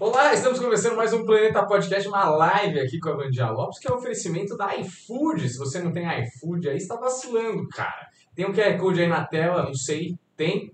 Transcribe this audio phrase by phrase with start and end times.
[0.00, 3.86] Olá, estamos começando mais um Planeta Podcast, uma live aqui com a Vandia Lopes, que
[3.86, 5.46] é um oferecimento da iFood.
[5.46, 8.08] Se você não tem iFood aí, está vacilando, cara.
[8.34, 10.72] Tem um QR Code aí na tela, não sei, tem?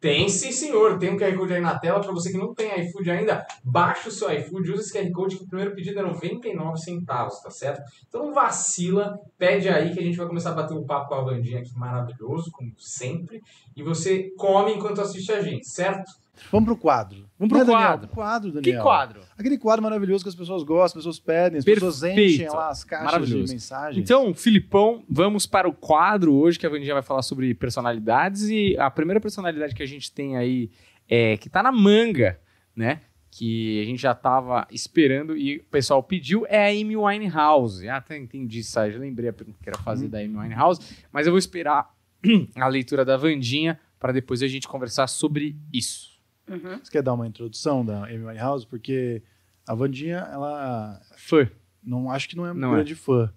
[0.00, 0.98] Tem sim, senhor.
[0.98, 2.00] Tem um QR Code aí na tela.
[2.00, 5.36] Para você que não tem iFood ainda, baixa o seu iFood, usa esse QR Code
[5.36, 7.80] que o primeiro pedido é 99 centavos, tá certo?
[8.08, 11.14] Então não vacila, pede aí que a gente vai começar a bater um papo com
[11.14, 13.40] a Vandinha aqui maravilhoso, como sempre.
[13.76, 16.23] E você come enquanto assiste a gente, certo?
[16.50, 17.28] Vamos pro quadro.
[17.38, 17.88] Vamos pro Né, Daniel?
[17.88, 18.08] quadro.
[18.08, 18.76] Quadro, Daniel.
[18.76, 19.20] Que quadro?
[19.38, 21.86] Aquele quadro maravilhoso que as pessoas gostam, as pessoas pedem, as Perfeito.
[21.92, 24.02] pessoas enchem lá as caixas de mensagens.
[24.02, 28.76] Então, Filipão, vamos para o quadro hoje que a Vandinha vai falar sobre personalidades e
[28.78, 30.70] a primeira personalidade que a gente tem aí
[31.08, 32.38] é que tá na manga,
[32.74, 33.00] né?
[33.30, 37.88] Que a gente já tava esperando e o pessoal pediu é a Amy Winehouse.
[37.88, 40.80] Ah, até entendi isso aí, já lembrei a pergunta que era fazer da Amy Winehouse,
[41.12, 41.92] mas eu vou esperar
[42.56, 46.13] a leitura da Vandinha para depois a gente conversar sobre isso.
[46.48, 46.78] Uhum.
[46.82, 48.66] Você quer dar uma introdução da Amy Winehouse?
[48.66, 49.22] Porque
[49.66, 51.50] a Vandinha, ela Foi.
[51.82, 52.74] não acho que não é um Não é.
[52.76, 53.32] grande fã.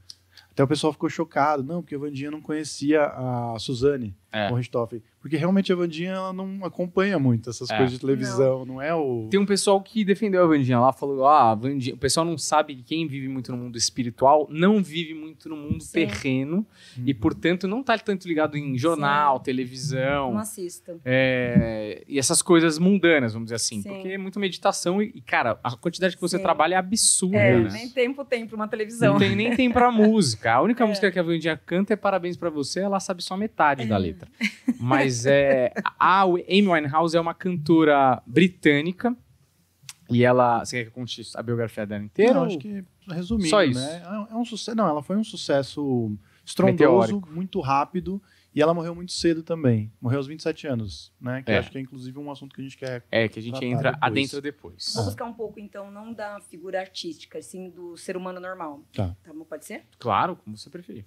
[0.52, 1.64] Até o pessoal ficou chocado.
[1.64, 4.50] Não, porque a Vandinha não conhecia a Suzane É.
[4.50, 5.02] von Richthofen.
[5.28, 7.76] Porque realmente a Vandinha ela não acompanha muito essas É.
[7.76, 8.64] coisas de televisão.
[8.66, 9.28] Não, é o...
[9.30, 12.38] Tem um pessoal que defendeu a Vandinha lá, falou: ah, a Vandinha, o pessoal não
[12.38, 15.92] sabe que quem vive muito no mundo espiritual não vive muito no mundo Sim.
[15.92, 16.66] terreno
[16.98, 17.04] Uhum.
[17.06, 20.32] e, portanto, não tá tanto ligado em jornal, televisão.
[20.32, 21.02] Não assisto.
[21.04, 23.82] é, e essas coisas mundanas, vamos dizer assim.
[23.82, 23.90] Sim.
[23.90, 26.44] Porque é muita meditação e, cara, a quantidade que você Sim.
[26.44, 27.70] trabalha é absurda, É, né?
[27.72, 29.14] nem tempo tem pra uma televisão.
[29.14, 30.54] Não tem nem tem pra música.
[30.54, 30.88] A única É.
[30.88, 34.30] música que a Vandinha canta é Parabéns pra você, ela sabe só metade da letra.
[34.80, 35.74] Mas é.
[36.00, 39.16] A Amy Winehouse é uma cantora britânica.
[40.10, 40.64] E ela.
[40.64, 42.34] Você quer que eu conte a biografia dela inteira?
[42.34, 43.80] Não, ou- acho que resumindo, Só isso.
[43.80, 44.02] né?
[44.32, 44.76] É um sucesso.
[44.78, 46.78] Não, ela foi um sucesso estrondoso,
[47.12, 47.30] Meteórico.
[47.30, 48.22] muito rápido.
[48.56, 49.92] E ela morreu muito cedo também.
[50.02, 51.44] Morreu aos 27 anos, né?
[51.44, 51.60] Que É.
[51.60, 53.04] acho que é inclusive um assunto que a gente quer.
[53.12, 54.12] É, que a gente Tratar entra depois.
[54.12, 54.94] adentro depois.
[54.96, 58.82] Vou buscar um pouco, então, não da figura artística, sim do ser humano normal.
[58.94, 59.14] Tá.
[59.28, 59.44] bom?
[59.46, 59.84] Pode ser?
[60.00, 61.04] Claro, como você preferir.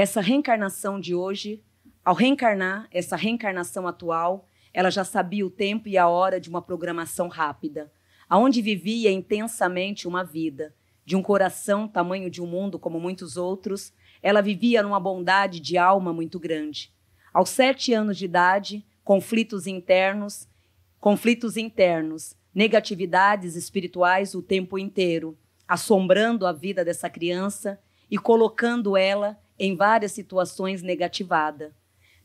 [0.00, 1.60] Essa reencarnação de hoje,
[2.04, 6.62] ao reencarnar, essa reencarnação atual, ela já sabia o tempo e a hora de uma
[6.62, 7.90] programação rápida,
[8.28, 10.72] aonde vivia intensamente uma vida,
[11.04, 13.92] de um coração tamanho de um mundo como muitos outros,
[14.22, 16.94] ela vivia numa bondade de alma muito grande.
[17.34, 20.46] Aos sete anos de idade, conflitos internos,
[21.00, 29.36] conflitos internos, negatividades espirituais o tempo inteiro, assombrando a vida dessa criança e colocando ela
[29.58, 31.74] em várias situações negativada.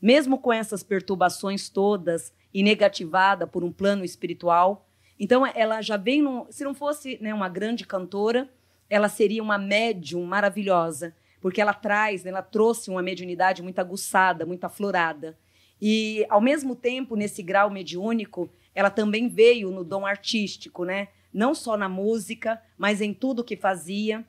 [0.00, 6.22] Mesmo com essas perturbações todas e negativada por um plano espiritual, então ela já vem,
[6.22, 8.48] num, se não fosse né, uma grande cantora,
[8.88, 14.44] ela seria uma médium maravilhosa, porque ela traz, né, ela trouxe uma mediunidade muito aguçada,
[14.44, 15.36] muito aflorada.
[15.80, 21.08] E, ao mesmo tempo, nesse grau mediúnico, ela também veio no dom artístico, né?
[21.32, 24.24] Não só na música, mas em tudo que fazia,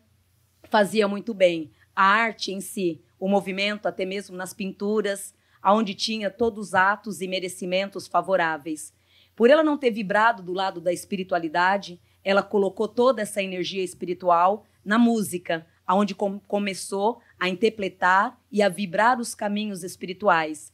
[0.63, 1.71] fazia muito bem.
[1.95, 7.21] A arte em si, o movimento, até mesmo nas pinturas, aonde tinha todos os atos
[7.21, 8.93] e merecimentos favoráveis.
[9.35, 14.65] Por ela não ter vibrado do lado da espiritualidade, ela colocou toda essa energia espiritual
[14.83, 20.71] na música, aonde com- começou a interpretar e a vibrar os caminhos espirituais.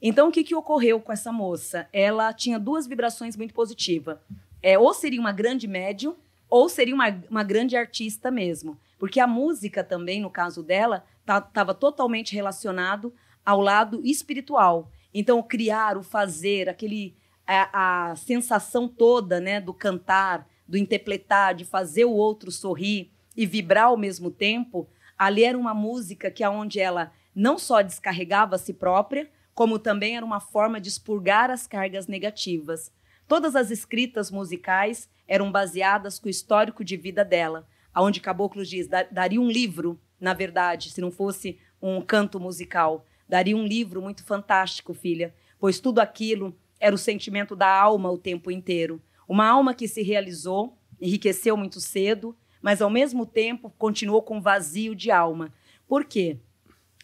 [0.00, 1.88] Então, o que, que ocorreu com essa moça?
[1.92, 4.18] Ela tinha duas vibrações muito positivas.
[4.62, 6.14] É, ou seria uma grande médium,
[6.48, 8.78] ou seria uma, uma grande artista mesmo.
[8.98, 13.12] Porque a música também, no caso dela, estava totalmente relacionado
[13.44, 14.90] ao lado espiritual.
[15.12, 17.16] Então, o criar, o fazer, aquele
[17.46, 23.46] a, a sensação toda, né, do cantar, do interpretar, de fazer o outro sorrir e
[23.46, 24.88] vibrar ao mesmo tempo,
[25.18, 30.16] ali era uma música que aonde ela não só descarregava a si própria, como também
[30.16, 32.92] era uma forma de expurgar as cargas negativas.
[33.26, 38.88] Todas as escritas musicais eram baseadas com o histórico de vida dela, aonde Caboclo diz,
[38.88, 44.02] "Da- daria um livro, na verdade, se não fosse um canto musical, daria um livro
[44.02, 49.00] muito fantástico, filha, pois tudo aquilo era o sentimento da alma o tempo inteiro.
[49.28, 54.94] Uma alma que se realizou, enriqueceu muito cedo, mas ao mesmo tempo continuou com vazio
[54.94, 55.52] de alma.
[55.86, 56.38] Por quê?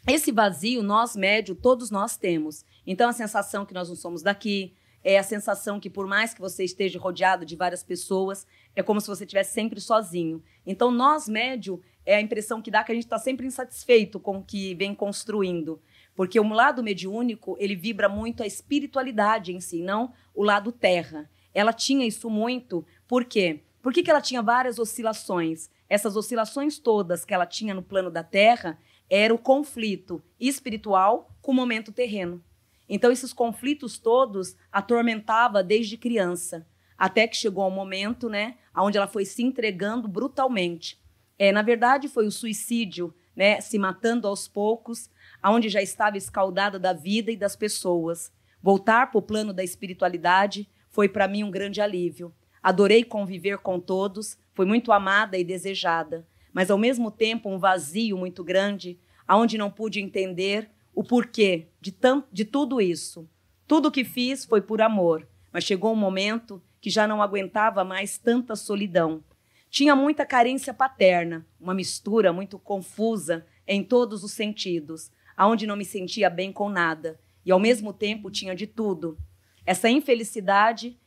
[0.07, 2.65] Esse vazio, nós médio, todos nós temos.
[2.87, 6.41] Então, a sensação que nós não somos daqui, é a sensação que, por mais que
[6.41, 10.43] você esteja rodeado de várias pessoas, é como se você estivesse sempre sozinho.
[10.67, 14.39] Então, nós médio, é a impressão que dá que a gente está sempre insatisfeito com
[14.39, 15.81] o que vem construindo.
[16.15, 21.31] Porque o lado mediúnico, ele vibra muito a espiritualidade em si, não o lado terra.
[21.55, 23.61] Ela tinha isso muito, por quê?
[23.83, 25.71] Por que, que ela tinha várias oscilações?
[25.89, 28.79] Essas oscilações todas que ela tinha no plano da terra
[29.09, 32.43] era o conflito espiritual com o momento terreno.
[32.89, 36.67] Então, esses conflitos todos atormentava desde criança,
[37.01, 41.01] até que chegou um momento, né, onde ela foi se entregando brutalmente.
[41.39, 45.09] É, na verdade, foi o suicídio, né, se matando aos poucos,
[45.43, 48.31] aonde já estava escaldada da vida e das pessoas.
[48.63, 52.35] Voltar para o plano da espiritualidade foi para mim um grande alívio.
[52.63, 58.19] Adorei conviver com todos, fui muito amada e desejada, mas ao mesmo tempo um vazio
[58.19, 61.97] muito grande, aonde não pude entender o porquê de,
[62.31, 63.27] de tudo isso.
[63.67, 67.85] Tudo o que fiz foi por amor, mas chegou um momento que já não aguentava
[67.85, 69.23] mais tanta solidão.
[69.69, 75.85] Tinha muita carência paterna, uma mistura muito confusa em todos os sentidos, aonde não me
[75.85, 79.19] sentia bem com nada e ao mesmo tempo tinha de tudo.
[79.65, 80.99] Essa infelicidade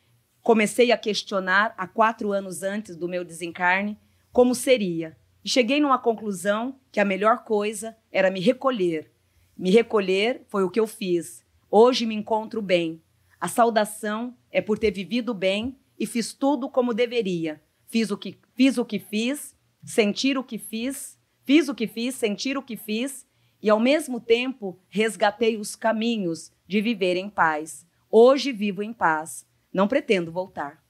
[0.42, 3.98] comecei a questionar há quatro anos antes do meu desencarne
[4.32, 9.12] como seria e cheguei numa conclusão que a melhor coisa era me recolher.
[9.58, 11.46] Me recolher foi o que eu fiz.
[11.70, 13.02] Hoje me encontro bem.
[13.40, 17.62] A saudação é por ter vivido bem e fiz tudo como deveria.
[17.88, 19.54] Fiz o que fiz, o que fiz
[19.84, 23.28] sentir o que fiz, fiz o que fiz, sentir o que fiz
[23.62, 27.86] e ao mesmo tempo resgatei os caminhos de viver em paz.
[28.10, 29.46] Hoje vivo em paz.
[29.74, 30.84] Não pretendo voltar.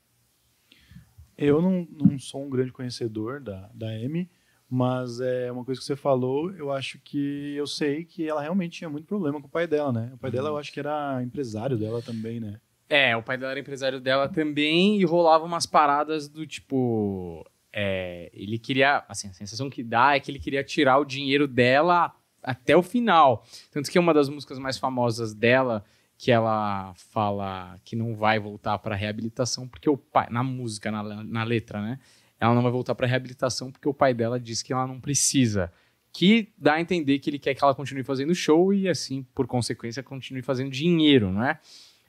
[1.38, 4.30] Eu não, não sou um grande conhecedor da, da Amy,
[4.70, 8.78] mas é uma coisa que você falou, eu acho que eu sei que ela realmente
[8.78, 10.12] tinha muito problema com o pai dela, né?
[10.14, 12.60] O pai dela eu acho que era empresário dela também, né?
[12.90, 17.46] É, o pai dela era empresário dela também e rolava umas paradas do tipo.
[17.72, 19.04] É, ele queria.
[19.08, 22.14] Assim, a sensação que dá é que ele queria tirar o dinheiro dela
[22.44, 23.46] até o final.
[23.72, 25.84] Tanto que uma das músicas mais famosas dela,
[26.18, 31.24] que ela fala que não vai voltar para reabilitação, porque o pai, na música, na,
[31.24, 32.00] na letra, né?
[32.40, 35.72] Ela não vai voltar para reabilitação porque o pai dela diz que ela não precisa.
[36.12, 39.48] Que dá a entender que ele quer que ela continue fazendo show e, assim, por
[39.48, 41.60] consequência, continue fazendo dinheiro, não é?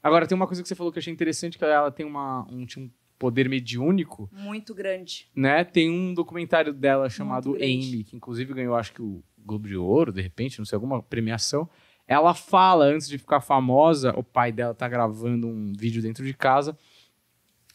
[0.05, 2.47] Agora, tem uma coisa que você falou que eu achei interessante, que ela tem uma,
[2.51, 4.29] um, um poder mediúnico.
[4.31, 5.27] Muito grande.
[5.35, 5.65] Né?
[5.65, 10.13] Tem um documentário dela chamado Amy, que inclusive ganhou, acho que o Globo de Ouro,
[10.13, 11.67] de repente, não sei, alguma premiação.
[12.07, 16.35] Ela fala, antes de ficar famosa, o pai dela tá gravando um vídeo dentro de
[16.35, 16.77] casa.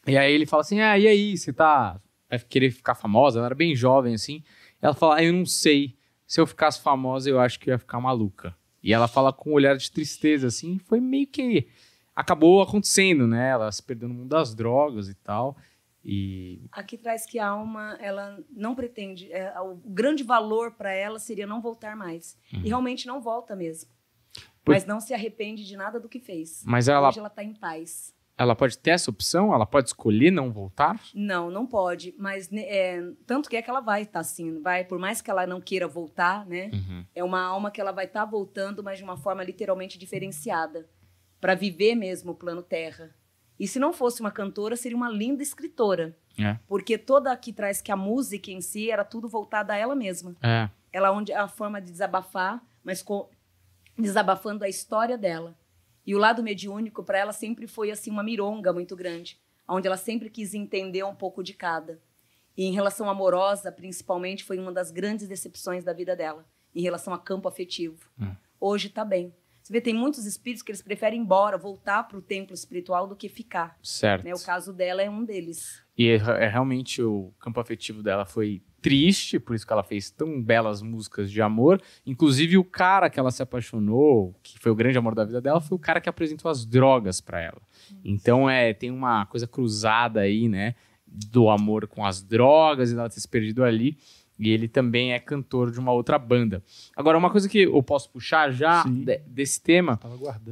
[0.05, 1.99] E aí ele fala assim: Ah, e aí, você tá.
[2.29, 3.39] Vai querer ficar famosa?
[3.39, 4.43] Ela era bem jovem, assim.
[4.81, 5.97] Ela fala: ah, Eu não sei.
[6.27, 8.55] Se eu ficasse famosa, eu acho que eu ia ficar maluca.
[8.83, 10.79] E ela fala com um olhar de tristeza, assim.
[10.85, 11.67] Foi meio que.
[12.19, 13.51] Acabou acontecendo, né?
[13.51, 15.56] Ela se perdeu no mundo das drogas e tal.
[16.04, 16.62] E...
[16.74, 21.48] Aqui traz que a alma, ela não pretende, é, o grande valor para ela seria
[21.48, 22.38] não voltar mais.
[22.54, 22.62] Uhum.
[22.66, 23.89] E realmente não volta mesmo.
[24.66, 24.74] Por...
[24.74, 26.62] Mas não se arrepende de nada do que fez.
[26.66, 27.07] Mas ela...
[27.07, 28.13] Hoje ela está em paz.
[28.38, 29.54] Ela pode ter essa opção?
[29.54, 31.00] Ela pode escolher não voltar?
[31.13, 32.13] Não, não pode.
[32.18, 34.83] Mas né, é, tanto que é que ela vai estar tá, assim, vai.
[34.83, 36.69] Por mais que ela não queira voltar, né?
[36.74, 37.06] Uhum.
[37.15, 40.88] É uma alma que ela vai estar tá voltando, mas de uma forma literalmente diferenciada,
[41.39, 43.13] para viver mesmo o plano Terra.
[43.59, 46.18] E se não fosse uma cantora, seria uma linda escritora.
[46.38, 46.57] É.
[46.68, 50.36] Porque toda aqui traz que a música em si era tudo voltada a ela mesma.
[50.41, 50.69] É.
[50.91, 53.30] Ela onde a forma de desabafar, mas com,
[53.97, 55.57] desabafando a história dela.
[56.06, 59.97] E o lado mediúnico para ela sempre foi assim uma mironga muito grande, onde ela
[59.97, 62.00] sempre quis entender um pouco de cada.
[62.57, 67.13] E em relação amorosa, principalmente, foi uma das grandes decepções da vida dela, em relação
[67.13, 68.09] a campo afetivo.
[68.19, 68.36] Hum.
[68.59, 69.33] Hoje está bem.
[69.69, 73.06] Você vê, tem muitos espíritos que eles preferem ir embora, voltar para o templo espiritual
[73.06, 73.77] do que ficar.
[73.83, 74.25] Certo.
[74.25, 74.34] Né?
[74.34, 75.84] O caso dela é um deles.
[75.96, 80.10] E é, é, realmente o campo afetivo dela foi triste, por isso que ela fez
[80.10, 81.79] tão belas músicas de amor.
[82.03, 85.62] Inclusive, o cara que ela se apaixonou, que foi o grande amor da vida dela,
[85.62, 87.62] foi o cara que apresentou as drogas para ela.
[88.03, 90.74] Então, é, tem uma coisa cruzada aí, né?
[91.05, 94.00] Do amor com as drogas e ela ter se perdido ali.
[94.39, 96.63] E ele também é cantor de uma outra banda.
[96.96, 100.00] Agora, uma coisa que eu posso puxar já de, desse tema.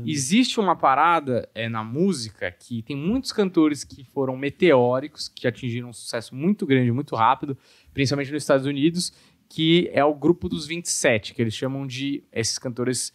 [0.05, 5.89] Existe uma parada é, na música que tem muitos cantores que foram meteóricos, que atingiram
[5.89, 7.57] um sucesso muito grande, muito rápido,
[7.93, 9.13] principalmente nos Estados Unidos,
[9.47, 12.23] que é o grupo dos 27, que eles chamam de.
[12.33, 13.13] Esses cantores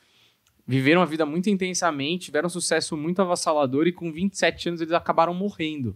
[0.67, 4.95] viveram a vida muito intensamente, tiveram um sucesso muito avassalador e com 27 anos eles
[4.95, 5.95] acabaram morrendo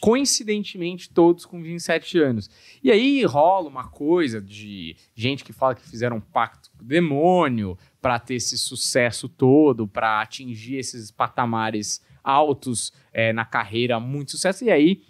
[0.00, 2.50] coincidentemente todos com 27 anos.
[2.82, 6.86] E aí rola uma coisa de gente que fala que fizeram um pacto com o
[6.86, 14.32] demônio para ter esse sucesso todo, para atingir esses patamares altos é, na carreira, muito
[14.32, 14.64] sucesso.
[14.64, 15.02] E aí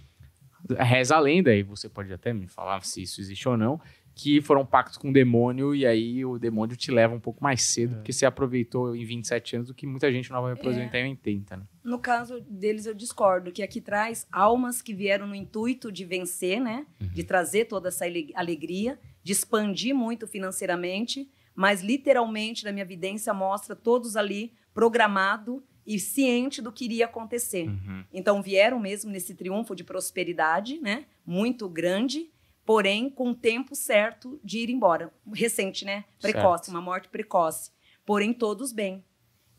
[0.78, 3.80] reza a lenda, e você pode até me falar se isso existe ou não,
[4.18, 7.62] que foram pactos com o demônio e aí o demônio te leva um pouco mais
[7.62, 7.96] cedo, é.
[7.98, 11.06] porque você aproveitou em 27 anos do que muita gente não vai aproveitar é.
[11.06, 11.62] em 80, né?
[11.84, 16.60] No caso deles eu discordo, que aqui traz almas que vieram no intuito de vencer,
[16.60, 16.84] né?
[17.00, 17.10] Uhum.
[17.10, 23.76] De trazer toda essa alegria, de expandir muito financeiramente, mas literalmente na minha evidência mostra
[23.76, 27.68] todos ali programado e ciente do que iria acontecer.
[27.68, 28.04] Uhum.
[28.12, 31.04] Então vieram mesmo nesse triunfo de prosperidade, né?
[31.24, 32.28] Muito grande,
[32.68, 35.10] porém com o tempo certo de ir embora.
[35.32, 36.04] Recente, né?
[36.20, 36.76] Precoce, Certo.
[36.76, 37.70] uma morte precoce.
[38.04, 39.02] Porém todos bem.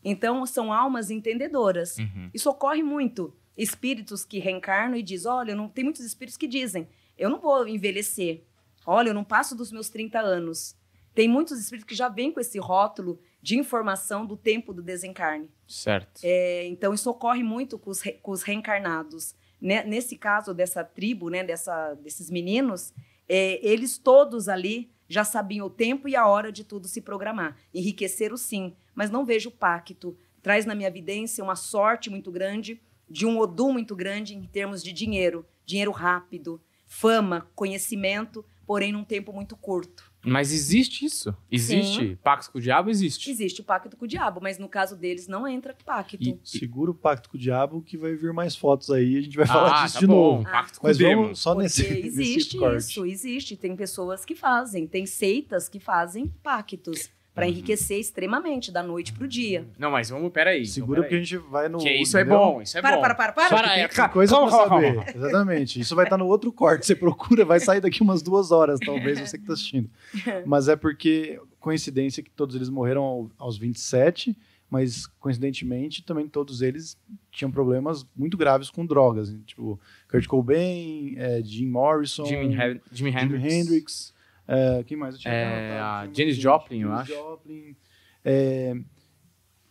[0.04, 1.98] Então são almas entendedoras.
[1.98, 2.30] Uhum.
[2.32, 3.36] Isso ocorre muito.
[3.58, 5.68] Espíritos que reencarnam e dizem: olha, não...
[5.68, 6.88] tem muitos espíritos que dizem:
[7.18, 8.44] eu não vou envelhecer.
[8.86, 10.76] Olha, eu não passo dos meus 30 anos.
[11.12, 15.50] Tem muitos espíritos que já vêm com esse rótulo de informação do tempo do desencarne.
[15.66, 16.20] Certo.
[16.22, 19.34] É, então, isso ocorre muito com os, re- com os reencarnados.
[19.60, 19.84] Né?
[19.84, 22.94] Nesse caso dessa tribo, né, dessa, desses meninos,
[23.28, 27.56] é, eles todos ali já sabiam o tempo e a hora de tudo se programar.
[27.74, 30.16] Enriqueceram sim, mas não vejo pacto.
[30.40, 34.82] Traz na minha evidência uma sorte muito grande, de um odum muito grande em termos
[34.82, 35.44] de dinheiro.
[35.66, 40.09] Dinheiro rápido, fama, conhecimento, porém num tempo muito curto.
[40.22, 41.34] Mas existe isso?
[41.50, 42.18] Existe?
[42.22, 43.30] Pacto com o diabo existe.
[43.30, 46.16] Existe o pacto com o diabo, mas no caso deles não entra pacto.
[46.20, 49.16] E- Segura o pacto com o diabo que vai vir mais fotos aí.
[49.16, 50.14] A gente vai falar ah, disso tá de bom.
[50.36, 50.44] novo.
[50.44, 51.22] Pacto com Mas demo.
[51.22, 52.78] vamos só Porque nesse, existe nesse corte.
[52.78, 53.56] isso, existe.
[53.56, 57.52] Tem pessoas que fazem, tem seitas que fazem pactos para Uhum.
[57.52, 59.66] enriquecer extremamente da noite pro dia.
[59.78, 60.66] Não, mas vamos, peraí.
[60.66, 61.24] Segura então, porque a peraí.
[61.24, 61.78] gente vai no.
[61.78, 62.38] Que isso é entendeu?
[62.38, 63.02] bom, isso é para, bom.
[63.02, 65.16] para, para, para, Para, Tem, é, tem calma, coisa calma, saber.
[65.16, 65.80] Exatamente.
[65.80, 66.84] Isso vai estar no outro corte.
[66.86, 69.88] Você procura, vai sair daqui umas duas horas, talvez, você que está assistindo.
[70.46, 74.36] Mas é porque, coincidência, que todos eles morreram ao- aos 27,
[74.68, 76.96] mas coincidentemente também todos eles
[77.32, 79.34] tinham problemas muito graves com drogas.
[79.44, 84.14] Tipo, Kurt Cobain, eh, Jim Morrison, Jimi, Hen- Jimi Jimi Hendrix.
[84.52, 86.36] Eh, quem mais eu tinha É, a Janis.
[86.36, 87.12] Joplin, eu acho.
[87.12, 87.76] Joplin.
[88.24, 88.74] É,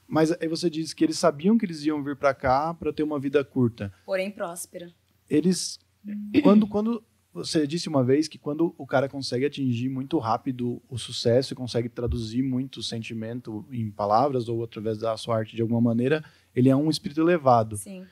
[0.08, 3.04] mas aí você disse que eles sabiam que eles iam vir para cá para ter
[3.04, 3.94] uma vida curta.
[4.06, 4.92] porém próspera.
[5.30, 5.80] Eles
[6.42, 10.98] quando quando você disse uma vez que quando o cara consegue atingir muito rápido o
[10.98, 15.80] sucesso e consegue traduzir muito sentimento em palavras ou através da sua arte de alguma
[15.80, 16.24] maneira,
[16.56, 17.78] ele é um espírito elevado.
[17.78, 18.04] Sim.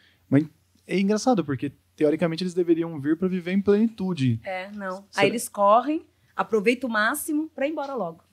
[0.90, 4.40] É engraçado porque teoricamente eles deveriam vir para viver em plenitude.
[4.44, 4.98] É, não.
[5.10, 6.06] Será- Aí eles correm,
[6.38, 8.24] aproveitam o máximo para ir embora logo.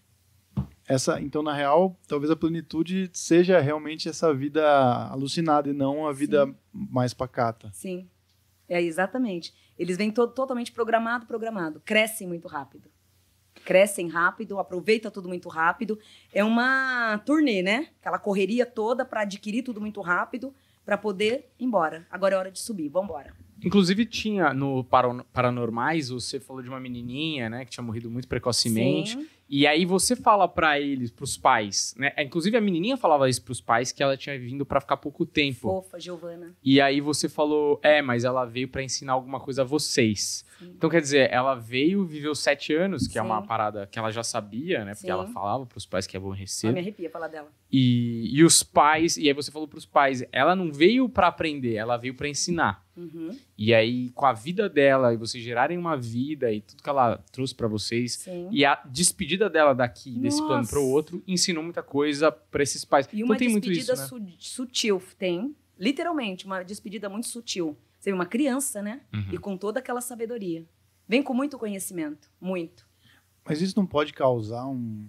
[0.86, 4.62] Essa, então, na real, talvez a plenitude seja realmente essa vida
[5.10, 7.70] alucinada e não a vida mais pacata.
[7.72, 8.08] Sim.
[8.68, 9.54] É exatamente.
[9.78, 11.80] Eles vêm todo, totalmente programado, programado.
[11.84, 12.90] Crescem muito rápido.
[13.64, 15.98] Crescem rápido, aproveita tudo muito rápido.
[16.32, 17.88] É uma turnê, né?
[18.00, 22.06] Aquela correria toda para adquirir tudo muito rápido para poder ir embora.
[22.10, 23.43] Agora é hora de subir, vamos embora.
[23.64, 24.84] Inclusive tinha no
[25.32, 29.12] Paranormais, você falou de uma menininha, né, que tinha morrido muito precocemente.
[29.12, 29.26] Sim.
[29.48, 32.12] E aí você fala pra eles, pros pais, né?
[32.18, 35.60] Inclusive a menininha falava isso pros pais que ela tinha vindo pra ficar pouco tempo.
[35.60, 36.56] Fofa, Giovana.
[36.64, 40.44] E aí você falou, é, mas ela veio pra ensinar alguma coisa a vocês.
[40.64, 40.72] Sim.
[40.76, 43.46] Então quer dizer, ela veio, viveu sete anos, que é uma Sim.
[43.46, 44.92] parada que ela já sabia, né?
[44.92, 45.12] Porque Sim.
[45.12, 46.72] ela falava pros pais que ia morrer Ah, cedo.
[46.74, 47.48] me arrepia falar dela.
[47.70, 51.74] E, e os pais, e aí você falou pros pais, ela não veio pra aprender,
[51.74, 52.84] ela veio pra ensinar.
[52.96, 53.36] Uhum.
[53.58, 57.18] E aí, com a vida dela, e vocês gerarem uma vida e tudo que ela
[57.32, 58.48] trouxe pra vocês, Sim.
[58.52, 60.48] e a despedida dela daqui, desse Nossa.
[60.48, 63.08] plano pro outro, ensinou muita coisa pra esses pais.
[63.12, 64.36] E uma então tem muito isso, despedida né?
[64.38, 65.56] su- sutil, tem.
[65.76, 67.76] Literalmente, uma despedida muito sutil.
[68.04, 69.00] Você vê uma criança, né?
[69.14, 69.28] Uhum.
[69.32, 70.66] E com toda aquela sabedoria.
[71.08, 72.30] Vem com muito conhecimento.
[72.38, 72.86] Muito.
[73.42, 75.08] Mas isso não pode causar um.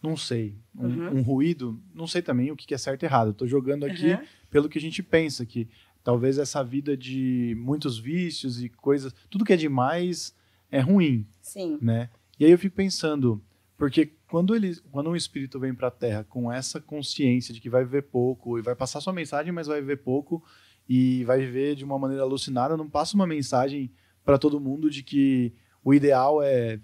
[0.00, 0.54] Não sei.
[0.72, 1.16] Um, Uhum.
[1.18, 1.82] um ruído.
[1.92, 3.30] Não sei também o que é certo e errado.
[3.30, 4.22] Eu tô jogando aqui Aham.
[4.48, 5.68] pelo que a gente pensa, que
[6.04, 9.12] talvez essa vida de muitos vícios e coisas.
[9.28, 10.32] Tudo que é demais
[10.70, 11.26] é ruim.
[11.42, 11.76] Sim.
[11.82, 12.08] né?
[12.38, 13.42] E aí eu fico pensando,
[13.76, 17.68] porque quando ele, quando um espírito vem para a Terra com essa consciência de que
[17.68, 20.40] vai viver pouco e vai passar sua mensagem, mas vai viver pouco
[20.88, 23.90] e vai viver de uma maneira alucinada, não passa uma mensagem
[24.24, 25.52] para todo mundo de que
[25.84, 26.80] o ideal é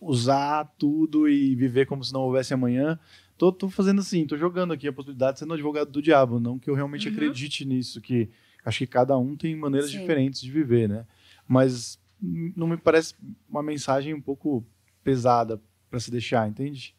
[0.00, 2.98] usar tudo e viver como se não houvesse amanhã.
[3.38, 6.38] Tô, tô fazendo assim, tô jogando aqui a possibilidade de ser um advogado do diabo,
[6.40, 7.14] não que eu realmente Uhum.
[7.14, 8.28] acredite nisso, que
[8.64, 10.00] acho que cada um tem maneiras Sim.
[10.00, 11.06] diferentes de viver, né?
[11.48, 13.14] Mas não me parece
[13.48, 14.64] uma mensagem um pouco
[15.02, 15.60] pesada
[15.90, 16.94] para se deixar, entende?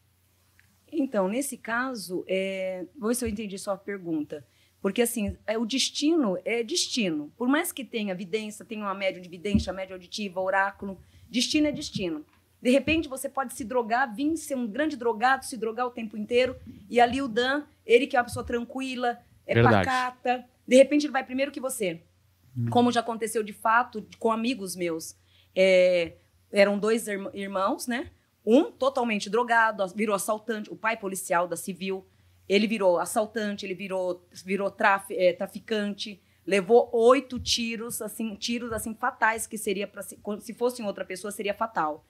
[0.92, 2.86] Então, nesse caso, é...
[2.98, 4.46] vou ver se eu entendi sua pergunta.
[4.84, 7.32] Porque, assim, é, o destino é destino.
[7.38, 11.00] Por mais que tenha evidência, tenha uma média de evidência, média auditiva, oráculo,
[11.30, 12.25] destino é destino.
[12.62, 16.18] De repente, você pode se drogar, vir ser um grande drogado, se drogar o tempo
[16.18, 16.56] inteiro,
[16.90, 19.86] e ali o Dan, ele que é uma pessoa tranquila, é Verdade.
[19.86, 22.02] pacata, de repente ele vai primeiro que você.
[22.70, 25.16] Como já aconteceu de fato com amigos meus.
[25.56, 26.13] É,
[26.52, 28.12] eram dois irm- irmãos, né?
[28.46, 32.06] Um totalmente drogado, virou assaltante, o pai policial da civil.
[32.47, 38.93] Ele virou assaltante, ele virou, virou traf, é, traficante, levou oito tiros, assim, tiros assim
[38.93, 42.05] fatais que seria para se, se fosse em outra pessoa seria fatal.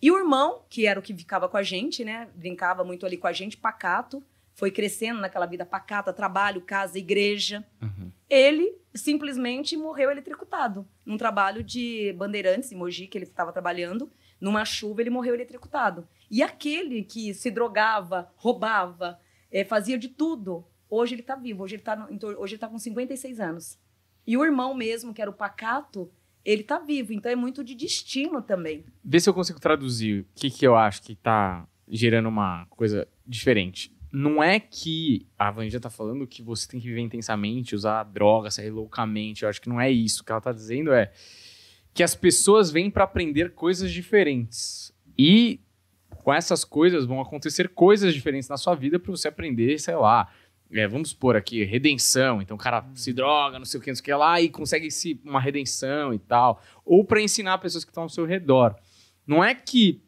[0.00, 2.28] E o irmão, que era o que ficava com a gente, né?
[2.34, 4.22] Brincava muito ali com a gente, pacato,
[4.54, 7.64] foi crescendo naquela vida pacata, trabalho, casa, igreja.
[7.80, 8.10] Uhum.
[8.28, 10.86] Ele simplesmente morreu eletrocutado.
[11.06, 14.10] Num trabalho de bandeirantes em Mogi, que ele estava trabalhando,
[14.40, 16.06] numa chuva, ele morreu eletrocutado.
[16.30, 19.20] E aquele que se drogava, roubava,
[19.52, 22.78] eh, fazia de tudo, hoje ele está vivo, hoje ele está hoje ele tá com
[22.78, 23.78] 56 anos.
[24.26, 26.10] E o irmão mesmo, que era o pacato,
[26.44, 27.12] ele está vivo.
[27.12, 28.84] Então é muito de destino também.
[29.04, 33.06] Vê se eu consigo traduzir o que, que eu acho que tá gerando uma coisa
[33.26, 33.94] diferente.
[34.12, 38.50] Não é que a Vanja tá falando que você tem que viver intensamente, usar droga,
[38.50, 39.42] sair loucamente.
[39.42, 40.22] Eu acho que não é isso.
[40.22, 41.12] O que ela tá dizendo é
[41.94, 44.92] que as pessoas vêm para aprender coisas diferentes.
[45.18, 45.60] E
[46.22, 50.28] com essas coisas vão acontecer coisas diferentes na sua vida para você aprender, sei lá,
[50.72, 52.40] é, vamos supor aqui, redenção.
[52.40, 54.48] Então o cara se droga, não sei o que, não sei o que lá, e
[54.48, 56.62] consegue se, uma redenção e tal.
[56.84, 58.74] Ou para ensinar pessoas que estão ao seu redor.
[59.26, 60.02] Não é que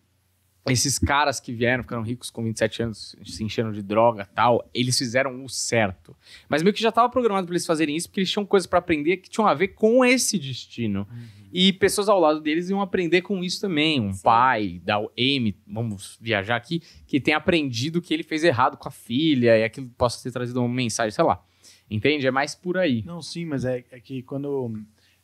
[0.73, 4.97] esses caras que vieram, ficaram ricos com 27 anos, se encheram de droga tal, eles
[4.97, 6.17] fizeram o certo.
[6.49, 8.79] Mas meio que já estava programado para eles fazerem isso, porque eles tinham coisas para
[8.79, 11.07] aprender que tinham a ver com esse destino.
[11.11, 11.45] Uhum.
[11.53, 14.01] E pessoas ao lado deles iam aprender com isso também.
[14.01, 14.23] Um Sim.
[14.23, 18.91] pai da Amy, vamos viajar aqui, que tem aprendido que ele fez errado com a
[18.91, 21.45] filha e aquilo possa ter trazido uma mensagem, sei lá.
[21.91, 22.27] Entende?
[22.27, 23.03] É mais por aí.
[23.05, 24.75] Não, sim, mas é, é que quando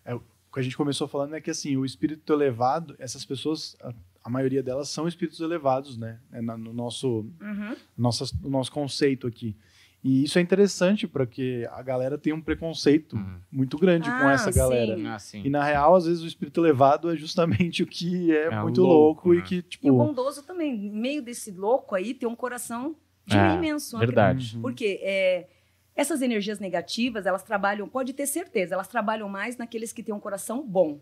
[0.04, 0.20] é, o
[0.52, 3.76] que a gente começou falando é que assim, o espírito elevado, essas pessoas,
[4.22, 6.18] a, maioria delas são espíritos elevados, né?
[6.32, 7.76] É na- no nosso, Uhum.
[7.96, 9.56] nossa, no nosso conceito aqui.
[10.02, 13.38] E isso é interessante porque a galera tem um preconceito Uhum.
[13.52, 14.58] muito grande com Ah, essa sim.
[14.58, 14.96] galera.
[15.14, 15.42] Ah, sim.
[15.44, 18.80] E na real, às vezes o espírito elevado é justamente o que é, É muito
[18.80, 19.40] louco, louco, né?
[19.40, 22.96] e que E o tipo, bondoso também, meio desse louco aí, tem um coração
[23.26, 23.94] de É, imenso.
[23.96, 24.56] uma Verdade.
[24.56, 24.62] Uhum.
[24.62, 25.48] Porque é,
[25.94, 30.20] essas energias negativas, elas trabalham, pode ter certeza, elas trabalham mais naqueles que têm um
[30.20, 30.98] coração bom.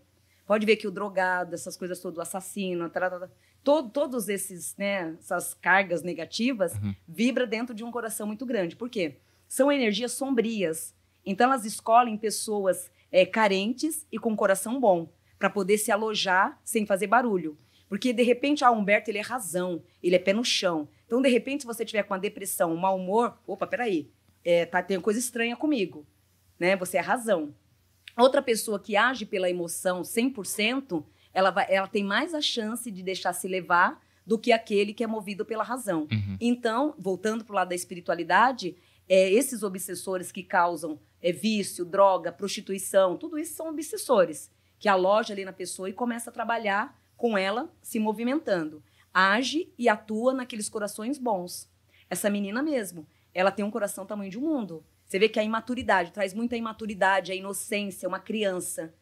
[0.48, 3.28] Pode ver que o drogado, essas coisas todas, o assassino, tá, tá, tá,
[3.62, 6.94] todo- todos esses, né, essas cargas negativas, Uhum.
[7.06, 8.74] vibra dentro de um coração muito grande.
[8.74, 9.18] Por quê?
[9.46, 10.94] São energias sombrias.
[11.24, 16.84] Então elas escolhem pessoas é, carentes e com coração bom, para poder se alojar sem
[16.84, 17.56] fazer barulho.
[17.88, 20.88] Porque, de repente, ah, o Humberto, ele é razão, ele é pé no chão.
[21.06, 24.10] Então, de repente, se você tiver com uma depressão, um mau humor, opa, peraí,
[24.44, 26.06] é, tá, tem coisa estranha comigo,
[26.58, 26.76] né?
[26.76, 27.54] Você é razão.
[28.18, 33.02] Outra pessoa que age pela emoção 100%, ela, vai, ela tem mais a chance de
[33.02, 36.08] deixar se levar do que aquele que é movido pela razão.
[36.10, 36.36] Uhum.
[36.40, 38.76] Então, voltando para o lado da espiritualidade,
[39.08, 45.32] é, esses obsessores que causam é, vício, droga, prostituição, tudo isso são obsessores que aloja
[45.32, 48.82] ali na pessoa e começa a trabalhar com ela se movimentando.
[49.14, 51.68] Age e atua naqueles corações bons.
[52.10, 54.84] Essa menina mesmo, ela tem um coração tamanho de um mundo.
[55.08, 58.94] Você vê que a imaturidade traz muita imaturidade, a inocência, uma criança,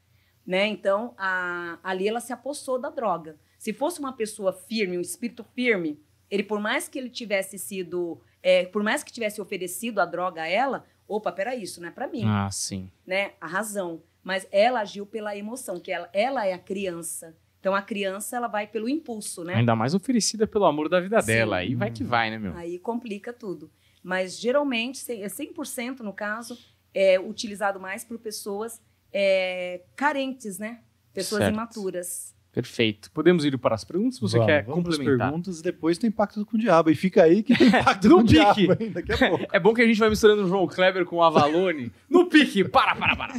[0.46, 0.64] né?
[0.66, 3.36] Então, a, ali ela se apossou da droga.
[3.58, 5.98] Se fosse uma pessoa firme, um espírito firme,
[6.30, 10.42] ele por mais que ele tivesse sido, é, por mais que tivesse oferecido a droga
[10.42, 12.88] a ela, opa, peraí, isso não é para mim, Ah, sim.
[13.04, 13.32] né?
[13.40, 14.00] A razão.
[14.22, 17.36] Mas ela agiu pela emoção, que ela, ela é a criança.
[17.58, 19.54] Então a criança ela vai pelo impulso, né?
[19.54, 21.26] Ainda mais oferecida pelo amor da vida Sim.
[21.26, 21.56] dela.
[21.56, 22.56] Aí vai que vai, né, meu?
[22.56, 23.68] Aí complica tudo.
[24.06, 26.56] Mas geralmente, cem- é 100% no caso,
[26.94, 28.80] é utilizado mais por pessoas
[29.12, 30.80] é, carentes, né?
[31.12, 31.54] Pessoas Certo.
[31.54, 32.32] imaturas.
[32.56, 33.10] Perfeito.
[33.10, 34.18] Podemos ir para as perguntas?
[34.18, 35.26] Você vamos, quer vamos complementar?
[35.28, 36.88] perguntas e depois tem pacto com o diabo.
[36.88, 38.82] E fica aí que tem pacto No com o diabo pique.
[38.84, 39.46] hein, daqui a pouco.
[39.52, 41.92] É bom que a gente vai misturando o João Kleber com o Avalone.
[42.08, 42.64] No pique!
[42.64, 43.34] Para, para, para!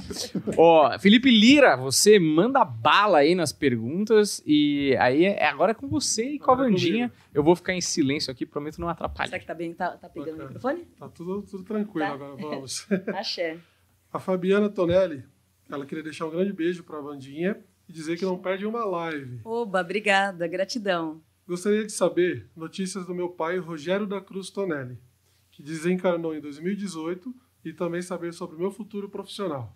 [0.56, 5.88] Ó, Felipe Lira, você manda bala aí nas perguntas e aí é, agora é com
[5.88, 7.12] você e com a Agora é Vandinha.
[7.34, 9.30] Eu vou ficar em silêncio aqui, prometo não atrapalhar.
[9.30, 9.74] Será que tá bem?
[9.74, 10.48] Tá, tá pegando o Bacana.
[10.54, 10.86] microfone?
[11.00, 12.14] Tá tudo, tudo tranquilo Tá.
[12.14, 12.86] agora, vamos.
[13.18, 13.58] Axé.
[14.14, 15.24] A Fabiana Tonelli,
[15.70, 19.42] ela queria deixar um grande beijo pra Vandinha e dizer que não perde uma live.
[19.44, 21.22] Oba, obrigada, gratidão.
[21.48, 24.98] Gostaria de saber notícias do meu pai, Rogério da Cruz Tonelli,
[25.52, 29.76] que desencarnou em 2018, e também saber sobre o meu futuro profissional.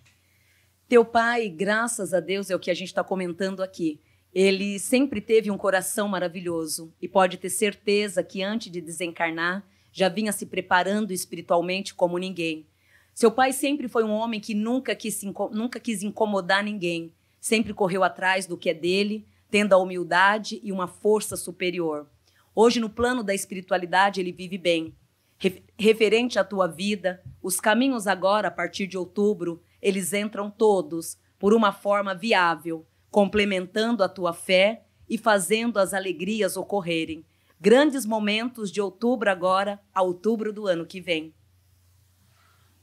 [0.87, 3.99] Teu pai, graças a Deus, é o que a gente está comentando aqui.
[4.33, 10.07] Ele sempre teve um coração maravilhoso e pode ter certeza que antes de desencarnar já
[10.07, 12.65] vinha se preparando espiritualmente como ninguém.
[13.13, 15.21] Seu pai sempre foi um homem que nunca quis,
[15.51, 20.71] nunca quis incomodar ninguém, sempre correu atrás do que é dele, tendo a humildade e
[20.71, 22.07] uma força superior.
[22.55, 24.95] Hoje, no plano da espiritualidade, ele vive bem.
[25.37, 31.17] Re- Referente à tua vida, os caminhos agora, a partir de outubro, eles entram todos
[31.39, 37.25] por uma forma viável, complementando a tua fé e fazendo as alegrias ocorrerem.
[37.59, 41.33] Grandes momentos de outubro agora a outubro do ano que vem.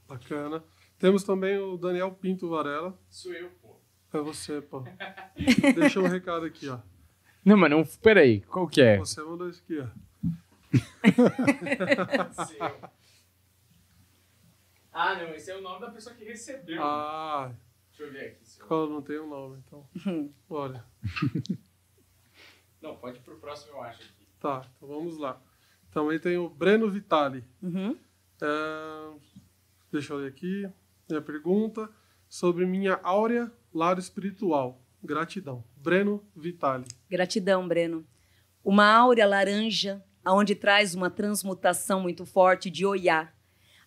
[0.07, 0.63] Bacana.
[0.97, 2.97] Temos também o Daniel Pinto Varela.
[3.09, 3.49] Sou eu.
[4.13, 4.83] É você, pô.
[5.75, 6.79] Deixa um recado aqui, ó.
[7.45, 7.83] Não, mas não.
[8.01, 8.97] Peraí, qual que é?
[8.97, 9.87] Você mandou isso aqui, ó.
[14.91, 16.81] ah, não, esse é o nome da pessoa que recebeu.
[16.83, 17.51] Ah,
[17.89, 18.47] Deixa eu ver aqui.
[18.47, 19.87] se eu- qual não tem um nome, então.
[20.49, 20.83] Olha,
[22.81, 24.25] Não, pode ir pro próximo, eu acho aqui.
[24.39, 25.39] tá, então vamos lá.
[25.91, 27.43] Também tem o Breno Vitali.
[27.61, 27.97] Uhum.
[28.41, 29.11] É,
[29.91, 30.69] deixa eu ler aqui.
[31.09, 31.89] Minha pergunta
[32.29, 34.81] sobre minha áurea lado espiritual.
[35.03, 35.63] Gratidão.
[35.77, 36.85] Breno Vitali.
[37.09, 38.05] Gratidão, Breno.
[38.63, 43.31] Uma áurea laranja, aonde traz uma transmutação muito forte de Oiá,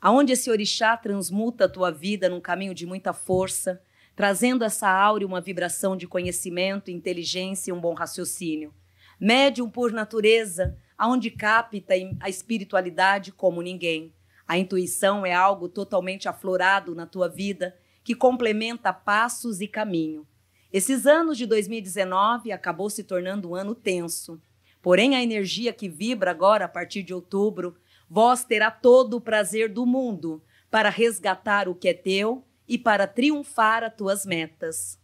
[0.01, 3.81] aonde esse orixá transmuta a tua vida num caminho de muita força,
[4.17, 8.75] trazendo essa áurea uma vibração de conhecimento, inteligência e um bom raciocínio.
[9.21, 14.13] Médium por natureza, aonde capta a espiritualidade como ninguém.
[14.47, 20.27] A intuição é algo totalmente aflorado na tua vida, que complementa passos e caminho.
[20.73, 24.41] Esses anos de 2019 acabou se tornando um ano tenso.
[24.81, 27.77] Porém, a energia que vibra agora a partir de outubro,
[28.09, 33.07] vós terá todo o prazer do mundo para resgatar o que é teu e para
[33.07, 34.99] triunfar as tuas metas.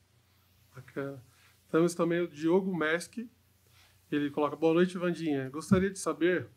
[0.74, 1.22] Bacana.
[1.70, 3.18] Temos também o Diogo Mesk.
[4.10, 5.50] Ele coloca: Boa noite, Vandinha.
[5.50, 6.48] Gostaria de saber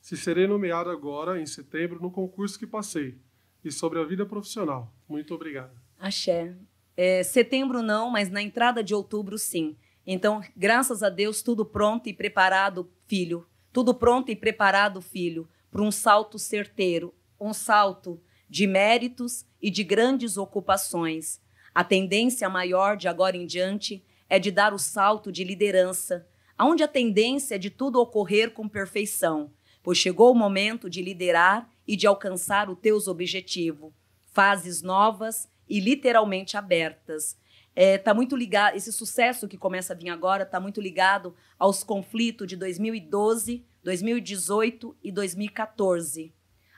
[0.00, 3.18] se serei nomeado agora, em setembro, no concurso que passei
[3.64, 4.92] e sobre a vida profissional.
[5.08, 5.85] Muito obrigado.
[5.98, 6.54] Axé.
[6.96, 9.76] É, setembro não, mas na entrada de outubro sim.
[10.06, 13.46] Então, graças a Deus, tudo pronto e preparado, filho.
[13.72, 19.84] Tudo pronto e preparado, filho, para um salto certeiro, um salto de méritos e de
[19.84, 21.40] grandes ocupações.
[21.74, 26.82] A tendência maior de agora em diante é de dar o salto de liderança, aonde
[26.82, 29.50] a tendência é de tudo ocorrer com perfeição,
[29.82, 33.92] pois chegou o momento de liderar e de alcançar os teus objetivos.
[34.32, 37.36] Fases novas e literalmente abertas.
[37.74, 41.84] É, tá muito ligado, esse sucesso que começa a vir agora está muito ligado aos
[41.84, 46.32] conflitos de 2012, 2018 e 2014.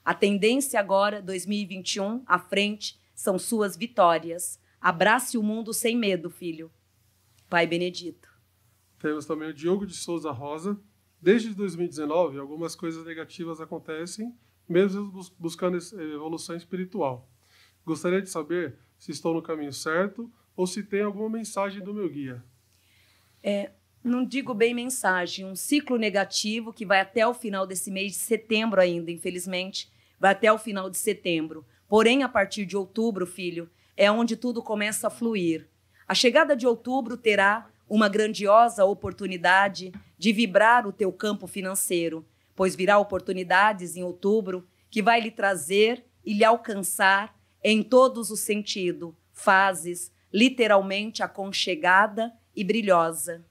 [0.05, 4.59] A tendência agora, 2021, à frente, são suas vitórias.
[4.81, 6.71] Abrace o mundo sem medo, filho.
[7.49, 8.29] Pai Benedito.
[8.99, 10.79] Temos também o Diogo de Souza Rosa.
[11.21, 14.35] Desde 2019, algumas coisas negativas acontecem,
[14.69, 17.29] mesmo bus- buscando evolução espiritual.
[17.89, 22.07] Gostaria de saber se estou no caminho certo ou se tem alguma mensagem do meu
[22.07, 22.45] guia.
[24.05, 28.19] Não digo bem mensagem, um ciclo negativo que vai até o final desse mês de
[28.19, 31.65] setembro ainda, infelizmente, vai até o final de setembro.
[31.89, 35.67] Porém, a partir de outubro, filho, é onde tudo começa a fluir.
[36.07, 42.23] A chegada de outubro terá uma grandiosa oportunidade de vibrar o teu campo financeiro,
[42.55, 47.38] pois virá oportunidades em outubro que vai lhe trazer e lhe alcançar
[47.71, 53.45] em todos os sentidos, fases literalmente aconchegada e brilhosa.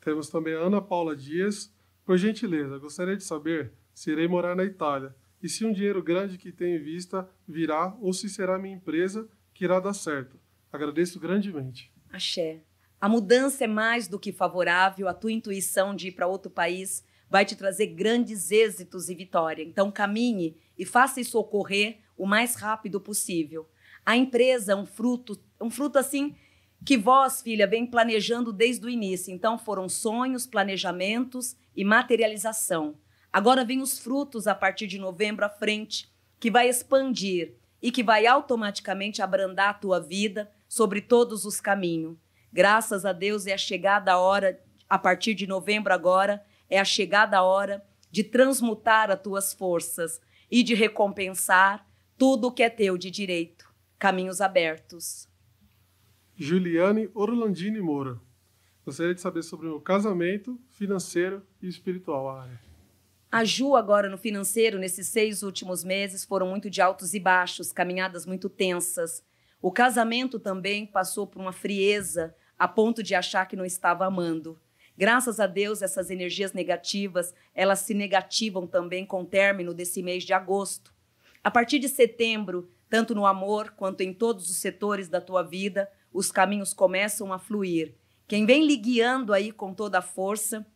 [0.00, 1.72] Temos também a Ana Paula Dias.
[2.04, 6.36] Por gentileza, gostaria de saber se irei morar na Itália e se um dinheiro grande
[6.36, 10.36] que tenho em vista virá ou se será minha empresa que irá dar certo.
[10.72, 11.92] Agradeço grandemente.
[12.10, 12.64] Axé.
[13.00, 17.04] A mudança é mais do que favorável, a tua intuição de ir para outro país
[17.30, 19.62] vai te trazer grandes êxitos e vitória.
[19.62, 23.68] Então caminhe e faça isso ocorrer o mais rápido possível.
[24.04, 26.34] A empresa é um fruto, um fruto assim
[26.84, 29.32] que vós, filha, vem planejando desde o início.
[29.32, 32.96] Então foram sonhos, planejamentos e materialização.
[33.32, 38.02] Agora vem os frutos a partir de novembro à frente, que vai expandir e que
[38.02, 42.16] vai automaticamente abrandar a tua vida sobre todos os caminhos.
[42.52, 46.84] Graças a Deus é a chegada a hora, a partir de novembro agora, é a
[46.84, 51.84] chegada a hora de transmutar as tuas forças e de recompensar
[52.16, 53.72] tudo o que é teu de direito.
[53.98, 55.28] Caminhos abertos.
[56.36, 58.20] Juliane Orlandini Moura.
[58.84, 62.44] Gostaria de saber sobre o meu casamento, financeiro e espiritual.
[62.44, 62.58] É.
[63.32, 67.72] A Ju, agora no financeiro, nesses seis últimos meses, foram muito de altos e baixos,
[67.72, 69.24] caminhadas muito tensas.
[69.60, 74.60] O casamento também passou por uma frieza a ponto de achar que não estava amando.
[74.96, 80.22] Graças a Deus, essas energias negativas, elas se negativam também com o término desse mês
[80.22, 80.93] de agosto.
[81.44, 85.90] A partir de setembro, tanto no amor quanto em todos os setores da tua vida,
[86.10, 87.94] os caminhos começam a fluir.
[88.26, 90.66] Quem vem lhe guiando aí com toda a força,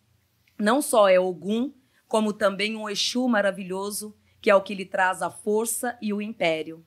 [0.59, 1.73] não só é Ogum,
[2.07, 6.21] como também um Exu maravilhoso, que é o que lhe traz a força e o
[6.21, 6.85] império.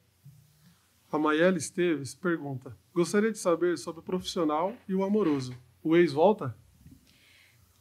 [1.11, 5.57] A Mayela Esteves pergunta: Gostaria de saber sobre o profissional e o amoroso.
[5.83, 6.55] O ex volta?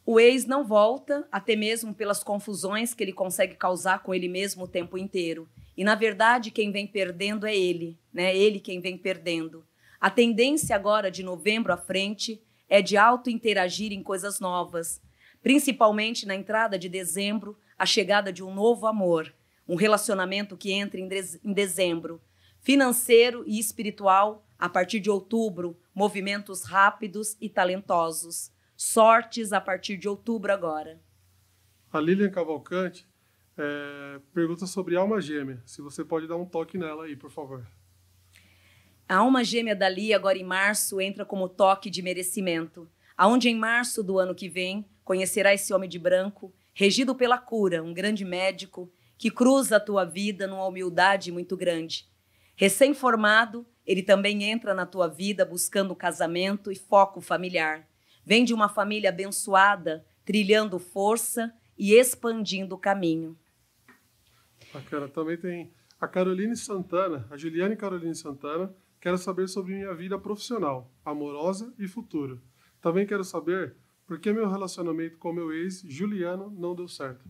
[0.03, 4.63] O ex não volta, até mesmo pelas confusões que ele consegue causar com ele mesmo
[4.63, 5.47] o tempo inteiro.
[5.75, 8.35] E na verdade, quem vem perdendo é ele, né?
[8.35, 9.65] Ele quem vem perdendo.
[9.99, 15.01] A tendência agora de novembro à frente é de auto-interagir em coisas novas,
[15.41, 19.33] principalmente na entrada de dezembro, a chegada de um novo amor,
[19.67, 21.09] um relacionamento que entra em,
[21.43, 22.21] em dezembro,
[22.59, 28.51] financeiro e espiritual a partir de outubro, movimentos rápidos e talentosos.
[28.77, 31.01] Sortes a partir de outubro agora.
[31.91, 33.07] A Lilian Cavalcante
[33.61, 35.61] é, pergunta sobre alma gêmea.
[35.65, 37.67] Se você pode dar um toque nela aí, por favor.
[39.07, 42.89] A alma gêmea dali, agora em março, entra como toque de merecimento.
[43.15, 47.83] Aonde em março do ano que vem conhecerá esse homem de branco, regido pela cura,
[47.83, 52.09] um grande médico, que cruza a tua vida numa humildade muito grande.
[52.55, 57.87] Recém-formado, ele também entra na tua vida buscando casamento e foco familiar.
[58.25, 63.37] Vem de uma família abençoada, trilhando força e expandindo o caminho.
[64.73, 65.07] Bacana.
[65.07, 70.93] Também tem a Caroline Santana, a Juliane Caroline Santana, Quero saber sobre minha vida profissional,
[71.03, 72.39] amorosa e futuro.
[72.79, 77.27] Também quero saber por que meu relacionamento com meu ex, Juliano, não deu certo.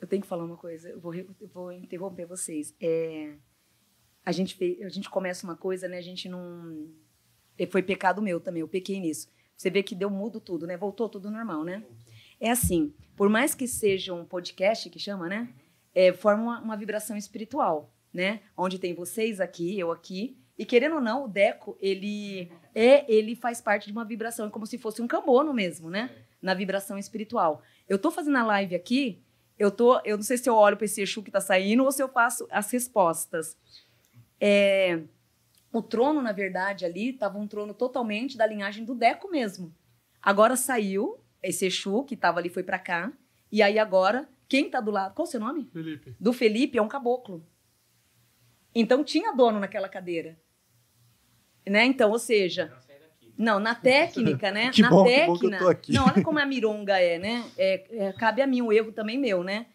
[0.00, 2.74] Eu tenho que falar uma coisa, eu vou, eu vou interromper vocês.
[2.80, 3.36] É,
[4.24, 5.98] a, gente a gente começa uma coisa, né?
[5.98, 6.90] A gente não.
[7.70, 9.28] Foi pecado meu também, eu pequei nisso.
[9.54, 10.76] Você vê que deu mudo tudo, né?
[10.76, 11.84] Voltou tudo normal, né?
[12.40, 15.48] É assim, por mais que seja um podcast que chama, né?
[15.94, 18.40] É, forma uma, uma vibração espiritual né?
[18.56, 20.38] Onde tem vocês aqui, eu aqui.
[20.58, 24.50] E querendo ou não, o Deco, ele é, ele faz parte de uma vibração, é
[24.50, 26.10] como se fosse um cambono mesmo, né?
[26.40, 27.62] Na vibração espiritual.
[27.86, 29.22] Eu tô fazendo a live aqui,
[29.58, 31.92] eu tô, eu não sei se eu olho para esse Exu que tá saindo ou
[31.92, 33.54] se eu faço as respostas.
[34.40, 35.02] É,
[35.70, 39.74] o trono, na verdade, ali estava um trono totalmente da linhagem do Deco mesmo.
[40.22, 43.12] Agora saiu esse Exu que estava ali foi para cá,
[43.50, 45.14] e aí agora quem tá do lado?
[45.14, 45.68] Qual o seu nome?
[45.72, 46.16] Felipe.
[46.20, 47.44] Do Felipe é um caboclo.
[48.74, 50.38] Então tinha dono naquela cadeira.
[51.66, 51.84] Né?
[51.84, 52.72] Então, ou seja,
[53.36, 54.70] não, na técnica, né?
[54.72, 55.26] que na bom, técnica.
[55.26, 55.92] que bom que eu tô aqui.
[55.92, 57.44] Não, olha como a mironga é, né?
[57.58, 59.66] É, é, cabe a mim um erro também meu, né?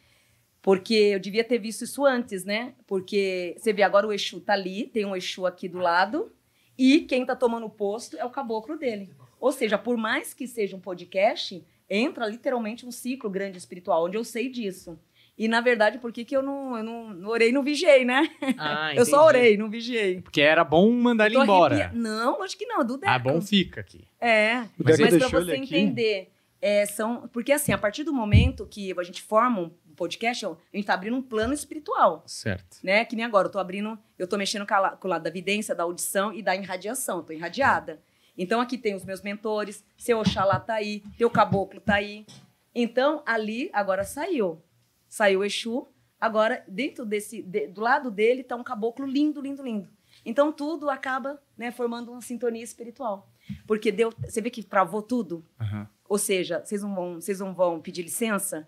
[0.62, 2.76] Porque eu devia ter visto isso antes, né?
[2.88, 6.32] Porque você vê agora o Exu tá ali, tem um Exu aqui do lado,
[6.78, 9.12] e quem tá tomando o posto é o caboclo dele.
[9.42, 14.16] Ou seja, por mais que seja um podcast, entra literalmente um ciclo grande espiritual, onde
[14.16, 14.98] eu sei disso.
[15.38, 18.06] E, na verdade, por que, que eu, não, eu não, não orei e não vigiei,
[18.06, 18.30] né?
[18.60, 20.22] Ah, eu só orei, não vigiei.
[20.22, 21.74] Porque era bom mandar ele embora.
[21.76, 23.12] arrepia- Não, acho que não, do Deco.
[23.12, 24.06] Ah, bom fica aqui.
[24.20, 26.30] É, mas para deixou você entender,
[26.62, 27.28] é, são...
[27.34, 30.94] Porque, assim, a partir do momento que a gente forma um podcast, a gente tá
[30.94, 32.78] abrindo um plano espiritual, Certo.
[32.84, 33.04] né?
[33.06, 33.98] Que nem agora, eu tô abrindo...
[34.20, 37.18] Eu tô mexendo com, a, com o lado da vidência, da audição e da irradiação.
[37.18, 38.00] Eu tô irradiada.
[38.42, 42.26] Então, aqui tem os meus mentores, seu Oxalá tá aí, teu caboclo tá aí.
[42.74, 44.62] Então, ali, agora saiu.
[45.08, 45.88] Saiu o Exu,
[46.20, 47.42] agora, dentro desse...
[47.44, 49.90] de- do lado dele tá um caboclo lindo, lindo, lindo.
[50.26, 53.30] Então, tudo acaba né, formando uma sintonia espiritual.
[53.68, 54.12] Porque deu...
[54.24, 55.46] Você vê que travou tudo?
[55.60, 55.88] Aham.
[56.10, 58.68] Ou seja, vocês não vão, vocês não vão pedir licença?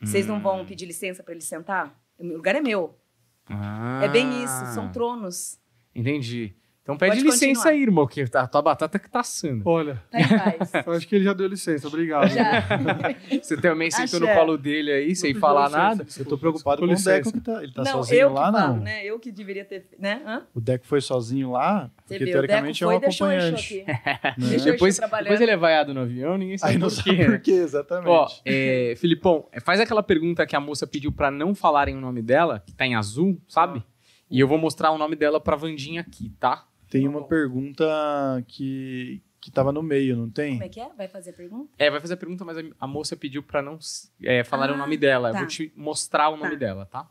[0.00, 0.40] Vocês não Hum.
[0.42, 1.96] vão pedir licença para ele sentar?
[2.18, 2.98] O lugar é meu.
[3.46, 4.00] Ah.
[4.02, 5.58] É bem isso, são tronos.
[5.94, 6.54] Entendi.
[6.82, 7.70] Então pede Pode licença continuar.
[7.70, 9.62] aí, irmão, que a tua batata que tá assando.
[9.64, 10.72] Olha, Tá em paz.
[10.84, 11.86] eu acho que ele já deu licença.
[11.86, 12.28] Obrigado.
[12.28, 12.64] Já.
[13.40, 16.06] Você também sentou no colo dele aí, sem falar licença, nada.
[16.18, 17.62] Eu tô preocupado com, Com o Deco que tá.
[17.62, 18.82] Ele tá não, sozinho eu que lá, falo, não.
[18.82, 19.04] né?
[19.06, 19.86] Eu que deveria ter.
[19.96, 20.22] Né?
[20.26, 20.42] Hã?
[20.52, 23.80] O Deco foi sozinho lá, Você porque Deco teoricamente é foi um acompanhante.
[23.80, 23.84] aqui.
[24.38, 24.56] né?
[24.64, 27.24] Depois, depois ele é vaiado no avião, ninguém sabe Aí não por sabe quê.
[27.24, 27.38] por né?
[27.38, 28.08] quê, exatamente.
[28.08, 32.00] Ó, é, Filipão, é, faz aquela pergunta que a moça pediu pra não falarem o
[32.00, 33.84] nome dela, que tá em azul, sabe?
[34.28, 36.64] E eu vou mostrar o nome dela pra Vandinha aqui, tá?
[36.92, 40.52] Tem uma pergunta que, que tava no meio, não tem?
[40.52, 40.90] Como é que é?
[40.94, 41.72] Vai fazer a pergunta?
[41.78, 43.78] É, vai fazer a pergunta, mas a, moça pediu pra não
[44.22, 45.30] é, falar o Ah, nome dela.
[45.30, 45.38] Eu tá.
[45.38, 46.56] vou te mostrar o nome Tá.
[46.56, 47.10] dela, tá?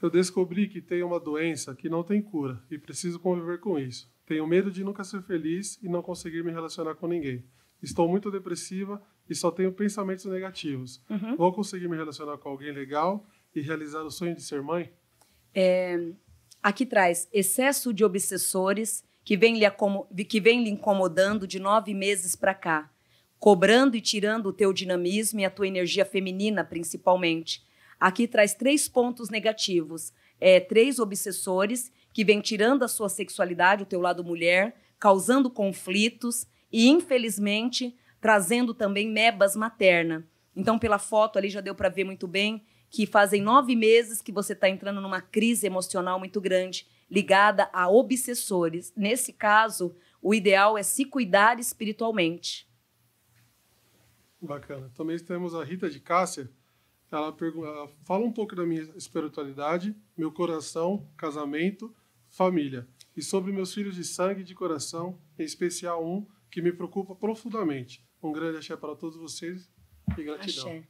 [0.00, 4.10] Eu descobri que tenho uma doença que não tem cura e preciso conviver com isso.
[4.24, 7.44] Tenho medo de nunca ser feliz e não conseguir me relacionar com ninguém.
[7.82, 11.02] Estou muito depressiva e só tenho pensamentos negativos.
[11.10, 11.36] Uhum.
[11.36, 14.90] Vou conseguir me relacionar com alguém legal e realizar o sonho de ser mãe?
[16.64, 19.66] Aqui traz excesso de obsessores que vem lhe,
[20.24, 22.90] que vem lhe incomodando de nove meses para cá,
[23.38, 27.62] cobrando e tirando o teu dinamismo e a tua energia feminina, principalmente.
[28.00, 30.10] Aqui traz três pontos negativos.
[30.40, 36.46] É, três obsessores que vêm tirando a sua sexualidade, o teu lado mulher, causando conflitos
[36.72, 40.26] e, infelizmente, trazendo também mebas materna.
[40.56, 44.30] Então, pela foto ali já deu para ver muito bem que fazem nove meses que
[44.30, 48.92] você está entrando numa crise emocional muito grande, ligada a obsessores.
[48.96, 52.68] Nesse caso, o ideal é se cuidar espiritualmente.
[54.40, 54.92] Bacana.
[54.94, 56.48] Também temos a Rita de Cássia.
[57.10, 61.92] Ela, pergu- ela fala um pouco da minha espiritualidade, meu coração, casamento,
[62.28, 62.86] família.
[63.16, 67.14] e sobre meus filhos de sangue e de coração, em especial um que me preocupa
[67.14, 68.04] profundamente.
[68.22, 69.68] Um grande axé para todos vocês
[70.18, 70.66] e gratidão.
[70.68, 70.88] Axé.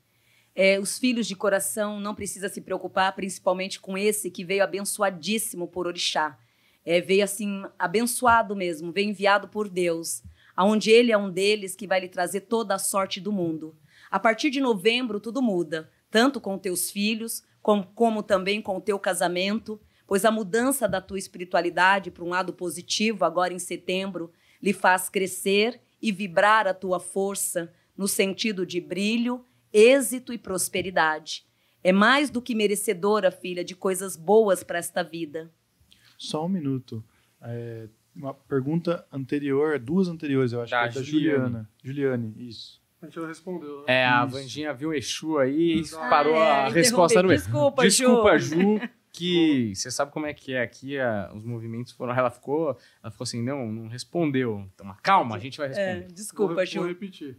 [0.54, 5.66] É, os filhos de coração não precisa se preocupar, principalmente com esse que veio abençoadíssimo
[5.66, 6.38] por orixá.
[6.84, 10.22] É, veio assim, abençoado mesmo, veio enviado por Deus,
[10.54, 13.74] aonde ele é um deles que vai lhe trazer toda a sorte do mundo.
[14.10, 18.80] A partir de novembro, tudo muda, tanto com teus filhos, como, como também com o
[18.80, 24.30] teu casamento, pois a mudança da tua espiritualidade para um lado positivo, agora em setembro,
[24.62, 31.44] lhe faz crescer e vibrar a tua força no sentido de brilho êxito e prosperidade.
[31.82, 35.52] É mais do que merecedora, filha, de coisas boas para esta vida.
[36.16, 37.04] Só um minuto.
[37.42, 41.02] É, uma pergunta anterior, duas anteriores, eu acho Da que é da.
[41.02, 41.70] Juliana.
[41.82, 42.80] Juliane, isso.
[43.02, 43.84] A gente já respondeu, né?
[43.88, 44.34] É, a Isso.
[44.38, 46.08] Vandinha viu Exu aí e Exato.
[46.08, 47.28] parou Ah, a é, resposta no.
[47.28, 48.78] Desculpa, Desculpa, Ju.
[48.78, 48.80] Ju,
[49.12, 52.14] que você sabe como é que é aqui, a- os movimentos foram.
[52.14, 54.66] Ela ficou, ela ficou assim, não, não respondeu.
[54.74, 56.14] Então, calma, a gente vai É, responder.
[56.14, 56.78] desculpa, vou, Ju.
[56.78, 57.36] Vou repetir.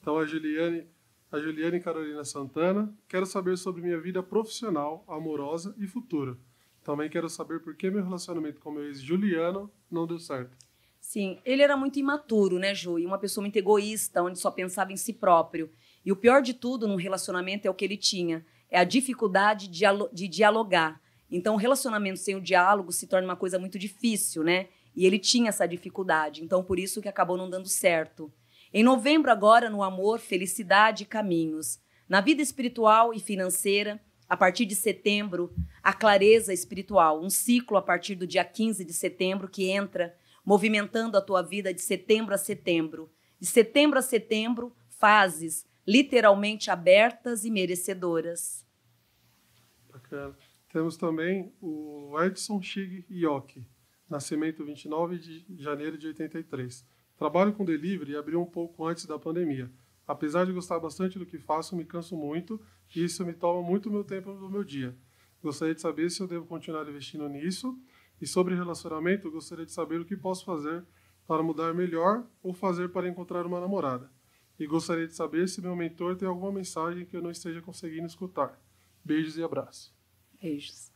[0.00, 0.86] Então, a Juliane,
[1.34, 6.36] a Juliane Carolina Santana, quero saber sobre minha vida profissional, amorosa e futura.
[6.84, 10.56] Também quero saber por que meu relacionamento com meu ex Juliano não deu certo.
[11.00, 12.98] Sim, ele era muito imaturo, né, Ju?
[12.98, 15.70] E uma pessoa muito egoísta, onde só pensava em si próprio.
[16.04, 19.68] E o pior de tudo num relacionamento é o que ele tinha: é a dificuldade
[19.68, 21.00] de dialogar.
[21.30, 24.68] Então, o relacionamento sem o diálogo se torna uma coisa muito difícil, né?
[24.94, 26.44] E ele tinha essa dificuldade.
[26.44, 28.32] Então, por isso que acabou não dando certo.
[28.76, 31.78] Em novembro, agora, no amor, felicidade e caminhos.
[32.08, 37.82] Na vida espiritual e financeira, a partir de setembro, a clareza espiritual, um ciclo a
[37.82, 40.12] partir do dia 15 de setembro que entra
[40.44, 43.12] movimentando a tua vida de setembro a setembro.
[43.38, 48.66] De setembro a setembro, fases literalmente abertas e merecedoras.
[49.88, 50.36] Bacana.
[50.72, 53.64] Temos também o Edson Chig Ioki,
[54.10, 56.93] nascimento 29 de janeiro de 83.
[57.16, 59.70] Trabalho com delivery e abri um pouco antes da pandemia.
[60.06, 62.60] Apesar de gostar bastante do que faço, me canso muito
[62.94, 64.96] e isso me toma muito meu tempo do meu dia.
[65.42, 67.78] Gostaria de saber se eu devo continuar investindo nisso.
[68.20, 70.84] E sobre relacionamento, gostaria de saber o que posso fazer
[71.26, 74.10] para mudar melhor ou fazer para encontrar uma namorada.
[74.58, 78.06] E gostaria de saber se meu mentor tem alguma mensagem que eu não esteja conseguindo
[78.06, 78.58] escutar.
[79.04, 79.92] Beijos e abraços.
[80.40, 80.92] Beijos.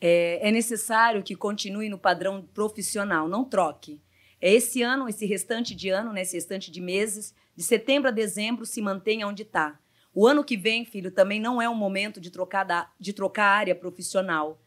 [0.00, 4.00] É, é necessário que continue no padrão profissional, não troque.
[4.44, 8.66] É esse ano, esse restante de ano, né, restante de meses, de setembro a dezembro,
[8.66, 9.78] se mantenha onde está.
[10.12, 13.46] O ano que vem, filho, também não é um momento de trocar, da, de trocar
[13.46, 14.60] área profissional.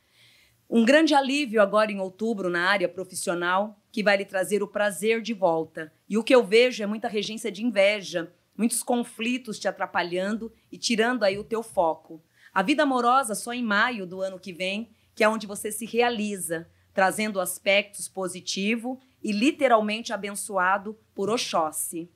[0.69, 5.21] Um grande alívio agora em outubro na área profissional, que vai lhe trazer o prazer
[5.21, 5.91] de volta.
[6.07, 10.77] E o que eu vejo é muita regência de inveja, muitos conflitos te atrapalhando e
[10.77, 12.23] tirando aí o teu foco.
[12.53, 15.85] A vida amorosa só em maio do ano que vem, que é onde você se
[15.85, 22.11] realiza, trazendo aspectos positivo e literalmente abençoado por Oxóssi.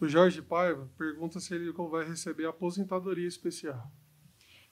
[0.00, 3.90] O Jorge Paiva pergunta se ele vai receber a aposentadoria especial.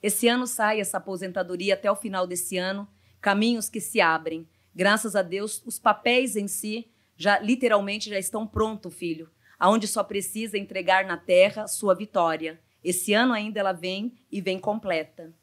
[0.03, 2.87] Esse ano sai essa aposentadoria até o final desse ano,
[3.23, 4.47] caminhos que se abrem.
[4.75, 10.05] Graças a Deus, os papéis em si já literalmente já estão prontos, filho, aonde só
[10.05, 12.61] precisa entregar na terra sua vitória.
[12.83, 15.35] Esse ano ainda ela vem e vem completa.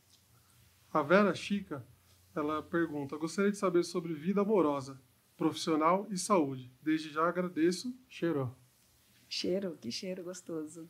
[0.93, 1.83] A Vera Chica,
[2.35, 5.01] ela pergunta: gostaria de saber sobre vida amorosa,
[5.41, 6.71] profissional e saúde.
[6.83, 7.91] Desde já agradeço.
[8.07, 8.55] Cheiro.
[9.27, 10.87] Cheiro, que cheiro gostoso.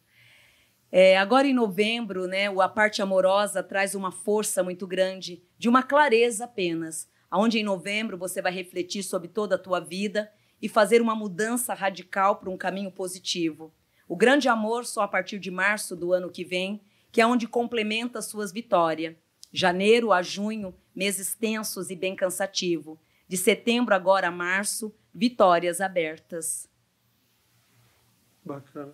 [0.92, 5.82] É, agora em novembro, né, a parte amorosa traz uma força muito grande, de uma
[5.82, 10.30] clareza apenas, aonde em novembro você vai refletir sobre toda a tua vida
[10.62, 13.74] e fazer uma mudança radical para um caminho positivo.
[14.06, 17.48] O grande amor só a partir de março do ano que vem, que é onde
[17.48, 19.16] complementa suas vitórias.
[19.54, 23.00] Janeiro a junho, meses tensos e bem cansativo.
[23.32, 26.70] De setembro agora a março, vitórias abertas.
[28.44, 28.92] Bacana.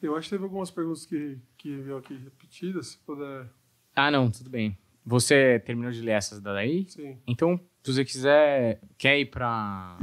[0.00, 3.46] Eu acho que teve algumas perguntas que, que veio aqui repetidas, se puder.
[3.94, 4.78] Ah, não, tudo bem.
[5.04, 6.88] Você terminou de ler essas daí?
[6.88, 7.18] Sim.
[7.26, 9.98] Então, se você quiser, quer ir pra.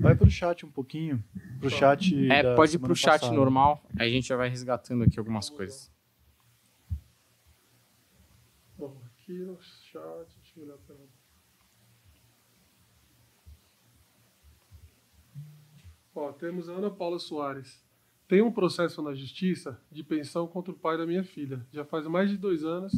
[0.00, 1.22] Vai pro chat um pouquinho.
[1.60, 2.28] Pro chat.
[2.28, 3.36] É, da pode ir semana pro chat passada.
[3.36, 5.88] normal, aí a gente já vai resgatando aqui algumas coisas.
[8.76, 10.26] Vamos aqui no chat.
[10.42, 10.96] Deixa eu olhar pra
[16.20, 17.80] Ó, temos a Ana Paula Soares.
[18.26, 21.64] Tem um processo na justiça de pensão contra o pai da minha filha.
[21.72, 22.92] Já faz mais de dois anos.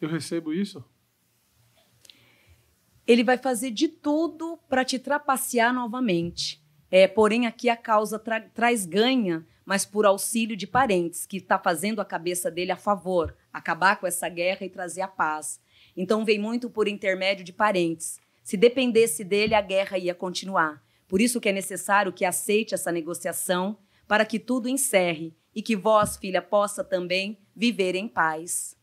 [0.00, 0.84] Eu recebo isso?
[3.06, 6.62] ele vai fazer de tudo para te trapacear novamente.
[6.90, 11.58] É, porém, aqui a causa tra- traz ganha, mas por auxílio de parentes, que está
[11.58, 15.60] fazendo a cabeça dele a favor, acabar com essa guerra e trazer a paz.
[15.94, 18.18] Então, vem muito por intermédio de parentes.
[18.42, 20.82] Se dependesse dele, a guerra ia continuar.
[21.08, 25.76] Por isso que é necessário que aceite essa negociação para que tudo encerre e que
[25.76, 28.76] vós, filha, possa também viver em paz.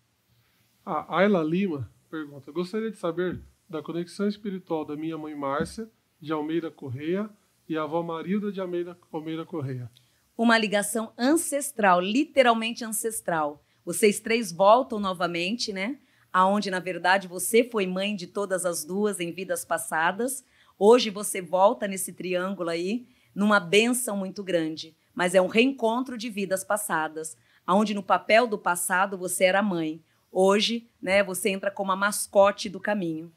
[0.85, 6.31] A Ayla Lima pergunta: Gostaria de saber da conexão espiritual da minha mãe Márcia de
[6.31, 7.29] Almeida Correia
[7.67, 9.89] e a avó Marilda de Almeida, Almeida Correia.
[10.37, 13.63] Uma ligação ancestral, literalmente ancestral.
[13.85, 15.99] Vocês três voltam novamente, né?
[16.33, 20.43] Aonde na verdade você foi mãe de todas as duas em vidas passadas.
[20.83, 26.27] Hoje você volta nesse triângulo aí, numa benção muito grande, mas é um reencontro de
[26.27, 30.03] vidas passadas, aonde no papel do passado você era mãe.
[30.31, 33.31] Hoje, né, você entra como a mascote do caminho.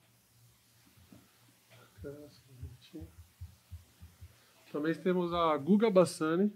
[4.73, 6.51] Também temos a Guga Bassani.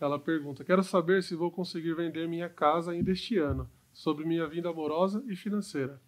[0.00, 4.48] Ela pergunta: Quero saber se vou conseguir vender minha casa ainda este ano, sobre minha
[4.48, 6.00] vida amorosa e financeira.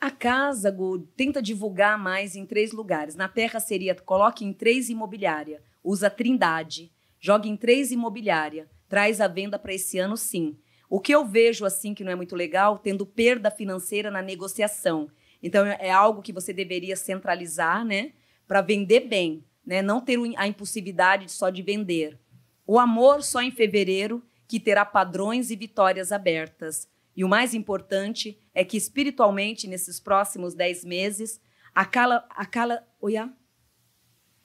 [0.00, 3.14] A casa, Gu, tenta divulgar mais em três lugares.
[3.14, 6.90] Na Terra seria, coloque em três imobiliária, usa Trindade,
[7.20, 10.56] jogue em três imobiliária, traz a venda para esse ano sim.
[10.88, 15.10] O que eu vejo assim que não é muito legal, tendo perda financeira na negociação.
[15.42, 18.12] Então é algo que você deveria centralizar, né,
[18.48, 22.18] para vender bem, né, não ter a impulsividade só de vender.
[22.66, 26.88] O amor só em fevereiro que terá padrões e vitórias abertas.
[27.20, 31.38] E o mais importante é que espiritualmente nesses próximos dez meses,
[31.74, 33.30] a cala, a cala, oia,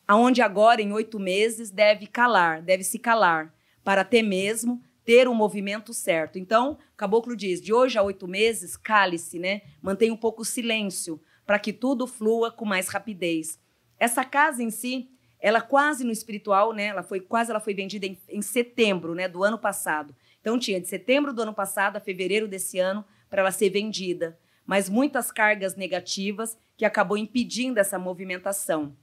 [0.05, 5.32] aonde agora em oito meses deve calar, deve se calar, para até mesmo ter o
[5.32, 6.38] um movimento certo.
[6.38, 9.61] Então, Caboclo diz: de hoje a oito meses, cale-se, né?
[9.82, 13.57] Mantenha um pouco o silêncio, para que tudo flua com mais rapidez.
[13.97, 15.09] Essa casa em si,
[15.39, 16.88] ela quase no espiritual, né?
[16.88, 20.13] Ela foi quase ela foi vendida em, em setembro, né, do ano passado.
[20.45, 24.37] Então tinha de setembro do ano passado a fevereiro desse ano para ela ser vendida,
[24.63, 28.95] mas muitas cargas negativas que acabou impedindo essa movimentação.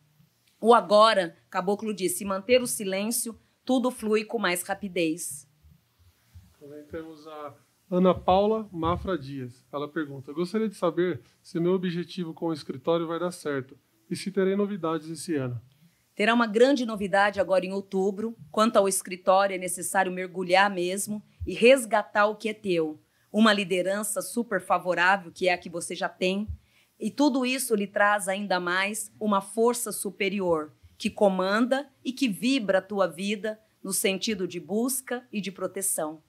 [0.60, 5.50] O agora, Caboclo disse, manter o silêncio, tudo flui com mais rapidez.
[6.60, 7.56] Também temos a
[7.90, 9.66] Ana Paula Mafra Dias.
[9.72, 13.76] Ela pergunta: Gostaria de saber se meu objetivo com o escritório vai dar certo
[14.08, 15.60] e se terei novidades esse ano.
[16.14, 18.36] Terá uma grande novidade agora em outubro.
[18.48, 23.00] Quanto ao escritório, é necessário mergulhar mesmo e resgatar o que é teu.
[23.32, 26.46] Uma liderança super favorável, que é a que você já tem.
[27.00, 30.72] E tudo isso lhe traz ainda mais uma força superior
[31.02, 36.22] que comanda e que vibra a tua vida no sentido de busca e de proteção.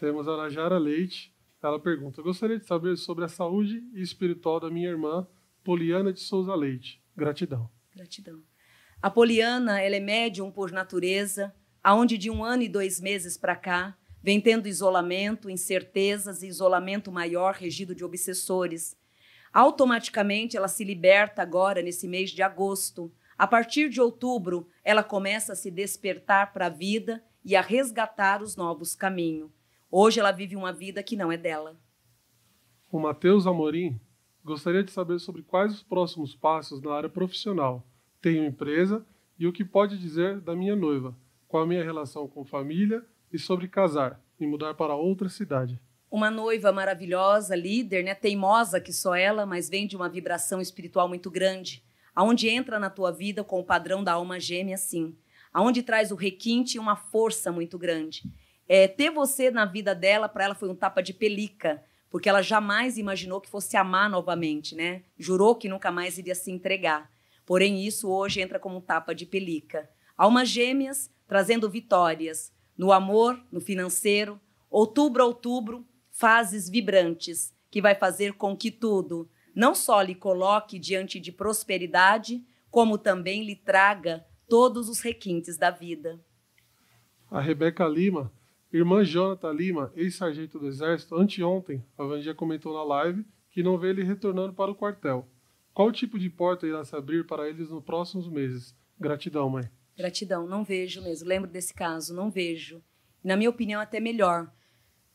[0.00, 1.32] Temos a Najara Leite.
[1.62, 5.26] Ela pergunta: Gostaria de saber sobre a saúde espiritual da minha irmã,
[5.62, 7.00] Poliana de Souza Leite.
[7.16, 7.70] Gratidão.
[7.94, 8.42] Gratidão.
[9.00, 13.54] A Poliana, ela é médium por natureza, aonde de um ano e dois meses para
[13.54, 13.96] cá
[14.26, 18.98] vem tendo isolamento, incertezas e isolamento maior regido de obsessores.
[19.52, 23.08] Automaticamente ela se liberta agora nesse mês de agosto.
[23.38, 28.42] A partir de outubro, ela começa a se despertar para a vida e a resgatar
[28.42, 29.48] os novos caminhos.
[29.88, 31.76] Hoje ela vive uma vida que não é dela.
[32.90, 33.96] O Matheus Amorim
[34.44, 37.86] gostaria de saber sobre quais os próximos passos na área profissional.
[38.20, 39.06] Tenho empresa
[39.38, 41.16] e o que pode dizer da minha noiva,
[41.46, 43.06] qual a minha relação com família
[43.36, 45.78] e sobre casar e mudar para outra cidade.
[46.10, 51.06] Uma noiva maravilhosa, líder, né, teimosa que só ela, mas vem de uma vibração espiritual
[51.06, 51.84] muito grande,
[52.14, 55.14] aonde entra na tua vida com o padrão da alma gêmea, sim,
[55.52, 58.22] aonde traz o requinte e uma força muito grande.
[58.66, 62.40] É, ter você na vida dela, para ela foi um tapa de pelica, porque ela
[62.40, 65.02] jamais imaginou que fosse amar novamente, né?
[65.18, 67.10] Jurou que nunca mais iria se entregar.
[67.44, 69.88] Porém, isso hoje entra como um tapa de pelica.
[70.16, 74.40] Almas gêmeas trazendo vitórias no amor, no financeiro.
[74.70, 81.18] Outubro outubro, fases vibrantes que vai fazer com que tudo não só lhe coloque diante
[81.18, 86.20] de prosperidade, como também lhe traga todos os requintes da vida.
[87.30, 88.30] A Rebeca Lima
[88.72, 93.90] Irmã Jonathan Lima, ex-sargento do Exército, anteontem, a Vandia comentou na live que não vê
[93.90, 95.26] ele retornando para o quartel.
[95.72, 98.76] Qual tipo de porta irá se abrir para eles nos próximos meses?
[98.98, 99.64] Gratidão, mãe.
[99.96, 101.26] Gratidão, não vejo mesmo.
[101.28, 102.82] Lembro desse caso, não vejo.
[103.24, 104.52] Na minha opinião, até melhor.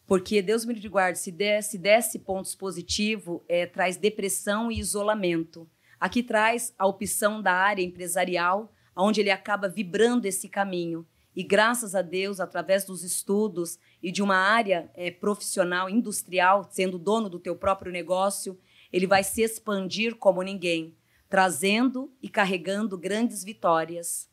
[0.07, 5.69] Porque Deus me guarde, se desse, desse pontos positivos, é, traz depressão e isolamento.
[5.99, 11.07] Aqui traz a opção da área empresarial, onde ele acaba vibrando esse caminho.
[11.35, 16.97] E graças a Deus, através dos estudos e de uma área é, profissional, industrial, sendo
[16.97, 18.59] dono do teu próprio negócio,
[18.91, 20.97] ele vai se expandir como ninguém,
[21.29, 24.30] trazendo e carregando grandes vitórias.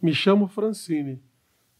[0.00, 1.20] Me chamo Francine.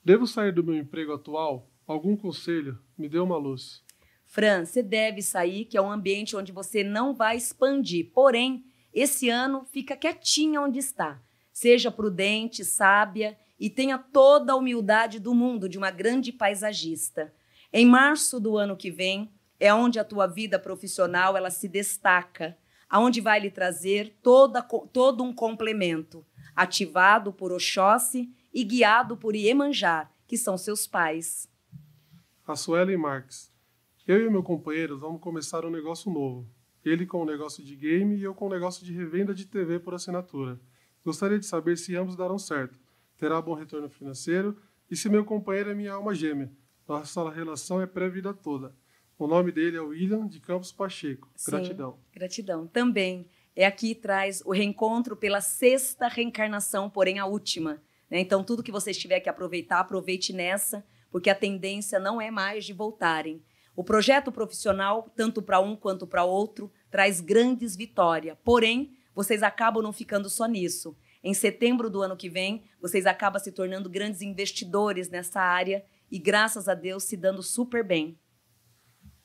[0.04, 1.70] Devo sair do meu emprego atual?
[1.86, 2.76] Algum conselho?
[2.98, 3.84] Me dê uma luz.
[4.26, 8.10] Fran, você deve sair, que é um ambiente onde você não vai expandir.
[8.12, 11.22] Porém, esse ano fica quietinha onde está.
[11.52, 17.32] Seja prudente, sábia e tenha toda a humildade do mundo de uma grande paisagista.
[17.72, 22.58] Em março do ano que vem é onde a tua vida profissional ela se destaca,
[22.90, 26.26] aonde vai lhe trazer toda, todo um complemento,
[26.58, 31.48] ativado por Oxóssi e guiado por Iemanjar, que são seus pais.
[32.44, 33.52] A Suelen Marques.
[34.04, 36.50] Eu e meu companheiro vamos começar um negócio novo.
[36.84, 39.78] Ele com um negócio de game e eu com um negócio de revenda de TV
[39.78, 40.60] por assinatura.
[41.04, 42.76] Gostaria de saber se ambos darão certo.
[43.16, 44.56] Terá bom retorno financeiro
[44.90, 46.50] e se meu companheiro é minha alma gêmea.
[46.88, 48.74] Nossa relação é pré-vida toda.
[49.16, 51.30] O nome dele é William de Campos Pacheco.
[51.46, 51.92] Gratidão.
[51.92, 52.66] Sim, gratidão.
[52.66, 53.28] Também.
[53.58, 57.82] É aqui traz o reencontro pela sexta reencarnação, porém a última.
[58.08, 58.20] Né?
[58.20, 62.64] Então, tudo que vocês tiver que aproveitar, aproveite nessa, porque a tendência não é mais
[62.64, 63.42] de voltarem.
[63.74, 68.38] O projeto profissional, tanto para um quanto para outro, traz grandes vitórias.
[68.44, 70.96] Porém, vocês acabam não ficando só nisso.
[71.20, 76.16] Em setembro do ano que vem, vocês acabam se tornando grandes investidores nessa área e,
[76.20, 78.16] graças a Deus, se dando super bem.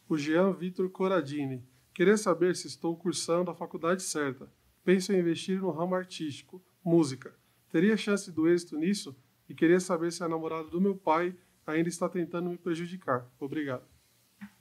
[0.10, 1.72] O Jean Vitor Coradini.
[1.94, 4.52] Queria saber se estou cursando a faculdade certa.
[4.84, 7.36] Penso em investir no ramo artístico, música.
[7.70, 9.16] Teria chance do êxito nisso?
[9.48, 11.36] E queria saber se a namorada do meu pai
[11.66, 13.30] ainda está tentando me prejudicar.
[13.39, 13.84] Obrigado.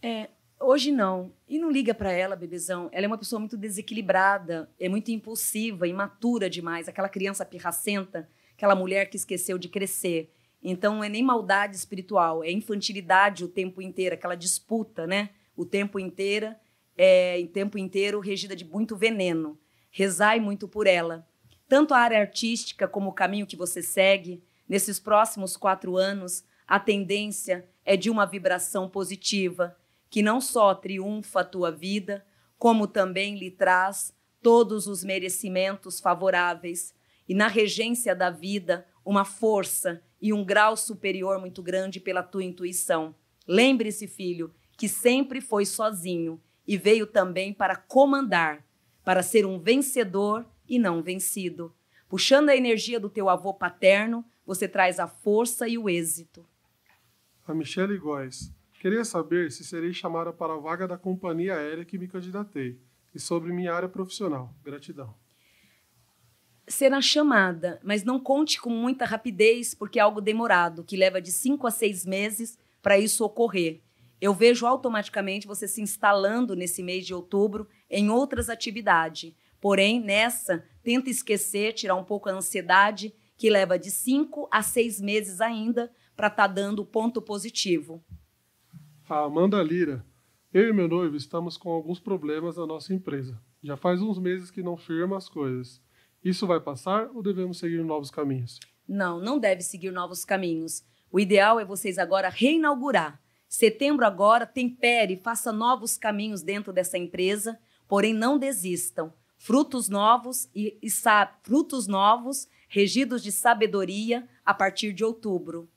[0.02, 0.28] É,
[0.60, 1.32] hoje não.
[1.48, 2.88] E não liga para ela, bebezão.
[2.92, 8.74] Ela é uma pessoa muito desequilibrada, é muito impulsiva, imatura demais, aquela criança pirracenta, aquela
[8.74, 10.32] mulher que esqueceu de crescer.
[10.62, 15.30] Então não é nem maldade espiritual, é infantilidade o tempo inteiro, aquela disputa, né?
[15.56, 16.54] O tempo inteiro,
[16.96, 19.58] é, em tempo inteiro regida de muito veneno.
[19.90, 21.26] Rezai muito por ela.
[21.68, 26.78] Tanto a área artística como o caminho que você segue, nesses próximos quatro anos, a
[26.78, 29.76] tendência é de uma vibração positiva,
[30.08, 32.24] que não só triunfa a tua vida,
[32.58, 36.94] como também lhe traz todos os merecimentos favoráveis
[37.28, 42.44] e na regência da vida uma força e um grau superior muito grande pela tua
[42.44, 43.14] intuição.
[43.46, 48.64] Lembre-se, filho, que sempre foi sozinho e veio também para comandar,
[49.04, 51.74] para ser um vencedor e não vencido.
[52.08, 56.46] Puxando a energia do teu avô paterno, você traz a força e o êxito.
[57.46, 58.52] A Michelle Góes.
[58.80, 62.78] Queria saber se serei chamada para a vaga da companhia aérea que me candidatei
[63.14, 64.54] e sobre minha área profissional.
[64.64, 65.14] Gratidão.
[66.66, 71.30] Será chamada, mas não conte com muita rapidez, porque é algo demorado, que leva de
[71.30, 73.80] cinco a seis meses para isso ocorrer.
[74.22, 79.34] Eu vejo automaticamente você se instalando nesse mês de outubro em outras atividades.
[79.60, 85.00] Porém, nessa, tenta esquecer, tirar um pouco a ansiedade, que leva de cinco a seis
[85.00, 88.00] meses ainda para estar tá dando ponto positivo.
[89.08, 90.06] A Amanda Lira.
[90.54, 93.42] Eu e meu noivo estamos com alguns problemas na nossa empresa.
[93.60, 95.82] Já faz uns meses que não firma as coisas.
[96.22, 98.60] Isso vai passar ou devemos seguir novos caminhos?
[98.86, 100.84] Não, não deve seguir novos caminhos.
[101.10, 103.21] O ideal é vocês agora reinaugurar.
[103.52, 109.12] Setembro agora, tempere, faça novos caminhos dentro dessa empresa, porém não desistam.
[109.36, 110.88] Frutos novos e, e
[111.42, 115.68] frutos novos, regidos de sabedoria a partir de outubro.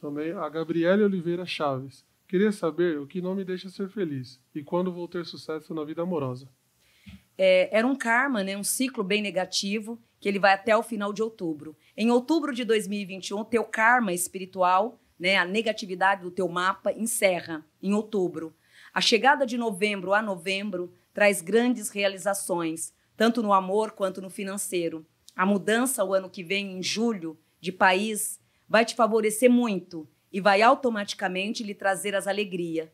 [0.00, 2.04] Também a Gabriele Oliveira Chaves.
[2.28, 5.82] Queria saber o que não me deixa ser feliz e quando vou ter sucesso na
[5.82, 6.48] vida amorosa.
[7.36, 11.12] É, era um karma, né, um ciclo bem negativo, que ele vai até o final
[11.12, 11.76] de outubro.
[11.96, 17.92] Em outubro de 2021, teu karma espiritual, né, a negatividade do teu mapa, encerra em
[17.92, 18.54] outubro.
[18.92, 25.06] A chegada de novembro a novembro traz grandes realizações, tanto no amor quanto no financeiro.
[25.34, 30.40] A mudança o ano que vem, em julho, de país, vai te favorecer muito e
[30.40, 32.88] vai automaticamente lhe trazer as alegrias.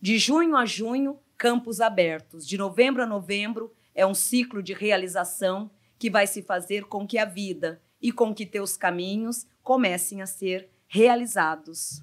[0.00, 2.46] De junho a junho, campos abertos.
[2.46, 7.18] De novembro a novembro, é um ciclo de realização que vai se fazer com que
[7.18, 12.02] a vida e com que teus caminhos comecem a ser realizados.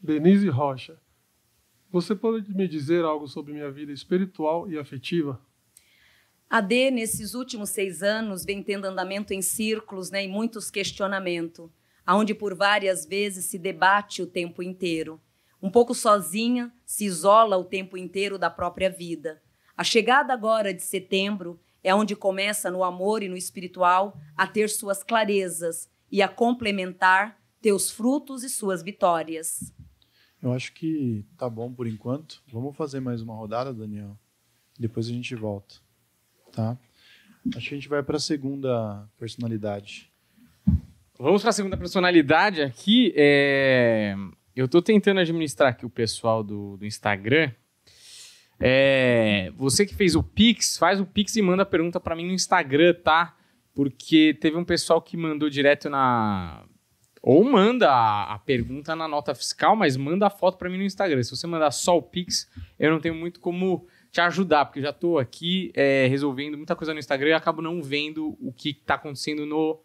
[0.00, 0.96] Denise Rocha,
[1.90, 5.40] você pode me dizer algo sobre minha vida espiritual e afetiva?
[6.48, 11.68] A D, nesses últimos seis anos, vem tendo andamento em círculos né, e muitos questionamentos
[12.06, 15.20] aonde por várias vezes se debate o tempo inteiro.
[15.60, 19.42] Um pouco sozinha, se isola o tempo inteiro da própria vida.
[19.76, 24.70] A chegada agora de setembro é onde começa no amor e no espiritual a ter
[24.70, 29.72] suas clarezas e a complementar teus frutos e suas vitórias.
[30.42, 32.42] Eu acho que tá bom por enquanto.
[32.52, 34.18] Vamos fazer mais uma rodada, Daniel.
[34.78, 35.76] Depois a gente volta,
[36.52, 36.76] tá?
[37.56, 40.12] Acho que a gente vai para a segunda personalidade.
[41.18, 43.14] Vamos para a segunda personalidade aqui.
[43.16, 44.14] É...
[44.54, 47.50] Eu estou tentando administrar aqui o pessoal do, do Instagram.
[48.60, 52.26] É, você que fez o Pix, faz o Pix e manda a pergunta pra mim
[52.26, 53.34] no Instagram, tá?
[53.74, 56.62] Porque teve um pessoal que mandou direto na.
[57.26, 60.84] Ou manda a, a pergunta na nota fiscal, mas manda a foto pra mim no
[60.84, 61.22] Instagram.
[61.22, 64.82] Se você mandar só o Pix, eu não tenho muito como te ajudar, porque eu
[64.82, 68.74] já tô aqui é, resolvendo muita coisa no Instagram e acabo não vendo o que
[68.74, 69.80] tá acontecendo no,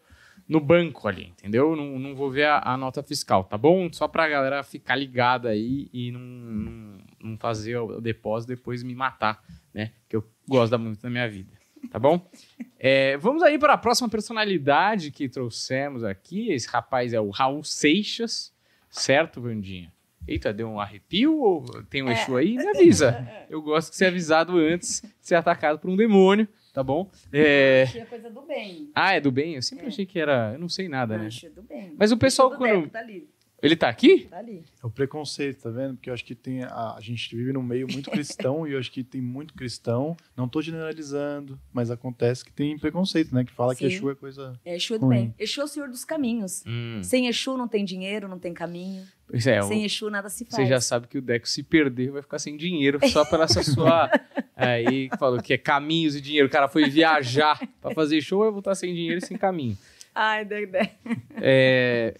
[0.46, 1.74] no banco ali, entendeu?
[1.74, 3.90] Não, não vou ver a, a nota fiscal, tá bom?
[3.90, 8.94] Só pra galera ficar ligada aí e não, não, não fazer o depósito depois me
[8.94, 9.92] matar, né?
[10.10, 11.52] Que eu gosto muito da minha vida,
[11.90, 12.30] tá bom?
[12.78, 16.50] É, vamos aí para a próxima personalidade que trouxemos aqui.
[16.50, 18.54] Esse rapaz é o Raul Seixas,
[18.88, 19.92] certo, Vandinha?
[20.26, 22.56] Eita, deu um arrepio ou tem um Exu aí?
[22.56, 23.26] Me avisa.
[23.48, 27.10] Eu gosto de ser avisado antes de ser atacado por um demônio, tá bom?
[27.32, 27.82] É...
[27.82, 28.90] Achei a coisa do bem.
[28.94, 29.56] Ah, é do bem?
[29.56, 30.52] Eu sempre achei que era.
[30.52, 31.26] Eu não sei nada, né?
[31.26, 31.94] Achei do bem.
[31.98, 32.82] Mas o pessoal, do quando.
[32.82, 33.28] Deco, tá ali,
[33.62, 34.26] Ele tá aqui?
[34.30, 34.64] tá ali.
[34.82, 35.94] É o preconceito, tá vendo?
[35.96, 38.78] Porque eu acho que tem a, a gente vive num meio muito cristão e eu
[38.78, 40.16] acho que tem muito cristão.
[40.36, 43.44] Não tô generalizando, mas acontece que tem preconceito, né?
[43.44, 43.94] Que fala que Sim.
[43.96, 44.58] Exu é coisa.
[44.64, 45.16] É Exu do Ruim.
[45.16, 45.34] bem.
[45.38, 46.64] Exu é o senhor dos caminhos.
[46.66, 47.00] Hum.
[47.02, 49.04] Sem Exu não tem dinheiro, não tem caminho.
[49.28, 50.54] Pois é, o- Sem Exu nada se faz.
[50.56, 53.62] você já sabe que o Deco se perder vai ficar sem dinheiro só pela essa
[53.62, 54.10] sua.
[54.56, 56.48] Aí que falou que é caminhos e dinheiro.
[56.48, 59.76] O cara foi viajar pra fazer show vai voltar sem dinheiro e sem caminho.
[60.14, 60.94] Ai, Dedé.
[61.36, 62.14] É,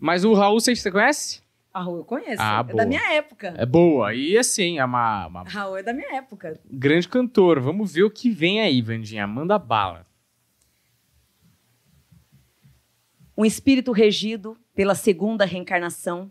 [0.00, 1.42] Mas o Raul, você conhece?
[1.74, 2.42] A Raul eu conheço.
[2.42, 2.76] Ah, é boa.
[2.76, 3.54] da minha época.
[3.56, 4.14] É boa.
[4.14, 6.58] E assim, é uma, uma Raul é da minha época.
[6.64, 7.60] grande cantor.
[7.60, 9.26] Vamos ver o que vem aí, Vandinha.
[9.26, 10.06] Manda bala.
[13.36, 16.30] Um espírito regido pela segunda reencarnação,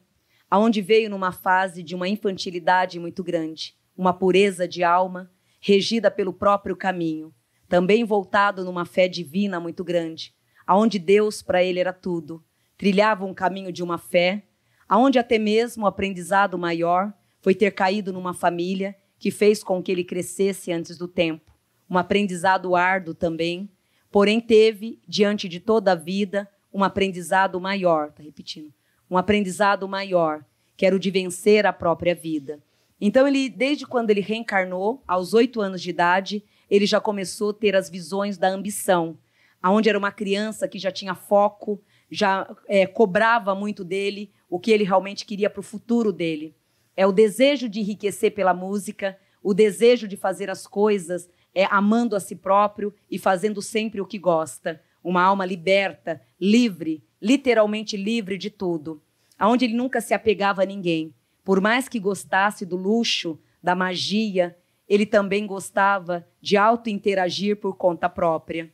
[0.49, 6.33] aonde veio numa fase de uma infantilidade muito grande, uma pureza de alma, regida pelo
[6.33, 7.33] próprio caminho,
[7.67, 10.33] também voltado numa fé divina muito grande,
[10.65, 12.43] aonde Deus para ele era tudo,
[12.79, 14.41] trilhava um caminho de uma fé,
[14.87, 19.91] aonde até mesmo o aprendizado maior foi ter caído numa família que fez com que
[19.91, 21.51] ele crescesse antes do tempo,
[21.89, 23.69] um aprendizado árduo também,
[24.09, 28.73] porém teve diante de toda a vida um aprendizado maior, tá repetindo,
[29.11, 30.45] um aprendizado maior,
[30.77, 32.63] que era o de vencer a própria vida.
[33.01, 37.53] Então ele, desde quando ele reencarnou, aos oito anos de idade, ele já começou a
[37.53, 39.17] ter as visões da ambição,
[39.61, 44.71] aonde era uma criança que já tinha foco, já é, cobrava muito dele o que
[44.71, 46.55] ele realmente queria para o futuro dele.
[46.95, 52.15] É o desejo de enriquecer pela música, o desejo de fazer as coisas é, amando
[52.15, 54.81] a si próprio e fazendo sempre o que gosta.
[55.03, 59.01] Uma alma liberta, livre, literalmente livre de tudo.
[59.37, 61.13] Aonde ele nunca se apegava a ninguém.
[61.43, 64.57] Por mais que gostasse do luxo, da magia,
[64.87, 68.73] ele também gostava de auto-interagir por conta própria.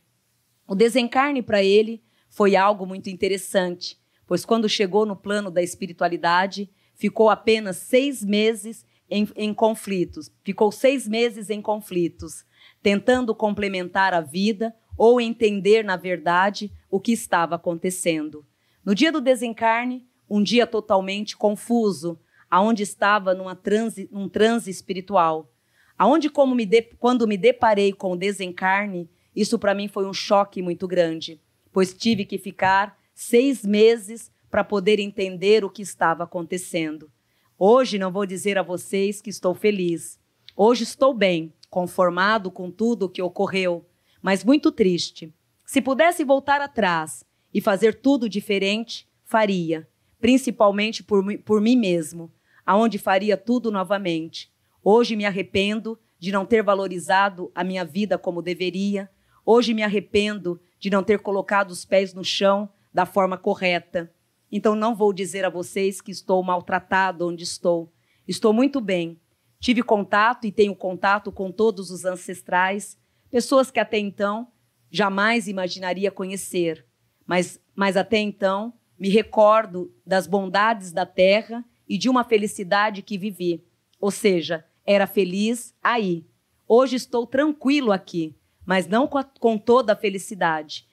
[0.66, 2.02] O desencarne para ele
[2.36, 8.84] foi algo muito interessante, pois quando chegou no plano da espiritualidade, ficou apenas seis meses
[9.08, 10.30] em, em conflitos.
[10.44, 12.44] Ficou seis meses em conflitos,
[12.82, 18.44] tentando complementar a vida ou entender, na verdade, o que estava acontecendo.
[18.84, 22.20] No dia do desencarne, um dia totalmente confuso,
[22.50, 25.50] aonde estava numa transe, num transe espiritual.
[25.96, 30.12] Aonde, como me de, quando me deparei com o desencarne, isso para mim foi um
[30.12, 31.40] choque muito grande,
[31.76, 37.12] pois tive que ficar seis meses para poder entender o que estava acontecendo.
[37.58, 40.18] Hoje não vou dizer a vocês que estou feliz.
[40.56, 43.84] Hoje estou bem, conformado com tudo o que ocorreu,
[44.22, 45.34] mas muito triste.
[45.66, 49.86] Se pudesse voltar atrás e fazer tudo diferente, faria,
[50.18, 52.32] principalmente por, por mim mesmo,
[52.64, 54.50] aonde faria tudo novamente.
[54.82, 59.10] Hoje me arrependo de não ter valorizado a minha vida como deveria.
[59.44, 64.12] Hoje me arrependo de não ter colocado os pés no chão da forma correta.
[64.50, 67.92] Então não vou dizer a vocês que estou maltratado onde estou.
[68.26, 69.20] Estou muito bem.
[69.58, 72.98] Tive contato e tenho contato com todos os ancestrais,
[73.30, 74.48] pessoas que até então
[74.90, 76.86] jamais imaginaria conhecer.
[77.26, 83.18] Mas, mas até então me recordo das bondades da terra e de uma felicidade que
[83.18, 83.64] vivi.
[84.00, 86.26] Ou seja, era feliz aí.
[86.68, 88.34] Hoje estou tranquilo aqui,
[88.66, 90.86] mas não com, a- com toda a felicidade.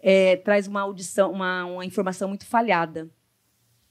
[0.00, 3.08] É, traz uma audição, uma, uma informação muito falhada.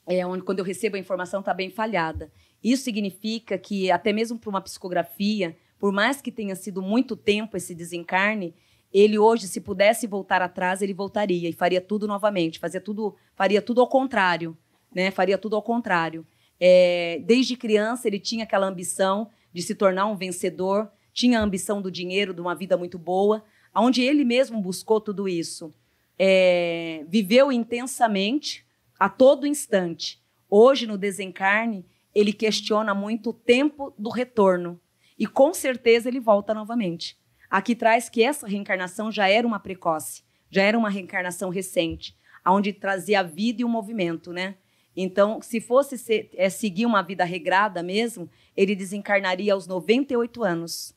[0.05, 2.31] É, onde, quando eu recebo a informação, está bem falhada.
[2.61, 7.57] Isso significa que, até mesmo para uma psicografia, por mais que tenha sido muito tempo
[7.57, 8.53] esse desencarne,
[8.91, 13.61] ele hoje, se pudesse voltar atrás, ele voltaria e faria tudo novamente, fazia tudo, faria
[13.61, 14.55] tudo ao contrário,
[14.93, 15.09] né?
[15.09, 16.27] Faria tudo ao contrário.
[16.59, 21.81] É, desde criança, ele tinha aquela ambição de se tornar um vencedor, tinha a ambição
[21.81, 23.43] do dinheiro, de uma vida muito boa,
[23.75, 25.73] onde ele mesmo buscou tudo isso.
[26.17, 28.65] É, viveu intensamente
[28.99, 30.21] a todo instante.
[30.49, 34.79] Hoje, no desencarne, ele questiona muito o tempo do retorno.
[35.17, 37.17] E com certeza ele volta novamente.
[37.49, 42.73] Aqui traz que essa reencarnação já era uma precoce, já era uma reencarnação recente, onde
[42.73, 44.55] trazia a vida e o movimento, né?
[44.95, 50.95] Então, se fosse ser, é, seguir uma vida regrada mesmo, ele desencarnaria aos 98 anos.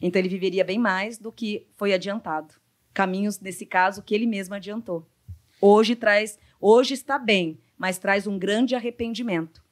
[0.00, 2.54] Então, ele viveria bem mais do que foi adiantado.
[2.92, 5.06] Caminhos, nesse caso, que ele mesmo adiantou.
[5.60, 9.62] Hoje traz, hoje está bem, mas traz um grande arrependimento.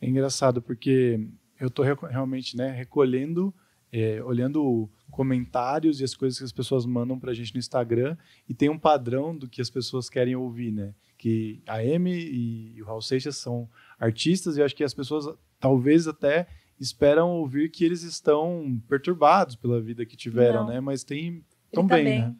[0.00, 1.20] É engraçado porque
[1.58, 3.54] eu estou realmente né, recolhendo,
[3.92, 8.16] é, olhando comentários e as coisas que as pessoas mandam para a gente no Instagram
[8.48, 10.94] e tem um padrão do que as pessoas querem ouvir, né?
[11.18, 13.68] Que a Amy e o Raul Seixas são
[13.98, 15.26] artistas e eu acho que as pessoas
[15.58, 16.46] talvez até
[16.80, 20.68] esperam ouvir que eles estão perturbados pela vida que tiveram, Não.
[20.70, 20.80] né?
[20.80, 22.20] Mas tem tão tá bem, bem.
[22.20, 22.36] né?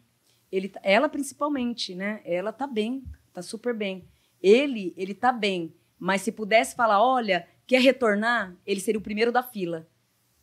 [0.51, 2.21] Ele, tá- ela principalmente, né?
[2.25, 4.05] Ela tá bem, tá super bem.
[4.41, 9.31] Ele, ele tá bem, mas se pudesse falar, olha, quer retornar, ele seria o primeiro
[9.31, 9.87] da fila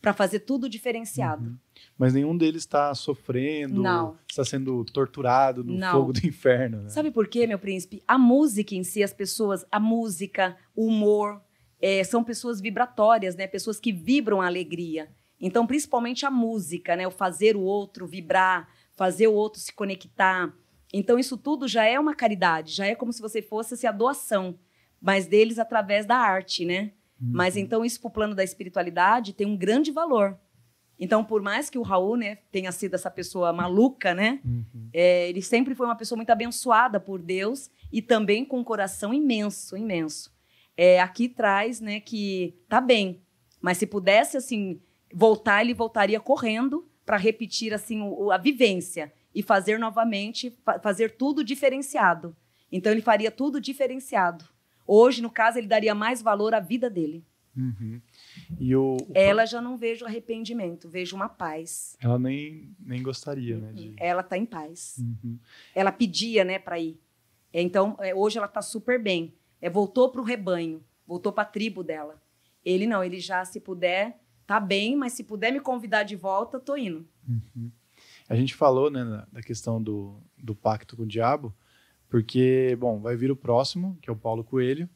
[0.00, 1.44] para fazer tudo diferenciado.
[1.50, 1.58] Uhum.
[1.98, 4.16] Mas nenhum deles está sofrendo, Não.
[4.30, 5.90] está sendo torturado no Não.
[5.90, 6.88] fogo do inferno, né?
[6.88, 8.00] Sabe por quê, meu príncipe?
[8.06, 11.42] A música em si, as pessoas, a música, o humor,
[11.80, 13.46] é, são pessoas vibratórias, né?
[13.46, 15.08] Pessoas que vibram a alegria.
[15.40, 17.06] Então, principalmente a música, né?
[17.06, 20.52] O fazer o outro vibrar, fazer o outro se conectar.
[20.92, 23.92] Então, isso tudo já é uma caridade, já é como se você fosse assim, a
[23.92, 24.58] doação,
[25.00, 26.92] mas deles através da arte, né?
[27.20, 30.38] Mas então, isso para o plano da espiritualidade tem um grande valor.
[30.98, 34.40] Então, por mais que o Raul né, tenha sido essa pessoa maluca, né?
[34.44, 34.88] Uhum.
[34.92, 39.14] É, ele sempre foi uma pessoa muito abençoada por Deus e também com um coração
[39.14, 40.32] imenso, imenso.
[40.80, 43.20] É, aqui traz, né, que tá bem,
[43.60, 44.80] mas se pudesse assim
[45.12, 51.16] voltar, ele voltaria correndo para repetir assim o- a vivência e fazer novamente, fa- fazer
[51.16, 52.36] tudo diferenciado.
[52.70, 54.44] Então ele faria tudo diferenciado.
[54.86, 57.24] Hoje, no caso, ele daria mais valor à vida dele.
[57.56, 58.00] Uhum.
[58.60, 61.96] E o, o- Ela já não vejo arrependimento, vejo uma paz.
[62.00, 63.72] ela nem, nem gostaria, né?
[63.72, 63.94] De...
[63.96, 64.96] Ela tá em paz.
[65.00, 65.38] Uhum.
[65.74, 67.00] ela pedia, né, para ir.
[67.52, 69.34] É, Então, é, hoje ela está super bem.
[69.60, 72.20] É, voltou para o rebanho, voltou para a tribo dela.
[72.64, 76.60] Ele não, ele já, se puder, tá bem, mas se puder me convidar de volta,
[76.60, 77.06] tô indo.
[78.28, 81.54] A gente falou, né, da- questão do, do pacto com o diabo,
[82.08, 84.88] porque, bom, vai vir o próximo, que é o Paulo Coelho,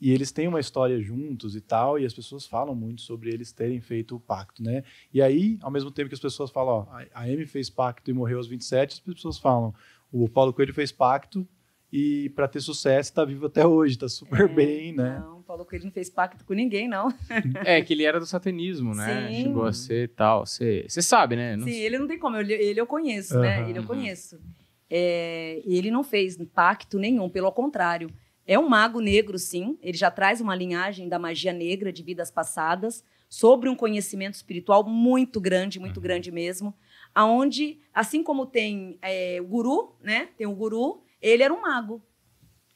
[0.00, 3.52] e eles têm uma história juntos e tal, e as pessoas falam muito sobre eles
[3.52, 4.82] terem feito o pacto, né?
[5.12, 8.14] E aí, ao mesmo tempo que as pessoas falam, ó, a Amy fez pacto e
[8.14, 9.74] morreu aos 27, as pessoas falam,
[10.10, 11.46] o Paulo Coelho fez pacto
[11.92, 15.18] e para ter sucesso tá vivo até hoje, tá super bem, né?
[15.20, 17.08] Não, falou que ele não fez pacto com ninguém, não.
[17.64, 19.30] É, que ele era do satanismo, né?
[19.30, 19.42] Sim.
[19.42, 20.46] Chegou a ser e tal.
[20.46, 21.56] Você você sabe, né?
[21.56, 23.58] Não Sim, ele não tem como, ele, ele eu conheço, né?
[23.58, 23.68] Aham.
[23.68, 24.40] Ele eu conheço.
[24.88, 28.10] É, e ele não fez pacto nenhum, pelo contrário.
[28.46, 29.78] É um mago negro, sim.
[29.80, 34.82] Ele já traz uma linhagem da magia negra de vidas passadas, sobre um conhecimento espiritual
[34.82, 36.74] muito grande, muito grande mesmo.
[37.14, 40.30] Aonde, assim como tem é, o guru, né?
[40.36, 42.02] Tem o guru, ele era um mago.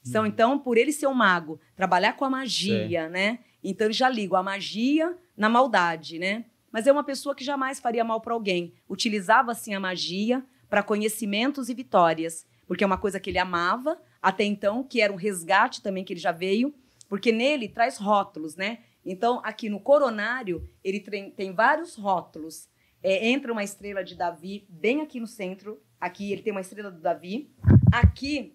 [0.07, 3.39] Então, então, por ele ser um mago, trabalhar com a magia, né?
[3.63, 6.45] Então, ele já liga a magia na maldade, né?
[6.71, 8.73] Mas é uma pessoa que jamais faria mal para alguém.
[8.87, 12.45] Utilizava, assim, a magia para conhecimentos e vitórias.
[12.67, 16.13] Porque é uma coisa que ele amava, até então, que era um resgate também que
[16.13, 16.73] ele já veio.
[17.09, 18.79] Porque nele traz rótulos, né?
[19.03, 22.67] Então, aqui no coronário, ele tem, tem vários rótulos.
[23.01, 25.81] É, entra uma estrela de Davi bem aqui no centro.
[25.99, 27.51] Aqui ele tem uma estrela do Davi.
[27.95, 28.53] Aqui,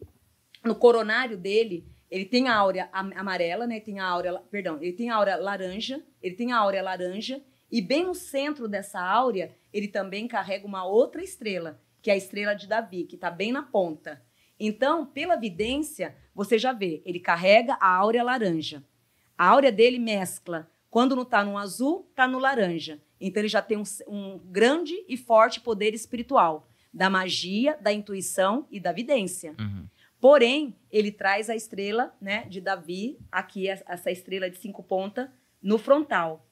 [0.63, 3.81] no coronário dele, ele tem a áurea am- amarela, né?
[3.81, 7.81] Tem a áurea, perdão, ele tem a áurea laranja, ele tem a áurea laranja e
[7.81, 12.53] bem no centro dessa áurea, ele também carrega uma outra estrela, que é a estrela
[12.53, 14.23] de Davi, que está bem na ponta.
[14.59, 18.85] Então, pela vidência, você já vê, ele carrega a áurea laranja.
[19.39, 20.71] A áurea dele mescla.
[20.91, 23.01] Quando não está no azul, está no laranja.
[23.19, 28.67] Então, ele já tem um, um grande e forte poder espiritual da magia, da intuição
[28.71, 29.55] e da vidência.
[29.59, 29.87] Uhum.
[30.21, 35.29] Porém, ele traz a estrela né, de Davi, aqui es- essa estrela de cinco pontas,
[35.63, 36.47] no frontal.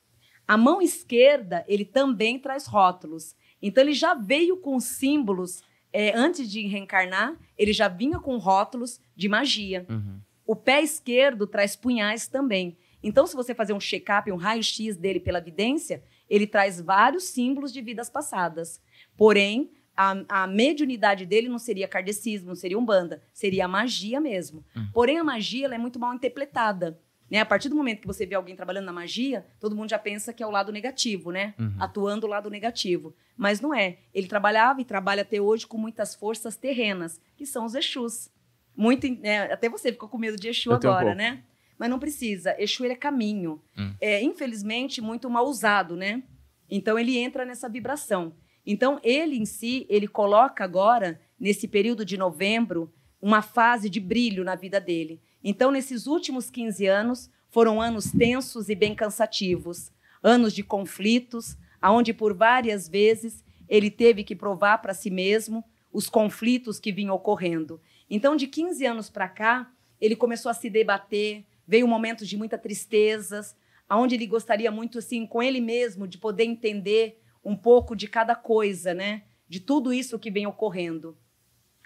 [0.47, 3.36] A mão esquerda, ele também traz rótulos.
[3.61, 5.62] Então, ele já veio com símbolos,
[5.93, 9.84] é, antes de reencarnar, ele já vinha com rótulos de magia.
[9.89, 10.20] Uhum.
[10.47, 12.78] O pé esquerdo traz punhais também.
[13.03, 17.72] Então, se você fazer um check-up, um raio-x dele pela vidência, ele traz vários símbolos
[17.72, 18.80] de vidas passadas.
[19.16, 24.64] Porém, a, a mediunidade dele não seria kardecismo, não seria umbanda, seria a magia mesmo.
[24.92, 27.01] Porém, a magia ela é muito mal interpretada.
[27.28, 27.40] Né?
[27.40, 30.32] A partir do momento que você vê alguém trabalhando na magia, todo mundo já pensa
[30.32, 31.53] que é o lado negativo, né?
[31.59, 31.74] Uhum.
[31.80, 33.12] Atuando o lado negativo.
[33.36, 33.99] Mas não é.
[34.14, 38.30] Ele trabalhava e trabalha até hoje com muitas forças terrenas, que são os Exus.
[38.76, 41.18] Muito, né, até você ficou com medo de Exu Eu um agora, pouco.
[41.18, 41.42] né?
[41.76, 42.55] Mas não precisa.
[42.57, 43.61] Exu ele é caminho.
[43.76, 43.92] Hum.
[44.01, 46.22] É, infelizmente, muito mal usado, né?
[46.70, 48.32] Então ele entra nessa vibração.
[48.71, 54.45] Então ele em si, ele coloca agora nesse período de novembro uma fase de brilho
[54.45, 55.23] na vida dele.
[55.43, 59.91] Então nesses últimos 15 anos foram anos tensos e bem cansativos,
[60.23, 66.11] anos de conflitos, aonde por várias vezes ele teve que provar para si mesmo os
[66.11, 67.81] conflitos que vinham ocorrendo.
[68.11, 72.59] Então, de 15 anos para cá, ele começou a se debater, veio momentos de muita
[72.59, 73.57] tristezas,
[73.89, 78.34] aonde ele gostaria muito assim com ele mesmo de poder entender um pouco de cada
[78.34, 79.24] coisa, né?
[79.49, 81.16] De tudo isso que vem ocorrendo.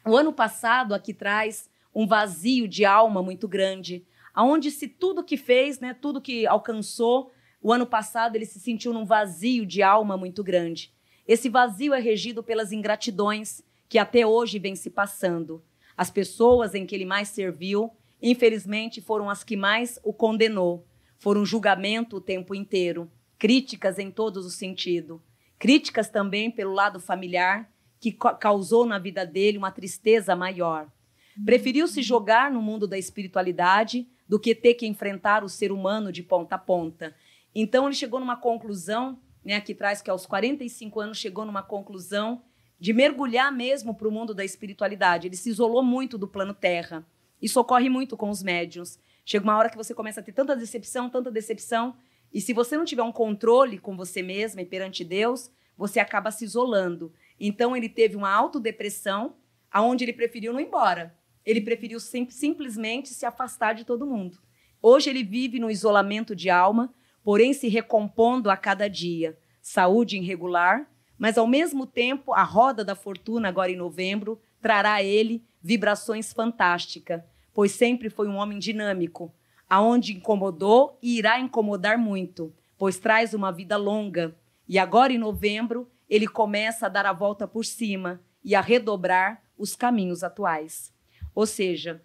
[0.05, 5.37] O ano passado aqui traz um vazio de alma muito grande, aonde se tudo que
[5.37, 10.17] fez, né, tudo que alcançou, o ano passado ele se sentiu num vazio de alma
[10.17, 10.93] muito grande.
[11.27, 15.63] Esse vazio é regido pelas ingratidões que até hoje vem se passando.
[15.97, 20.87] As pessoas em que ele mais serviu, infelizmente, foram as que mais o condenou.
[21.19, 25.21] Foram julgamento o tempo inteiro, críticas em todos os sentidos.
[25.63, 30.91] Críticas também pelo lado familiar, que causou na vida dele uma tristeza maior.
[31.45, 36.11] Preferiu se jogar no mundo da espiritualidade do que ter que enfrentar o ser humano
[36.11, 37.15] de ponta a ponta.
[37.55, 42.43] Então ele chegou numa conclusão, né, aqui traz que aos 45 anos chegou numa conclusão
[42.81, 45.29] de mergulhar mesmo para o mundo da espiritualidade.
[45.29, 47.07] Ele se isolou muito do plano terra.
[47.41, 48.99] Isso ocorre muito com os médiuns.
[49.25, 51.95] Chega uma hora que você começa a ter tanta decepção, tanta decepção,
[52.33, 56.31] e se você não tiver um controle com você mesma e perante Deus, você acaba
[56.31, 57.13] se isolando.
[57.39, 59.37] Então ele teve uma autodepressão,
[59.71, 61.15] aonde ele preferiu não ir embora.
[61.45, 64.39] Ele preferiu sim, simplesmente se afastar de todo mundo.
[64.81, 69.37] Hoje ele vive no isolamento de alma, porém se recompondo a cada dia.
[69.61, 75.03] Saúde irregular, mas ao mesmo tempo a roda da fortuna, agora em novembro, trará a
[75.03, 77.23] ele vibrações fantásticas,
[77.55, 79.33] pois sempre foi um homem dinâmico,
[79.73, 84.37] aonde incomodou e irá incomodar muito, pois traz uma vida longa.
[84.69, 89.43] E agora em novembro, ele começa a dar a volta por cima e a redobrar
[89.57, 90.93] os caminhos atuais.
[91.35, 92.05] Ou seja,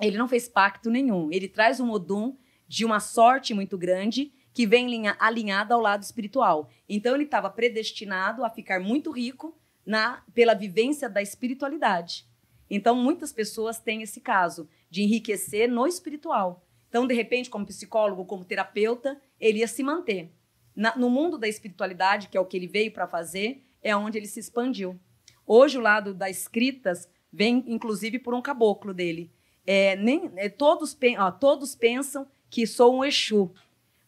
[0.00, 1.30] ele não fez pacto nenhum.
[1.30, 2.34] Ele traz um Odum
[2.66, 6.70] de uma sorte muito grande que vem alinhada ao lado espiritual.
[6.88, 12.26] Então ele estava predestinado a ficar muito rico na pela vivência da espiritualidade.
[12.70, 16.65] Então muitas pessoas têm esse caso de enriquecer no espiritual.
[16.96, 20.32] Então de repente, como psicólogo, como terapeuta, ele ia se manter.
[20.74, 24.16] Na, no mundo da espiritualidade, que é o que ele veio para fazer, é onde
[24.16, 24.98] ele se expandiu.
[25.46, 29.30] Hoje o lado das escritas vem inclusive por um caboclo dele.
[29.66, 33.52] É, nem, é, todos, ó, todos pensam que sou um Exu,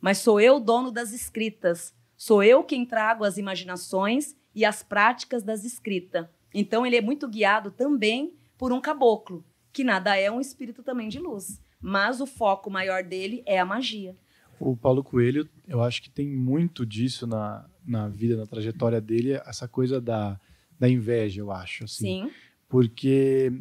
[0.00, 1.94] mas sou eu dono das escritas.
[2.16, 6.26] Sou eu quem trago as imaginações e as práticas das escritas.
[6.54, 11.10] Então ele é muito guiado também por um caboclo, que nada é um espírito também
[11.10, 11.60] de luz.
[11.80, 14.16] Mas o foco maior dele é a magia.
[14.58, 19.34] O Paulo Coelho, eu acho que tem muito disso na, na vida, na trajetória dele,
[19.46, 20.38] essa coisa da,
[20.78, 21.84] da inveja, eu acho.
[21.84, 22.24] Assim.
[22.24, 22.30] Sim
[22.68, 23.52] porque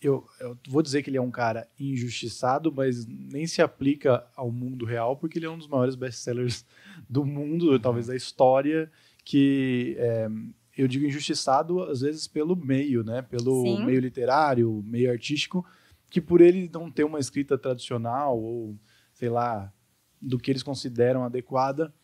[0.00, 4.52] eu, eu, vou dizer que ele é um cara injustiçado, mas nem se aplica ao
[4.52, 6.64] mundo real, porque ele é um dos maiores best-sellers
[7.08, 8.90] do mundo, talvez da história,
[9.24, 10.28] que é,
[10.76, 13.22] eu digo injustiçado às vezes pelo meio, né?
[13.22, 13.84] Pelo Sim.
[13.84, 15.64] meio literário, meio artístico,
[16.10, 18.76] que por ele não ter uma escrita tradicional ou,
[19.14, 19.72] sei lá,
[20.20, 21.94] do que eles consideram adequada,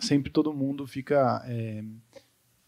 [0.00, 1.44] sempre todo mundo fica...
[1.46, 1.84] É,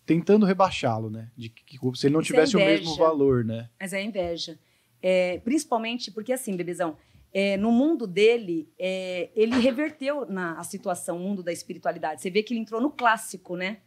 [0.07, 1.31] tentando rebaixá-lo, né?
[1.35, 3.71] De que, se ele não Isso é tivesse é o mesmo valor, né?
[3.81, 4.59] Mas é inveja.
[5.01, 6.97] É, principalmente porque, assim, bebezão,
[7.33, 12.21] é, no mundo dele, é, ele reverteu na a situação, o mundo da espiritualidade.
[12.21, 13.79] Você vê que ele entrou no clássico, né?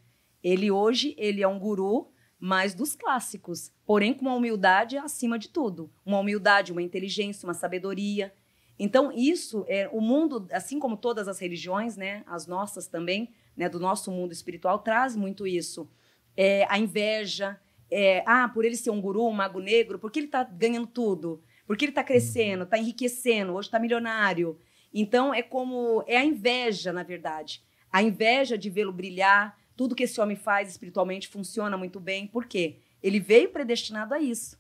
[0.43, 2.09] Ele hoje, ele é um guru,
[2.39, 3.71] mas dos clássicos.
[3.85, 5.89] Porém, com uma humildade acima de tudo.
[6.05, 8.33] Uma humildade, uma inteligência, uma sabedoria.
[8.79, 12.23] Então, isso, é o mundo, assim como todas as religiões, né?
[12.27, 13.67] As nossas também, né?
[13.67, 15.89] Do nosso mundo espiritual, traz muito isso
[16.38, 17.59] é, a inveja,
[17.89, 21.41] é, ah, por ele ser um guru, um mago negro, porque ele está ganhando tudo,
[21.65, 24.59] porque ele está crescendo, está enriquecendo, hoje está milionário.
[24.93, 29.57] Então é como é a inveja, na verdade, a inveja de vê-lo brilhar.
[29.78, 32.28] Tudo que esse homem faz espiritualmente funciona muito bem.
[32.28, 32.80] Por quê?
[33.01, 34.59] Ele veio predestinado a isso.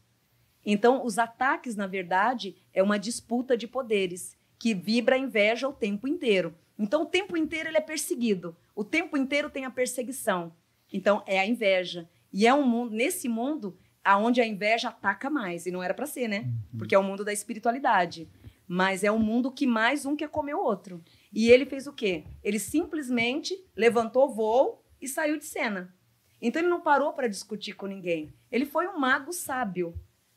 [0.65, 5.73] Então, os ataques, na verdade, é uma disputa de poderes que vibra a inveja o
[5.73, 6.55] tempo inteiro.
[6.79, 8.55] Então, o tempo inteiro ele é perseguido.
[8.73, 10.53] O tempo inteiro tem a perseguição.
[10.91, 12.09] Então é a inveja.
[12.31, 16.05] E é um mundo nesse mundo aonde a inveja ataca mais e não era para
[16.05, 16.39] ser, né?
[16.39, 16.77] Uhum.
[16.79, 18.29] Porque é o mundo da espiritualidade.
[18.67, 21.01] Mas é um mundo que mais um quer comer o outro.
[21.33, 22.23] E ele fez o quê?
[22.43, 25.93] Ele simplesmente levantou voo e saiu de cena.
[26.41, 28.33] Então ele não parou para discutir com ninguém.
[28.51, 29.93] Ele foi um mago sábio,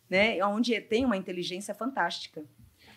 [0.09, 0.43] né?
[0.45, 2.45] Onde tem uma inteligência fantástica.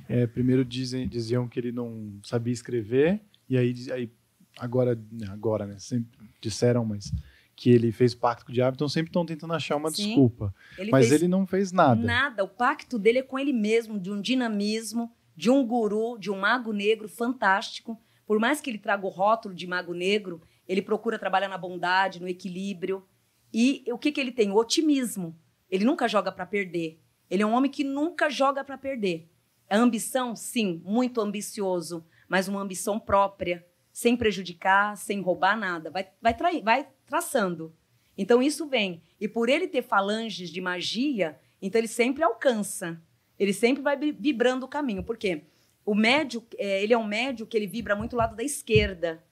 [0.08, 4.12] É, primeiro dizem, diziam que ele não sabia escrever e aí, aí
[4.58, 5.00] agora,
[5.30, 5.78] agora, né?
[5.80, 7.12] Sempre disseram, mas
[7.56, 10.08] que ele fez pacto com o diabo, então sempre estão tentando achar uma Sim.
[10.08, 10.54] desculpa.
[10.78, 12.02] Ele Mas ele não fez nada.
[12.02, 12.44] Nada.
[12.44, 16.40] O pacto dele é com ele mesmo, de um dinamismo, de um guru, de um
[16.40, 18.00] mago negro fantástico.
[18.26, 22.22] Por mais que ele traga o rótulo de mago negro, ele procura trabalhar na bondade,
[22.22, 23.06] no equilíbrio.
[23.54, 24.52] E o que, que ele tem?
[24.52, 25.38] O otimismo.
[25.70, 27.00] Ele nunca joga para perder.
[27.30, 29.30] Ele é um homem que nunca joga para perder.
[29.70, 35.90] A ambição, sim, muito ambicioso, mas uma ambição própria, sem prejudicar, sem roubar nada.
[35.90, 37.76] Vai, vai, trair, vai traçando.
[38.18, 39.02] Então isso vem.
[39.20, 43.02] E por ele ter falanges de magia, então ele sempre alcança.
[43.40, 45.04] Ele sempre vai vi- vibrando o caminho.
[45.04, 45.44] Por quê?
[45.86, 49.24] O médio, é, ele é um médio que ele vibra muito o lado da esquerda.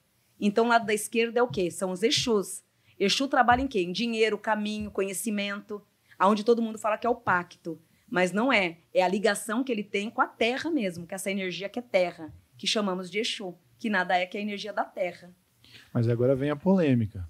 [0.44, 1.70] Então o lado da esquerda é o quê?
[1.70, 2.64] São os Exus.
[2.98, 3.80] Exu trabalha em quê?
[3.80, 5.80] Em dinheiro, caminho, conhecimento,
[6.18, 7.80] aonde todo mundo fala que é o pacto.
[8.10, 8.78] Mas não é.
[8.92, 11.78] É a ligação que ele tem com a terra mesmo, que é essa energia que
[11.78, 15.34] é terra, que chamamos de Exu, que nada é que a energia da terra.
[15.94, 17.26] Mas agora vem a polêmica.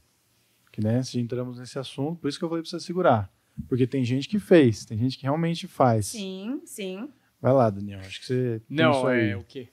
[0.73, 3.31] Que, né, se entramos nesse assunto, por isso que eu falei pra você segurar.
[3.69, 6.07] Porque tem gente que fez, tem gente que realmente faz.
[6.07, 7.11] Sim, sim.
[7.39, 8.01] Vai lá, Daniel.
[8.01, 8.63] Acho que você.
[8.67, 9.31] tem Não, isso aí.
[9.31, 9.69] é o quê?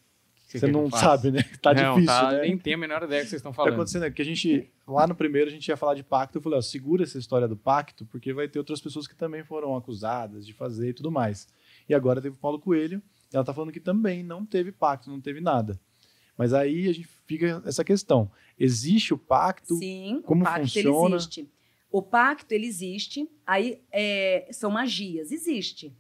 [0.58, 1.43] Você não sabe, né?
[1.62, 2.41] Tá Não, difícil, tá, né?
[2.41, 3.76] Nem tenho a menor ideia que vocês estão O que tá falando.
[3.76, 6.38] acontecendo é que a gente, lá no primeiro, a gente ia falar de pacto.
[6.38, 9.43] Eu falei, ó, segura essa história do pacto, porque vai ter outras pessoas que também
[9.43, 11.47] foram acusadas de fazer e tudo mais.
[11.88, 15.10] E agora teve o Paulo Coelho, e ela tá falando que também não teve pacto,
[15.10, 15.80] não teve nada.
[16.36, 18.32] Mas aí a gente fica essa questão.
[18.58, 19.76] Existe o pacto?
[19.76, 21.08] Sim, como o pacto funciona?
[21.08, 21.50] ele existe.
[21.91, 25.95] O pacto ele existe, aí é, são magias, existe.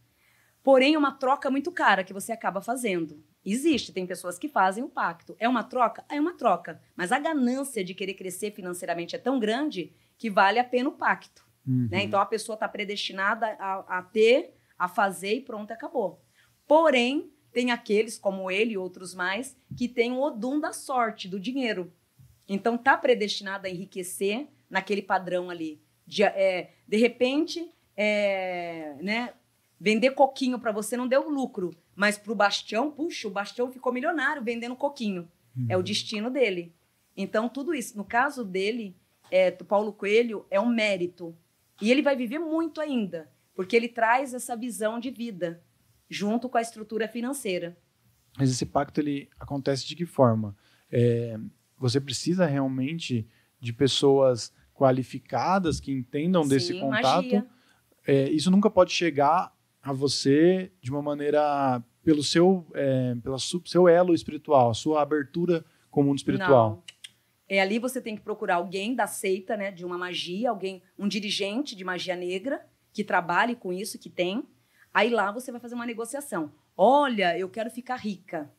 [0.63, 3.23] Porém, é uma troca muito cara que você acaba fazendo.
[3.45, 5.35] Existe, tem pessoas que fazem o pacto.
[5.39, 6.03] É uma troca?
[6.09, 6.81] É uma troca.
[6.95, 10.93] Mas a ganância de querer crescer financeiramente é tão grande que vale a pena o
[10.93, 11.47] pacto.
[11.65, 11.87] Uhum.
[11.91, 12.03] né?
[12.03, 16.21] Então a pessoa está predestinada a, a ter, a fazer e pronto, acabou.
[16.67, 21.39] Porém, tem aqueles, como ele e outros mais, que têm o odum da sorte, do
[21.39, 21.93] dinheiro.
[22.47, 25.81] Então tá predestinado a enriquecer naquele padrão ali.
[26.05, 29.33] De, é, de repente, é, né,
[29.79, 33.91] vender coquinho para você não deu lucro, mas para o Bastião, puxa, o Bastião ficou
[33.91, 35.29] milionário vendendo coquinho.
[35.67, 36.73] É o destino dele.
[37.17, 37.97] Então, tudo isso.
[37.97, 38.95] No caso dele,
[39.29, 41.35] é, do Paulo Coelho, é um mérito.
[41.81, 45.61] E ele vai viver muito ainda, porque ele traz essa visão de vida
[46.09, 47.77] junto com a estrutura financeira.
[48.37, 50.55] Mas esse pacto ele acontece de que forma?
[50.89, 51.37] É,
[51.77, 53.27] você precisa realmente
[53.59, 57.25] de pessoas qualificadas que entendam desse Sim, contato.
[57.25, 57.45] magia.
[58.07, 63.87] É, isso nunca pode chegar a você de uma maneira pelo seu é, pela seu
[63.87, 66.69] elo espiritual, a sua abertura com o mundo espiritual?
[66.69, 66.99] Não.
[67.47, 71.07] É, ali você tem que procurar alguém da seita, né, de uma magia, alguém, um
[71.07, 72.63] dirigente de magia negra
[72.93, 74.47] que trabalhe com isso, que tem.
[74.93, 76.51] Aí lá você vai fazer uma negociação.
[76.77, 78.51] Olha, eu quero ficar rica,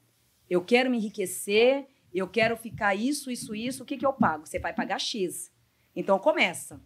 [0.49, 3.85] eu quero me enriquecer, eu quero ficar isso, isso, isso.
[3.85, 4.47] O que, que eu pago?
[4.47, 5.53] Você vai pagar X.
[5.95, 6.81] Então começa.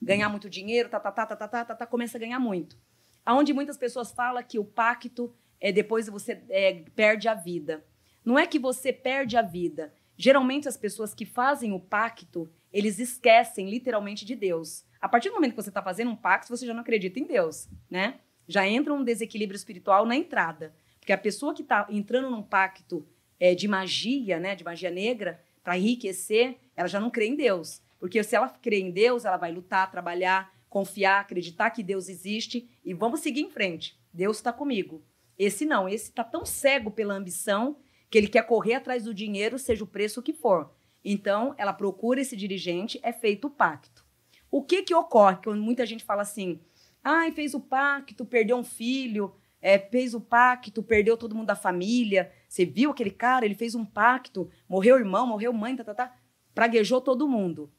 [0.00, 2.78] Ganhar muito dinheiro, tá, tá, tá, tá, tá, tá, tá, tá começa a ganhar muito.
[3.24, 7.84] Aonde muitas pessoas falam que o pacto é depois você é, perde a vida.
[8.24, 9.92] Não é que você perde a vida.
[10.16, 14.84] Geralmente as pessoas que fazem o pacto, eles esquecem literalmente de Deus.
[15.00, 17.24] A partir do momento que você está fazendo um pacto, você já não acredita em
[17.24, 18.20] Deus, né?
[18.46, 20.74] Já entra um desequilíbrio espiritual na entrada.
[20.98, 23.06] Porque a pessoa que está entrando num pacto
[23.38, 27.80] é, de magia, né, de magia negra, para enriquecer, ela já não crê em Deus.
[27.98, 32.70] Porque se ela crê em Deus, ela vai lutar, trabalhar, confiar, acreditar que Deus existe
[32.82, 34.00] e vamos seguir em frente.
[34.14, 35.04] Deus está comigo.
[35.36, 37.76] Esse não, esse está tão cego pela ambição
[38.08, 40.70] que ele quer correr atrás do dinheiro, seja o preço que for.
[41.04, 44.04] Então, ela procura esse dirigente, é feito o pacto.
[44.50, 46.60] O que que ocorre quando muita gente fala assim,
[47.02, 51.56] ai, fez o pacto, perdeu um filho, é, fez o pacto, perdeu todo mundo da
[51.56, 55.94] família, você viu aquele cara, ele fez um pacto, morreu irmão, morreu mãe, tá, tá,
[55.94, 56.16] tá,
[56.54, 57.72] praguejou todo mundo.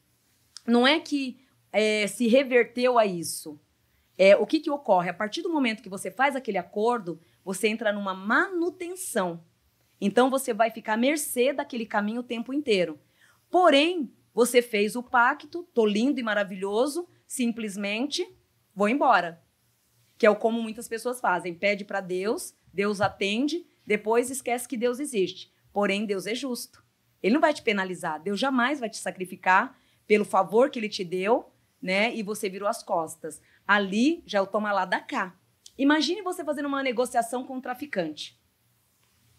[0.66, 1.41] Não é que
[1.72, 3.58] é, se reverteu a isso.
[4.18, 5.08] É, o que, que ocorre?
[5.08, 9.42] A partir do momento que você faz aquele acordo, você entra numa manutenção.
[10.00, 13.00] Então você vai ficar à mercê daquele caminho o tempo inteiro.
[13.50, 18.26] Porém, você fez o pacto, tô lindo e maravilhoso, simplesmente
[18.74, 19.42] vou embora.
[20.18, 21.54] Que é o como muitas pessoas fazem.
[21.54, 25.52] Pede para Deus, Deus atende, depois esquece que Deus existe.
[25.72, 26.84] Porém, Deus é justo.
[27.22, 28.22] Ele não vai te penalizar.
[28.22, 31.51] Deus jamais vai te sacrificar pelo favor que ele te deu,
[31.82, 32.14] né?
[32.14, 33.42] E você virou as costas.
[33.66, 35.36] Ali já é o toma lá da cá.
[35.76, 38.40] Imagine você fazendo uma negociação com um traficante.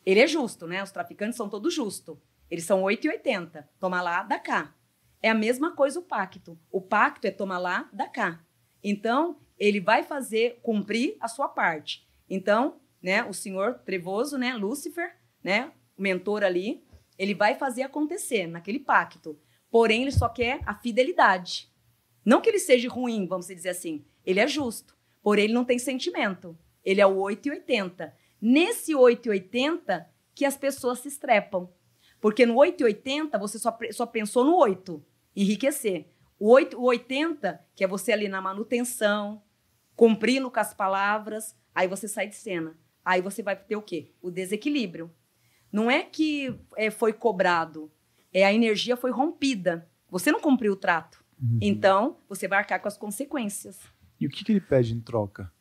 [0.05, 0.83] Ele é justo, né?
[0.83, 2.17] Os traficantes são todos justos.
[2.49, 3.65] Eles são 8,80.
[3.79, 4.75] Toma lá, dá cá.
[5.21, 6.59] É a mesma coisa o pacto.
[6.69, 8.43] O pacto é toma lá, dá cá.
[8.83, 12.05] Então, ele vai fazer cumprir a sua parte.
[12.29, 16.83] Então, né, o senhor trevoso, né, Lúcifer, né, o mentor ali,
[17.17, 19.39] Ele vai fazer acontecer naquele pacto.
[19.69, 21.71] Porém, ele só quer a fidelidade.
[22.25, 24.05] Não que ele seja ruim, vamos dizer assim.
[24.25, 24.95] Ele é justo.
[25.21, 26.57] Porém, ele não tem sentimento.
[26.83, 28.13] Ele é o 880.
[28.41, 31.69] Nesse 880 que as pessoas se estrepam.
[32.19, 35.03] Porque no 880 você só, só pensou no 8,
[35.35, 36.07] enriquecer.
[36.39, 39.41] O, 8, o 80, que é você ali na manutenção,
[39.95, 42.77] cumprindo com as palavras, aí você sai de cena.
[43.03, 44.11] Aí você vai ter o quê?
[44.21, 45.13] O desequilíbrio.
[45.71, 47.91] Não é que é, foi cobrado,
[48.33, 49.89] é a energia foi rompida.
[50.09, 51.22] Você não cumpriu o trato.
[51.43, 51.59] Uhum.
[51.61, 53.77] Então, você vai arcar com as consequências.
[54.19, 55.51] E o que, que ele pede em troca?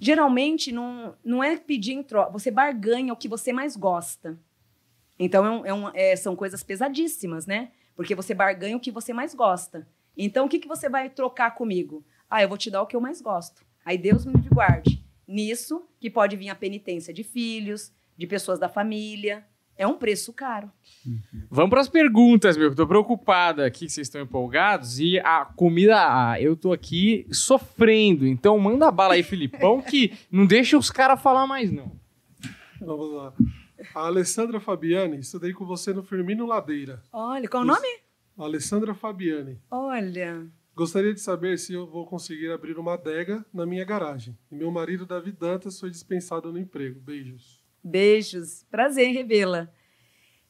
[0.00, 2.32] Geralmente, não, não é pedir em troca.
[2.32, 4.36] Você barganha o que você mais gosta.
[5.18, 7.70] Então, é um, é um, é, são coisas pesadíssimas, né?
[7.94, 9.86] Porque você barganha o que você mais gosta.
[10.16, 12.04] Então, o que, que você vai trocar comigo?
[12.28, 13.64] Ah, eu vou te dar o que eu mais gosto.
[13.84, 15.04] Aí Deus me guarde.
[15.28, 19.46] Nisso que pode vir a penitência de filhos, de pessoas da família.
[19.76, 20.70] É um preço caro.
[21.50, 22.70] Vamos para as perguntas, meu.
[22.70, 25.00] Estou preocupada aqui que vocês estão empolgados.
[25.00, 28.26] E a comida, ah, eu tô aqui sofrendo.
[28.26, 31.92] Então manda bala aí, Filipão, que não deixa os caras falar mais, não.
[32.80, 33.32] Vamos lá.
[33.94, 37.02] A Alessandra Fabiani, estudei com você no Firmino Ladeira.
[37.12, 37.88] Olha, qual o nome?
[38.38, 39.60] Alessandra Fabiani.
[39.70, 40.46] Olha.
[40.74, 44.38] Gostaria de saber se eu vou conseguir abrir uma adega na minha garagem.
[44.50, 47.00] E meu marido, Davi Dantas, foi dispensado no emprego.
[47.00, 47.61] Beijos.
[47.82, 48.64] Beijos.
[48.70, 49.68] Prazer em revê-la.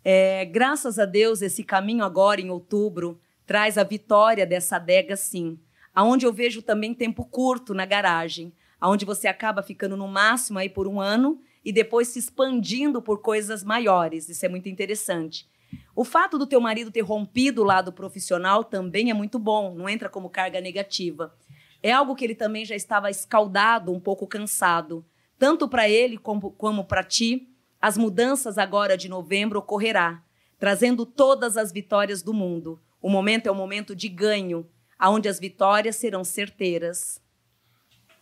[0.04, 5.58] É, graças a Deus, esse caminho agora, em outubro, traz a vitória dessa adega, sim.
[5.94, 8.52] Aonde eu vejo também tempo curto na garagem.
[8.80, 13.20] Aonde você acaba ficando no máximo aí por um ano e depois se expandindo por
[13.20, 14.28] coisas maiores.
[14.28, 15.48] Isso é muito interessante.
[15.94, 19.88] O fato do teu marido ter rompido o lado profissional também é muito bom, não
[19.88, 21.34] entra como carga negativa.
[21.82, 25.04] É algo que ele também já estava escaldado, um pouco cansado.
[25.42, 30.24] Tanto para ele como, como para ti, as mudanças agora de novembro ocorrerá,
[30.56, 32.80] trazendo todas as vitórias do mundo.
[33.00, 34.64] O momento é um momento de ganho,
[34.96, 37.20] aonde as vitórias serão certeiras.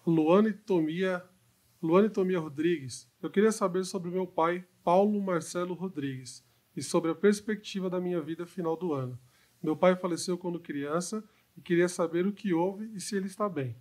[0.07, 1.23] Luane Tomia,
[1.83, 6.43] Luane Tomia Rodrigues, eu queria saber sobre meu pai, Paulo Marcelo Rodrigues
[6.75, 9.21] e sobre a perspectiva da minha vida final do ano.
[9.63, 11.23] Meu pai faleceu quando criança
[11.55, 13.77] e queria saber o que houve e se ele está bem.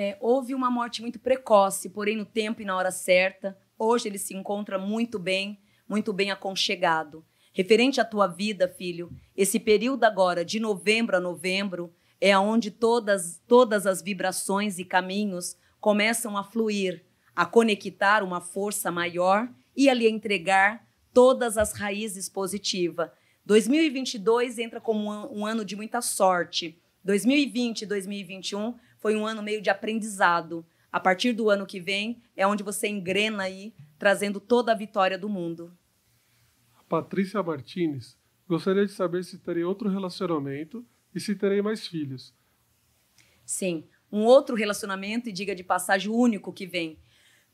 [0.00, 3.58] É, houve uma morte muito precoce, porém no tempo e na hora certa.
[3.76, 7.26] Hoje ele se encontra muito bem, muito bem aconchegado.
[7.52, 13.42] Referente à tua vida, filho, esse período agora, de novembro a novembro, é onde todas,
[13.48, 19.94] todas as vibrações e caminhos começam a fluir, a conectar uma força maior e a
[19.94, 23.10] lhe entregar todas as raízes positivas.
[23.44, 26.80] 2022 entra como um, um ano de muita sorte.
[27.02, 30.64] 2020 e 2021 foi um ano meio de aprendizado.
[30.90, 35.18] A partir do ano que vem é onde você engrena aí, trazendo toda a vitória
[35.18, 35.76] do mundo.
[36.88, 38.16] Patrícia Martinez,
[38.48, 40.84] gostaria de saber se terei outro relacionamento
[41.14, 42.34] e se terei mais filhos.
[43.44, 46.98] Sim, um outro relacionamento e diga de passagem único que vem.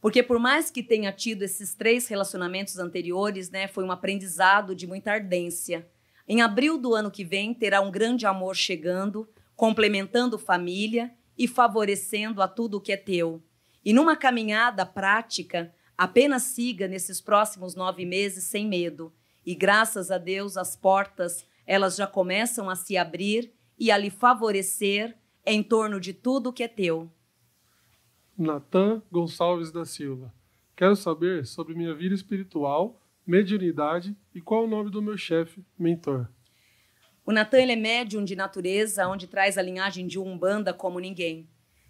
[0.00, 4.86] Porque por mais que tenha tido esses três relacionamentos anteriores, né, foi um aprendizado de
[4.86, 5.88] muita ardência.
[6.28, 12.40] Em abril do ano que vem terá um grande amor chegando, complementando família e favorecendo
[12.42, 13.42] a tudo o que é teu.
[13.84, 19.12] E numa caminhada prática, apenas siga nesses próximos nove meses sem medo.
[19.44, 24.10] E graças a Deus as portas elas já começam a se abrir e a lhe
[24.10, 27.10] favorecer em torno de tudo o que é teu.
[28.36, 30.32] Natan Gonçalves da Silva.
[30.76, 36.28] Quero saber sobre minha vida espiritual, mediunidade e qual o nome do meu chefe, mentor.
[37.24, 41.48] O Natan é médium de natureza, onde traz a linhagem de Umbanda como ninguém.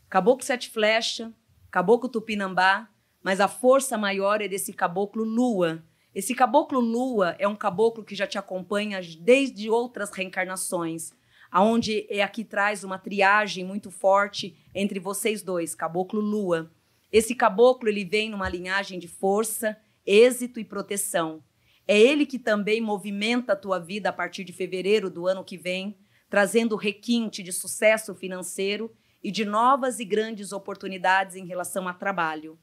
[0.08, 1.32] Caboclo Sete Flecha,
[1.70, 2.88] Caboclo Tupinambá,
[3.22, 5.82] mas a força maior é desse Caboclo Lua.
[6.14, 11.12] Esse Caboclo Lua é um caboclo que já te acompanha desde outras reencarnações
[11.54, 16.68] aonde é aqui traz uma triagem muito forte entre vocês dois, caboclo lua.
[17.12, 21.44] Esse caboclo ele vem numa linhagem de força, êxito e proteção.
[21.86, 25.56] É ele que também movimenta a tua vida a partir de fevereiro do ano que
[25.58, 25.98] vem,
[26.30, 28.90] trazendo requinte de sucesso financeiro
[29.22, 32.58] e de novas e grandes oportunidades em relação a trabalho.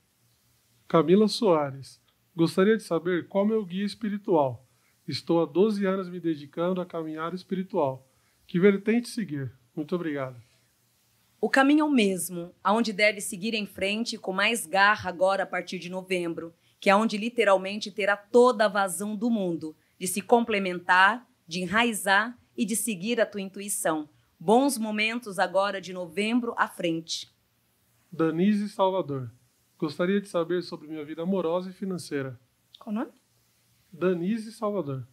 [0.88, 2.02] Camila Soares,
[2.36, 4.68] gostaria de saber qual é o meu guia espiritual.
[5.08, 8.08] Estou há 12 anos me dedicando à caminhada espiritual.
[8.48, 9.52] Que vertente seguir?
[9.76, 10.42] Muito obrigado.
[11.40, 15.48] O caminho é o mesmo, aonde deve seguir em frente com mais garra agora a
[15.48, 20.20] partir de novembro, que é onde literalmente terá toda a vazão do mundo, de se
[20.20, 24.10] complementar, de enraizar e de seguir a tua intuição.
[24.40, 27.32] Bons momentos agora de novembro à frente.
[28.12, 29.32] Danise Salvador.
[29.78, 32.40] Gostaria de saber sobre minha vida amorosa e financeira.
[32.80, 33.12] Qual o nome?
[33.94, 35.08] Danise Salvador.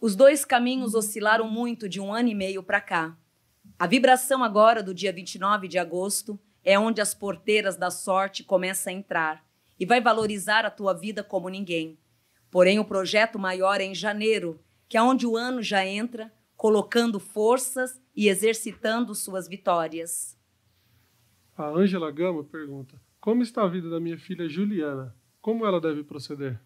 [0.00, 3.18] Os dois caminhos oscilaram muito de um ano e meio para cá.
[3.76, 8.92] A vibração agora do dia 29 de agosto é onde as porteiras da sorte começam
[8.92, 9.47] a entrar
[9.78, 11.98] e vai valorizar a tua vida como ninguém.
[12.50, 17.20] Porém, o projeto maior é em janeiro, que é onde o ano já entra, colocando
[17.20, 20.36] forças e exercitando suas vitórias.
[21.56, 25.14] A Ângela Gama pergunta: Como está a vida da minha filha Juliana?
[25.40, 26.60] Como ela deve proceder?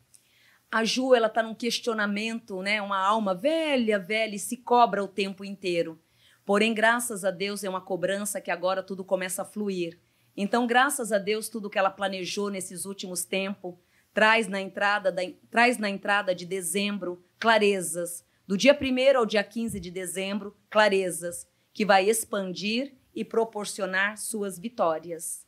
[0.71, 2.81] A Ju, ela está num questionamento, né?
[2.81, 6.01] Uma alma velha, velha e se cobra o tempo inteiro.
[6.45, 9.99] Porém, graças a Deus, é uma cobrança que agora tudo começa a fluir.
[10.37, 13.75] Então, graças a Deus, tudo que ela planejou nesses últimos tempos
[14.15, 18.25] traz na entrada, da, traz na entrada de dezembro clarezas.
[18.47, 24.59] Do dia 1 ao dia 15 de dezembro, clarezas, que vai expandir e proporcionar suas
[24.59, 25.47] vitórias.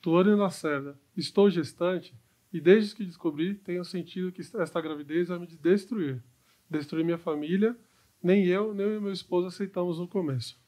[0.00, 2.14] Tuane Lacerda, estou gestante
[2.52, 6.22] e desde que descobri, tenho sentido que esta gravidez vai me destruir.
[6.70, 7.76] Destruir minha família.
[8.22, 10.58] Nem eu, nem meu esposo aceitamos no começo.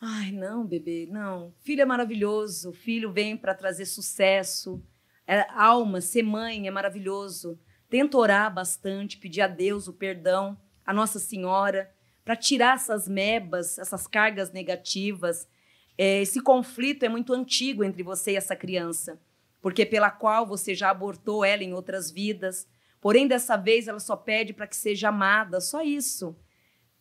[0.00, 1.52] Ai, não, bebê, não.
[1.60, 2.72] Filho é maravilhoso.
[2.72, 4.82] Filho vem para trazer sucesso.
[5.26, 7.58] É, alma, ser mãe é maravilhoso.
[7.88, 11.90] Tenta orar bastante, pedir a Deus o perdão, a Nossa Senhora,
[12.24, 15.48] para tirar essas mebas, essas cargas negativas.
[15.96, 19.18] É, esse conflito é muito antigo entre você e essa criança
[19.66, 22.68] porque pela qual você já abortou ela em outras vidas.
[23.00, 26.36] Porém, dessa vez ela só pede para que seja amada, só isso.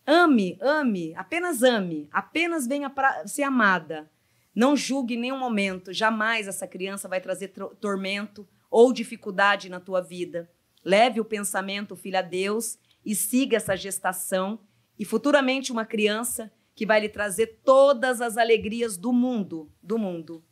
[0.06, 4.10] Ame, ame, apenas ame, apenas venha para ser amada.
[4.54, 7.50] Não julgue em nenhum momento, jamais essa criança vai trazer
[7.80, 10.50] tormento ou dificuldade na tua vida.
[10.84, 14.60] Leve o pensamento, filho, a Deus e siga essa gestação
[14.98, 20.44] e futuramente uma criança que vai lhe trazer todas as alegrias do mundo, do mundo.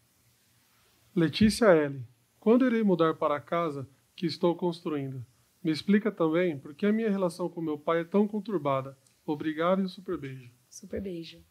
[1.16, 2.02] Letícia L.
[2.40, 5.24] Quando irei mudar para a casa que estou construindo?
[5.64, 8.98] Me explica também por que a minha relação com meu pai é tão conturbada.
[9.26, 10.52] Obrigado e um super beijo.
[10.70, 11.44] Super beijo.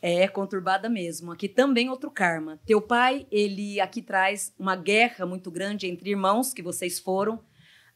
[0.00, 1.30] É conturbada mesmo.
[1.30, 2.60] Aqui também outro karma.
[2.66, 7.42] Teu pai, ele aqui traz uma guerra muito grande entre irmãos que vocês foram,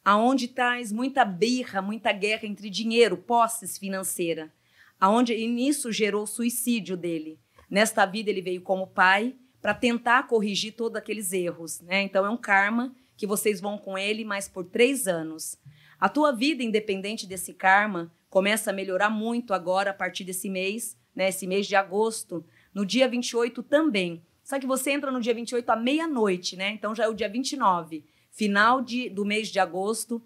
[0.04, 4.52] aonde traz muita birra, muita guerra entre dinheiro, posses financeira,
[5.00, 7.40] aonde e nisso gerou o suicídio dele.
[7.68, 12.02] Nesta vida ele veio como pai para tentar corrigir todos aqueles erros, né?
[12.02, 15.58] Então é um karma que vocês vão com ele, mas por três anos.
[15.98, 20.94] A tua vida, independente desse karma, começa a melhorar muito agora a partir desse mês,
[21.14, 21.30] né?
[21.30, 22.44] Esse mês de agosto,
[22.74, 24.22] no dia 28 também.
[24.44, 26.68] Só que você entra no dia 28 à meia-noite, né?
[26.72, 30.22] Então já é o dia 29, final de, do mês de agosto,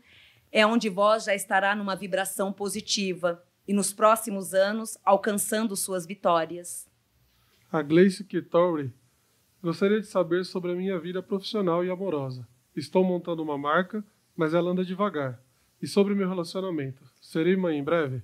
[0.51, 6.89] é onde vós já estará numa vibração positiva e nos próximos anos alcançando suas vitórias.
[7.71, 8.93] A Gleice Kittori
[9.63, 12.45] Gostaria de saber sobre a minha vida profissional e amorosa.
[12.75, 14.05] Estou montando uma marca,
[14.35, 15.41] mas ela anda devagar.
[15.83, 17.03] E sobre meu relacionamento.
[17.21, 18.23] Serei mãe em breve?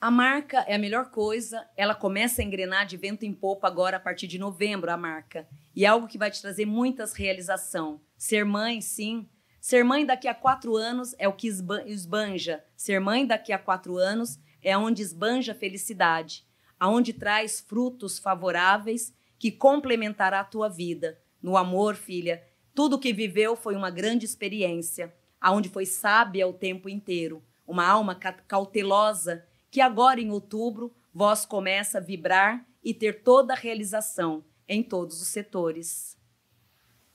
[0.00, 1.66] A marca é a melhor coisa.
[1.76, 5.48] Ela começa a engrenar de vento em popa agora a partir de novembro, a marca.
[5.74, 8.00] E é algo que vai te trazer muitas realização.
[8.16, 9.28] Ser mãe, sim.
[9.60, 11.48] Ser mãe daqui a quatro anos é o que
[11.86, 12.64] esbanja.
[12.76, 16.46] Ser mãe daqui a quatro anos é onde esbanja a felicidade,
[16.78, 21.18] aonde traz frutos favoráveis que complementará a tua vida.
[21.42, 22.42] No amor, filha,
[22.74, 28.14] tudo que viveu foi uma grande experiência, aonde foi sábia o tempo inteiro, uma alma
[28.14, 34.82] cautelosa que agora em outubro vós começa a vibrar e ter toda a realização em
[34.82, 36.18] todos os setores.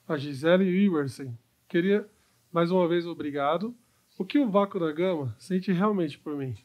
[0.07, 1.38] A Gisele Iversen,
[1.68, 2.10] queria
[2.52, 3.76] mais uma vez obrigado.
[4.18, 6.56] O que o Vácuo da Gama sente realmente por mim?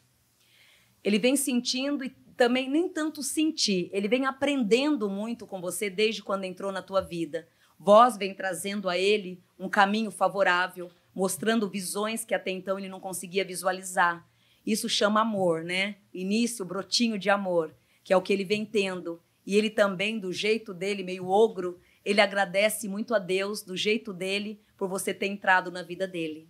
[1.03, 6.23] Ele vem sentindo e também nem tanto sentir, ele vem aprendendo muito com você desde
[6.23, 7.47] quando entrou na tua vida.
[7.77, 12.99] Vós vem trazendo a ele um caminho favorável, mostrando visões que até então ele não
[12.99, 14.27] conseguia visualizar.
[14.65, 15.97] Isso chama amor, né?
[16.13, 17.73] Início, brotinho de amor,
[18.03, 19.21] que é o que ele vem tendo.
[19.45, 24.13] E ele também, do jeito dele, meio ogro, ele agradece muito a Deus, do jeito
[24.13, 26.49] dele, por você ter entrado na vida dele.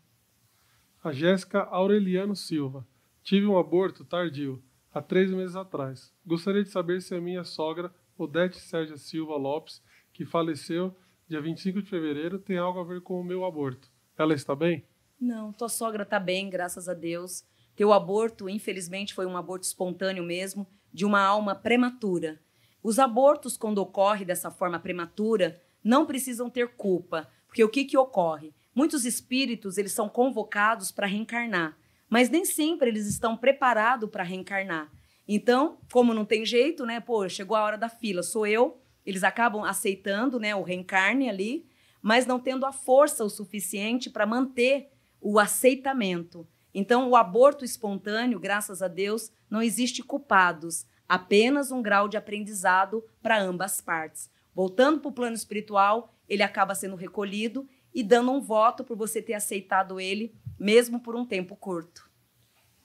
[1.04, 2.88] A Jéssica Aureliano Silva.
[3.24, 4.62] Tive um aborto tardio
[4.94, 6.14] há três meses atrás.
[6.26, 9.82] Gostaria de saber se a minha sogra, Odete Sérgia Silva Lopes,
[10.14, 10.96] que faleceu
[11.28, 13.91] dia 25 de fevereiro, tem algo a ver com o meu aborto.
[14.22, 14.86] Ela está bem?
[15.20, 17.44] Não, tua sogra está bem, graças a Deus.
[17.76, 22.40] Teu aborto, infelizmente, foi um aborto espontâneo mesmo, de uma alma prematura.
[22.84, 27.98] Os abortos, quando ocorrem dessa forma prematura, não precisam ter culpa, porque o que, que
[27.98, 28.54] ocorre?
[28.74, 31.78] Muitos espíritos eles são convocados para reencarnar.
[32.10, 34.92] Mas nem sempre eles estão preparados para reencarnar.
[35.28, 37.00] Então, como não tem jeito, né?
[37.00, 38.82] Pô, chegou a hora da fila, sou eu.
[39.06, 41.66] Eles acabam aceitando, né, o reencarne ali,
[42.02, 46.48] mas não tendo a força o suficiente para manter o aceitamento.
[46.74, 53.04] Então, o aborto espontâneo, graças a Deus, não existe culpados, apenas um grau de aprendizado
[53.22, 54.32] para ambas partes.
[54.54, 59.22] Voltando para o plano espiritual, ele acaba sendo recolhido e dando um voto por você
[59.22, 62.10] ter aceitado ele, mesmo por um tempo curto.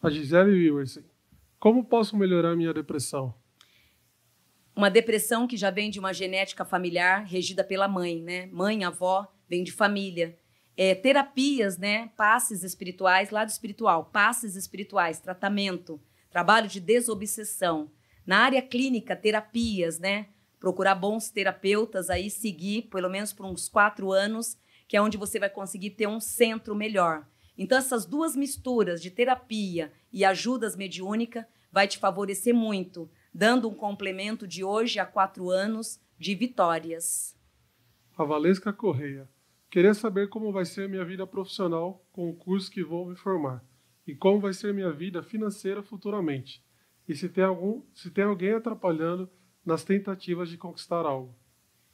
[0.02, 1.02] A Gisele Wilson,
[1.58, 3.34] como posso melhorar minha depressão?
[4.76, 8.46] Uma depressão que já vem de uma genética familiar regida pela mãe, né?
[8.52, 10.38] Mãe, avó, vem de família.
[10.76, 12.10] É, terapias, né?
[12.14, 15.98] Passes espirituais, lado espiritual, passes espirituais, tratamento,
[16.30, 17.90] trabalho de desobsessão.
[18.26, 20.26] Na área clínica, terapias, né?
[20.60, 25.38] Procurar bons terapeutas aí, seguir pelo menos por uns quatro anos, que é onde você
[25.38, 27.26] vai conseguir ter um centro melhor.
[27.56, 33.74] Então, essas duas misturas de terapia e ajudas mediúnica vai te favorecer muito dando um
[33.74, 37.36] complemento de hoje a quatro anos de vitórias.
[38.16, 39.28] A Valesca Correia.
[39.70, 43.62] Queria saber como vai ser minha vida profissional com o curso que vou me formar
[44.06, 46.64] e como vai ser minha vida financeira futuramente.
[47.06, 49.28] E se tem algum, se tem alguém atrapalhando
[49.62, 51.36] nas tentativas de conquistar algo.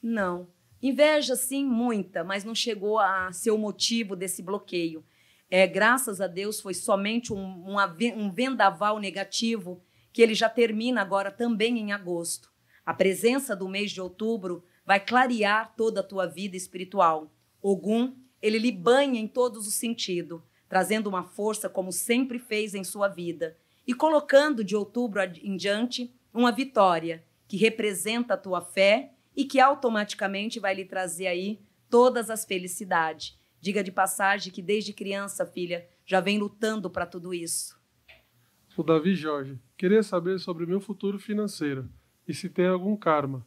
[0.00, 0.46] Não.
[0.80, 5.04] Inveja, sim, muita, mas não chegou a ser o motivo desse bloqueio.
[5.50, 7.36] É, graças a Deus, foi somente um,
[7.68, 7.76] um,
[8.16, 9.82] um vendaval negativo
[10.12, 12.50] que ele já termina agora também em agosto.
[12.84, 17.32] A presença do mês de outubro vai clarear toda a tua vida espiritual.
[17.60, 22.82] Ogum, ele lhe banha em todos os sentidos, trazendo uma força como sempre fez em
[22.82, 23.56] sua vida
[23.86, 29.60] e colocando de outubro em diante uma vitória que representa a tua fé e que
[29.60, 33.38] automaticamente vai lhe trazer aí todas as felicidades.
[33.60, 37.80] Diga de passagem que desde criança, filha, já vem lutando para tudo isso.
[38.74, 39.58] O Davi Jorge.
[39.76, 41.90] Queria saber sobre o meu futuro financeiro
[42.26, 43.46] e se tem algum karma.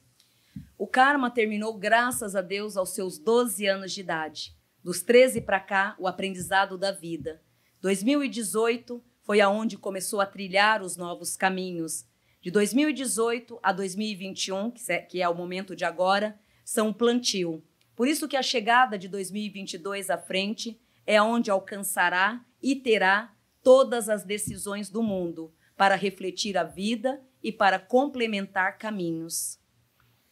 [0.77, 4.55] O karma terminou graças a Deus aos seus 12 anos de idade.
[4.83, 7.41] Dos 13 para cá, o aprendizado da vida.
[7.81, 12.05] 2018 foi aonde começou a trilhar os novos caminhos.
[12.39, 14.71] De 2018 a 2021,
[15.09, 17.63] que é o momento de agora, são plantio.
[17.95, 23.34] Por isso que a chegada de 2022 à frente é onde alcançará e terá
[23.65, 29.59] todas as decisões do mundo para refletir a vida e para complementar caminhos.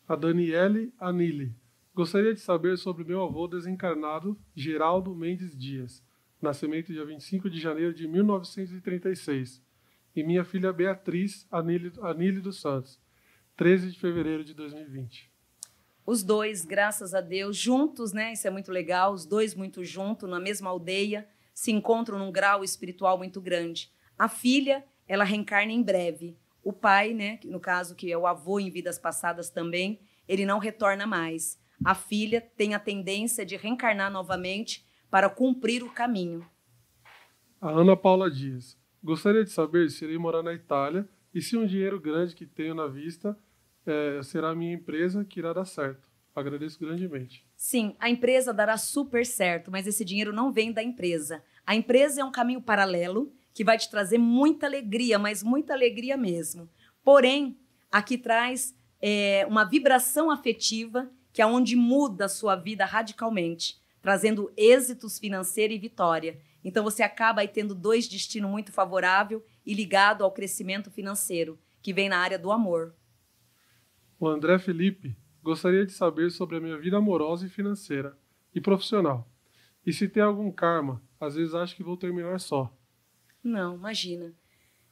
[0.08, 1.52] A Daniele Anili.
[1.96, 6.04] Gostaria de saber sobre meu avô desencarnado, Geraldo Mendes Dias,
[6.40, 9.64] nascimento dia 25 de janeiro de 1936,
[10.16, 13.02] e minha filha Beatriz Anili, Anili dos Santos,
[13.58, 15.32] 13 de fevereiro de 2020.
[16.06, 18.34] Os dois, graças a Deus, juntos, né?
[18.34, 22.64] Isso é muito legal, os dois muito juntos, na mesma aldeia, se encontram num grau
[22.64, 23.92] espiritual muito grande.
[24.18, 26.38] A filha, ela reencarna em breve.
[26.64, 30.60] O pai, né, no caso que é o avô em vidas passadas também, ele não
[30.60, 31.60] retorna mais.
[31.84, 36.48] A filha tem a tendência de reencarnar novamente para cumprir o caminho.
[37.60, 38.78] A Ana Paula Dias.
[39.04, 42.74] Gostaria de saber se irei morar na Itália e se um dinheiro grande que tenho
[42.74, 43.38] na vista
[43.86, 46.13] é, será a minha empresa que irá dar certo.
[46.36, 47.46] Agradeço grandemente.
[47.56, 51.44] Sim, a empresa dará super certo, mas esse dinheiro não vem da empresa.
[51.66, 56.18] A empresa é um caminho paralelo que vai te trazer muita alegria, mas muita alegria
[56.18, 56.68] mesmo.
[57.04, 57.60] Porém,
[57.92, 64.52] aqui traz é, uma vibração afetiva que é onde muda a sua vida radicalmente, trazendo
[64.56, 66.40] êxitos financeiros e vitória.
[66.64, 71.92] Então você acaba aí tendo dois destinos muito favorável e ligado ao crescimento financeiro, que
[71.92, 72.96] vem na área do amor.
[74.20, 78.18] O André Felipe Gostaria de saber sobre a minha vida amorosa e financeira
[78.56, 79.28] e profissional.
[79.86, 82.74] E se tem algum karma, às vezes acho que vou terminar só.
[83.44, 84.34] Não, imagina.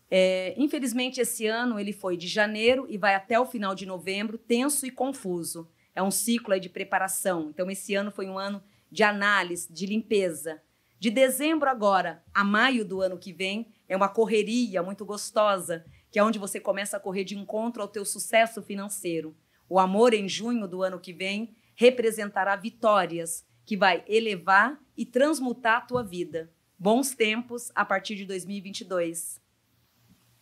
[0.10, 4.38] É, infelizmente, esse ano ele foi de janeiro e vai até o final de novembro,
[4.38, 5.70] tenso e confuso.
[5.96, 7.50] É um ciclo de preparação.
[7.50, 8.62] Então, esse ano foi um ano
[8.92, 10.62] de análise, de limpeza.
[11.00, 16.20] De dezembro agora a maio do ano que vem, é uma correria muito gostosa, que
[16.20, 19.34] é onde você começa a correr de encontro ao teu sucesso financeiro.
[19.74, 25.78] O amor em junho do ano que vem representará vitórias que vai elevar e transmutar
[25.78, 26.52] a tua vida.
[26.78, 29.42] Bons tempos a partir de 2022.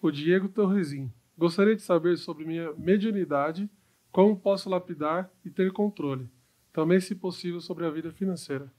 [0.01, 1.14] O Diego Torresim.
[1.38, 3.69] Gostaria de saber sobre minha mediunidade,
[4.11, 6.27] como posso lapidar e ter controle.
[6.73, 8.73] Também, se possível, sobre a vida financeira.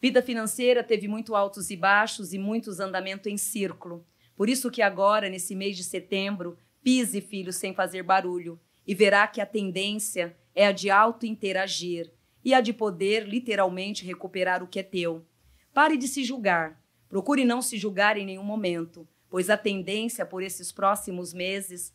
[0.00, 4.06] Vida financeira teve muito altos e baixos e muitos andamentos em círculo.
[4.36, 8.56] Por isso que agora, nesse mês de setembro, pise, filho, sem fazer barulho
[8.86, 12.12] e verá que a tendência é a de auto-interagir
[12.44, 15.24] e a de poder literalmente recuperar o que é teu.
[15.72, 16.82] Pare de se julgar.
[17.08, 21.94] Procure não se julgar em nenhum momento, pois a tendência por esses próximos meses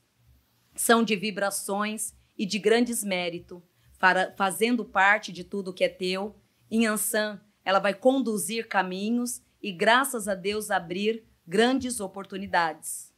[0.76, 3.64] são de vibrações e de grandes mérito,
[4.36, 6.36] fazendo parte de tudo que é teu.
[6.70, 13.14] Em Ansan, ela vai conduzir caminhos e, graças a Deus, abrir grandes oportunidades.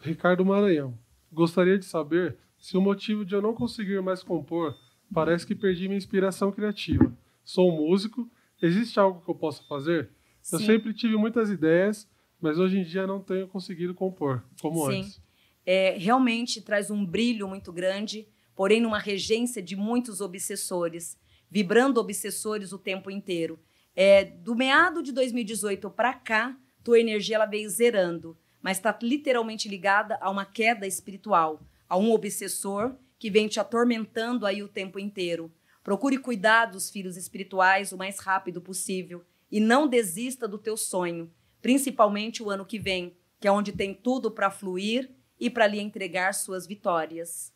[0.00, 0.98] Ricardo Maranhão.
[1.30, 4.76] Gostaria de saber se o motivo de eu não conseguir mais compor
[5.12, 7.16] parece que perdi minha inspiração criativa.
[7.44, 8.28] Sou um músico,
[8.60, 10.10] existe algo que eu possa fazer?
[10.52, 10.66] Eu Sim.
[10.66, 12.08] sempre tive muitas ideias,
[12.40, 15.00] mas hoje em dia não tenho conseguido compor como Sim.
[15.00, 15.20] antes.
[15.64, 21.18] é, realmente traz um brilho muito grande, porém numa regência de muitos obsessores,
[21.50, 23.58] vibrando obsessores o tempo inteiro.
[23.94, 29.68] É, do meado de 2018 para cá, tua energia ela veio zerando, mas está literalmente
[29.68, 34.98] ligada a uma queda espiritual, a um obsessor que vem te atormentando aí o tempo
[34.98, 35.52] inteiro.
[35.82, 41.32] Procure cuidar dos filhos espirituais o mais rápido possível e não desista do teu sonho,
[41.62, 45.10] principalmente o ano que vem, que é onde tem tudo para fluir
[45.40, 47.52] e para lhe entregar suas vitórias.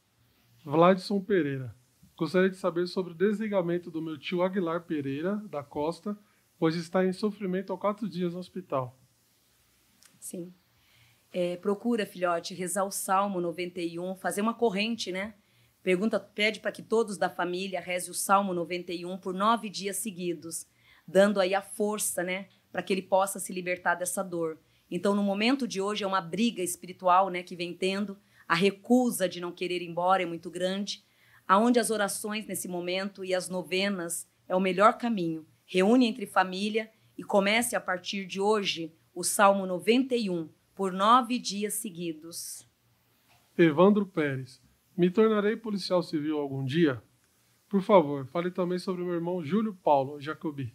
[0.64, 1.74] Vladson Pereira.
[2.16, 6.16] Gostaria de saber sobre o desligamento do meu tio Aguilar Pereira, da Costa,
[6.58, 8.96] pois está em sofrimento há quatro dias no hospital.
[10.20, 10.54] Sim.
[11.32, 15.34] É, procura, filhote, rezar o Salmo 91, fazer uma corrente, né?
[15.82, 20.66] Pergunta, pede para que todos da família reze o Salmo 91 por nove dias seguidos,
[21.08, 22.48] dando aí a força, né?
[22.70, 24.60] Para que ele possa se libertar dessa dor.
[24.90, 27.42] Então, no momento de hoje, é uma briga espiritual, né?
[27.42, 28.18] Que vem tendo.
[28.46, 31.02] A recusa de não querer ir embora é muito grande.
[31.48, 35.46] Aonde as orações nesse momento e as novenas é o melhor caminho.
[35.64, 41.74] Reúne entre família e comece a partir de hoje o Salmo 91 por nove dias
[41.74, 42.66] seguidos.
[43.56, 44.60] Evandro Pérez.
[44.96, 47.02] Me tornarei policial civil algum dia?
[47.68, 50.74] Por favor, fale também sobre meu irmão Júlio Paulo Jacobi.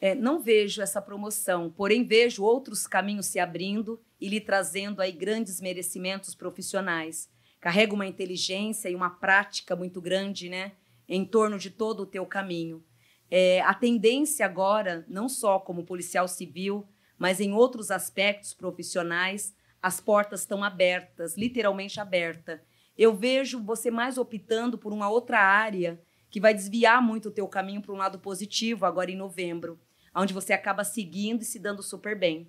[0.00, 5.10] É, não vejo essa promoção, porém vejo outros caminhos se abrindo e lhe trazendo aí
[5.10, 7.28] grandes merecimentos profissionais.
[7.60, 10.72] Carrega uma inteligência e uma prática muito grande, né,
[11.08, 12.84] em torno de todo o teu caminho.
[13.28, 16.86] É, a tendência agora, não só como policial civil,
[17.18, 22.62] mas em outros aspectos profissionais, as portas estão abertas, literalmente aberta.
[22.96, 26.00] Eu vejo você mais optando por uma outra área
[26.30, 29.78] que vai desviar muito o teu caminho para um lado positivo agora em novembro,
[30.14, 32.48] onde você acaba seguindo e se dando super bem.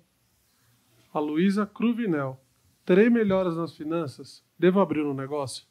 [1.12, 2.40] A Luísa Cruvinel.
[2.84, 4.44] Terei melhoras nas finanças?
[4.58, 5.64] Devo abrir um negócio?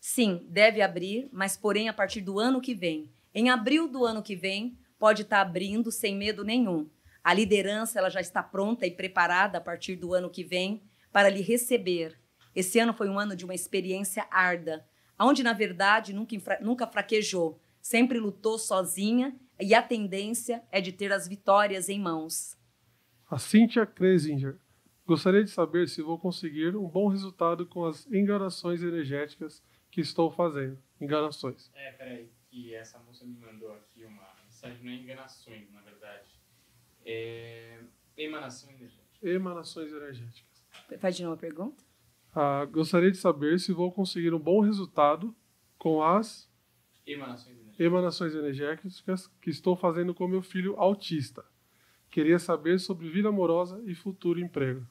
[0.00, 3.10] Sim, deve abrir, mas porém a partir do ano que vem.
[3.34, 6.88] Em abril do ano que vem, pode estar abrindo sem medo nenhum.
[7.24, 11.30] A liderança ela já está pronta e preparada a partir do ano que vem para
[11.30, 12.20] lhe receber.
[12.54, 14.86] Esse ano foi um ano de uma experiência árda,
[15.18, 21.12] onde na verdade nunca, nunca fraquejou, sempre lutou sozinha e a tendência é de ter
[21.12, 22.58] as vitórias em mãos.
[23.30, 24.58] A Cynthia Kresinger.
[25.06, 30.30] Gostaria de saber se vou conseguir um bom resultado com as enganações energéticas que estou
[30.30, 30.78] fazendo.
[31.00, 31.70] Enganações.
[31.74, 36.23] É, peraí, que essa moça me mandou aqui uma mensagem, não é enganações, na verdade.
[37.04, 37.78] É.
[38.16, 39.02] Emanação energética.
[39.22, 40.64] Emanações energéticas.
[41.00, 41.82] Faz de novo a pergunta?
[42.34, 45.34] Ah, gostaria de saber se vou conseguir um bom resultado
[45.78, 46.50] com as
[47.06, 47.86] Emanações energéticas.
[47.86, 51.44] emanações energéticas que estou fazendo com meu filho autista.
[52.10, 54.86] Queria saber sobre vida amorosa e futuro emprego.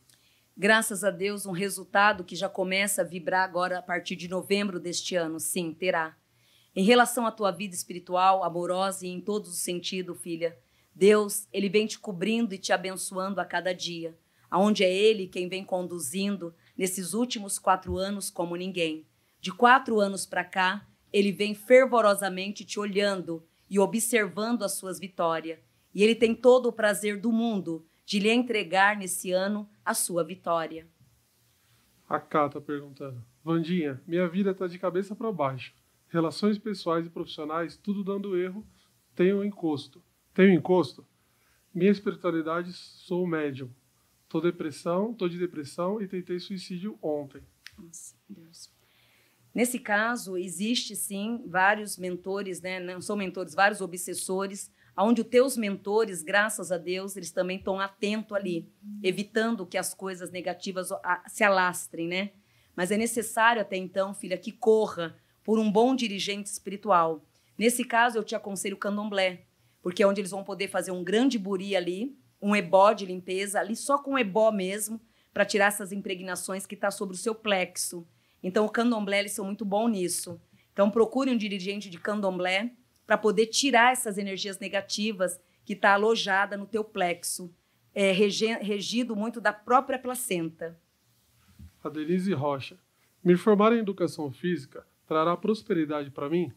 [0.56, 4.80] Graças a Deus, um resultado que já começa a vibrar agora a partir de novembro
[4.80, 5.40] deste ano.
[5.40, 6.16] Sim, terá.
[6.76, 10.56] Em relação à tua vida espiritual, amorosa e em todos os sentidos, filha,
[10.96, 14.18] Deus, ele vem te cobrindo e te abençoando a cada dia,
[14.50, 19.08] aonde é ele quem vem conduzindo nesses últimos quatro anos como ninguém.
[19.42, 25.60] De quatro anos para cá, ele vem fervorosamente te olhando e observando as suas vitórias.
[25.94, 30.24] E ele tem todo o prazer do mundo de lhe entregar nesse ano a sua
[30.24, 30.88] vitória.
[32.08, 33.24] A Cá tá perguntando.
[33.44, 35.74] Vandinha, minha vida tá de cabeça para baixo.
[36.08, 38.66] Relações pessoais e profissionais, tudo dando erro.
[39.16, 40.04] Tenho encosto.
[40.34, 41.06] Tenho encosto?
[41.74, 43.70] Minha espiritualidade, sou médium.
[44.28, 47.42] Tô depressão, tô de depressão e tentei suicídio ontem.
[47.78, 48.72] Nossa, Deus.
[49.54, 52.80] Nesse caso, existe sim vários mentores, né?
[52.80, 57.80] Não são mentores, vários obsessores, onde os teus mentores, graças a Deus, eles também estão
[57.80, 58.68] atentos ali,
[59.04, 60.90] evitando que as coisas negativas
[61.28, 62.32] se alastrem, né?
[62.76, 67.24] Mas é necessário até então, filha, que corra por um bom dirigente espiritual.
[67.56, 69.46] Nesse caso, eu te aconselho o candomblé,
[69.84, 73.60] porque é onde eles vão poder fazer um grande buri ali, um ebó de limpeza,
[73.60, 75.00] ali só com ebó mesmo,
[75.34, 78.08] para tirar essas impregnações que está sobre o seu plexo.
[78.42, 80.42] Então, o candomblé, eles são muito bons nisso.
[80.72, 82.72] Então, procure um dirigente de candomblé
[83.06, 87.54] para poder tirar essas energias negativas que está alojada no teu plexo,
[87.94, 90.80] é, regido muito da própria placenta.
[91.84, 92.78] A Denise Rocha.
[93.24, 96.52] Me formar em educação física trará prosperidade para mim?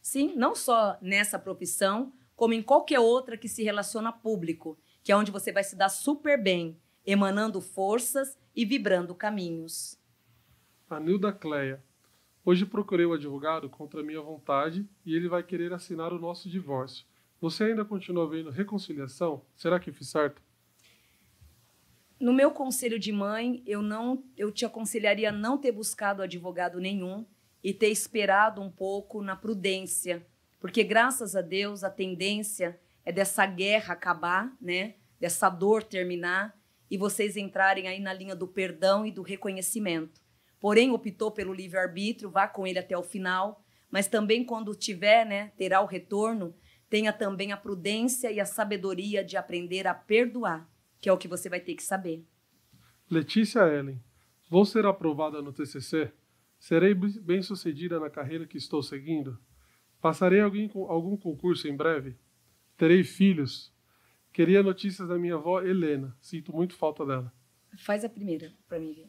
[0.00, 5.10] Sim, não só nessa profissão, como em qualquer outra que se relaciona a público, que
[5.10, 9.98] é onde você vai se dar super bem, emanando forças e vibrando caminhos.
[10.88, 11.82] Anilda Cleia.
[12.44, 17.04] Hoje procurei o advogado contra minha vontade e ele vai querer assinar o nosso divórcio.
[17.40, 19.42] Você ainda continua vendo reconciliação?
[19.56, 20.40] Será que fiz certo?
[22.20, 27.26] No meu conselho de mãe, eu não, eu te aconselharia não ter buscado advogado nenhum
[27.64, 30.24] e ter esperado um pouco na prudência,
[30.60, 34.94] porque graças a Deus a tendência é dessa guerra acabar, né?
[35.20, 36.56] Dessa dor terminar
[36.90, 40.20] e vocês entrarem aí na linha do perdão e do reconhecimento.
[40.60, 45.52] Porém, optou pelo livre-arbítrio, vá com ele até o final, mas também quando tiver, né,
[45.56, 46.54] terá o retorno,
[46.88, 50.68] tenha também a prudência e a sabedoria de aprender a perdoar
[51.00, 52.24] que é o que você vai ter que saber.
[53.10, 54.02] Letícia Ellen,
[54.50, 56.12] vou ser aprovada no TCC?
[56.58, 59.38] Serei bem-sucedida na carreira que estou seguindo?
[60.00, 62.16] Passarei alguém, algum concurso em breve?
[62.76, 63.72] Terei filhos?
[64.32, 66.16] Queria notícias da minha avó Helena.
[66.20, 67.32] Sinto muito falta dela.
[67.78, 69.08] Faz a primeira para mim.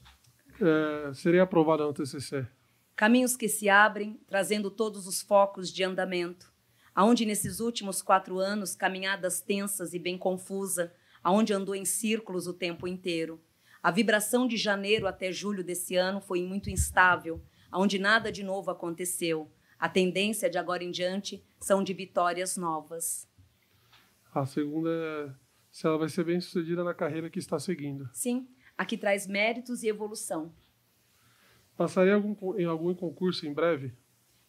[0.59, 2.47] É, serei aprovada no TCC.
[2.95, 6.51] Caminhos que se abrem, trazendo todos os focos de andamento.
[6.93, 10.93] Aonde nesses últimos quatro anos, caminhadas tensas e bem confusa,
[11.23, 13.39] aonde andou em círculos o tempo inteiro.
[13.81, 17.41] A vibração de janeiro até julho desse ano foi muito instável,
[17.71, 19.49] aonde nada de novo aconteceu.
[19.79, 23.27] A tendência de agora em diante são de vitórias novas.
[24.33, 25.29] A segunda é
[25.71, 28.09] se ela vai ser bem sucedida na carreira que está seguindo.
[28.11, 28.47] Sim,
[28.77, 30.51] aqui traz méritos e evolução.
[31.77, 33.93] Passarei algum, em algum concurso em breve?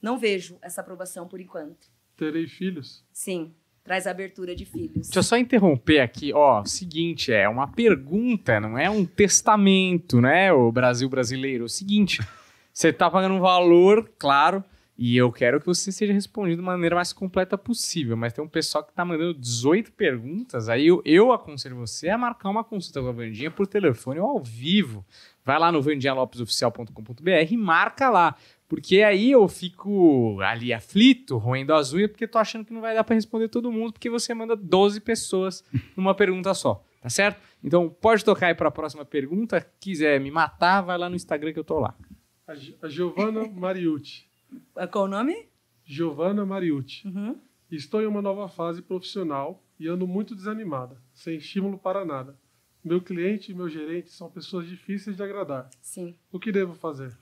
[0.02, 1.88] Não vejo essa aprovação por enquanto.
[2.16, 3.04] Terei filhos?
[3.12, 3.54] Sim,
[3.84, 5.06] traz abertura de filhos.
[5.06, 10.52] Deixa eu só interromper aqui, ó, seguinte, é uma pergunta, não é um testamento, né,
[10.52, 11.64] o Brasil brasileiro.
[11.64, 12.18] O seguinte,
[12.72, 14.64] você tá pagando um valor, claro,
[15.02, 18.48] e eu quero que você seja respondido da maneira mais completa possível, mas tem um
[18.48, 23.00] pessoal que tá mandando 18 perguntas, aí eu, eu aconselho você a marcar uma consulta
[23.00, 25.02] com a Vandinha por telefone ou ao vivo.
[25.42, 28.36] Vai lá no vandialopesoficial.com.br e marca lá.
[28.68, 32.94] Porque aí eu fico ali aflito, roendo as unhas, porque tô achando que não vai
[32.94, 35.64] dar para responder todo mundo, porque você manda 12 pessoas
[35.96, 37.40] numa pergunta só, tá certo?
[37.64, 39.66] Então pode tocar aí para a próxima pergunta.
[39.80, 41.96] Quiser me matar, vai lá no Instagram que eu tô lá.
[42.82, 44.29] A, Giovana Mariucci.
[44.90, 45.48] Qual o nome?
[45.84, 47.06] Giovana Mariucci.
[47.06, 47.38] Uhum.
[47.70, 52.38] Estou em uma nova fase profissional e ando muito desanimada, sem estímulo para nada.
[52.82, 55.68] Meu cliente e meu gerente são pessoas difíceis de agradar.
[55.80, 56.16] Sim.
[56.32, 57.16] O que devo fazer?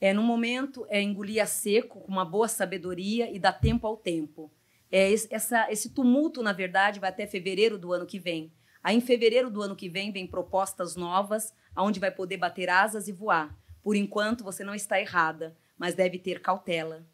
[0.00, 3.96] É, no momento, é engolir a seco, com uma boa sabedoria e dar tempo ao
[3.96, 4.52] tempo.
[4.90, 8.52] É, essa, esse tumulto, na verdade, vai até fevereiro do ano que vem.
[8.82, 13.08] Aí, em fevereiro do ano que vem, vem propostas novas, onde vai poder bater asas
[13.08, 13.56] e voar.
[13.82, 17.06] Por enquanto, você não está errada, mas deve ter cautela.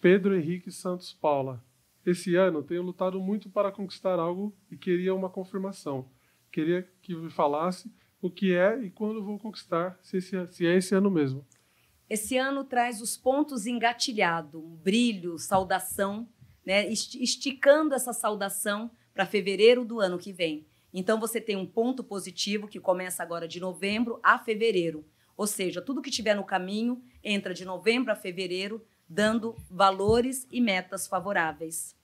[0.00, 1.64] Pedro Henrique Santos Paula.
[2.06, 6.08] Esse ano tenho lutado muito para conquistar algo e queria uma confirmação.
[6.50, 10.76] Queria que me falasse o que é e quando vou conquistar, se, esse, se é
[10.76, 11.46] esse ano mesmo.
[12.08, 16.26] Esse ano traz os pontos engatilhado, um brilho, saudação,
[16.64, 16.88] né?
[16.88, 20.66] esticando essa saudação para fevereiro do ano que vem.
[20.92, 25.04] Então você tem um ponto positivo que começa agora de novembro a fevereiro.
[25.38, 30.60] Ou seja, tudo que tiver no caminho entra de novembro a fevereiro, dando valores e
[30.60, 31.96] metas favoráveis.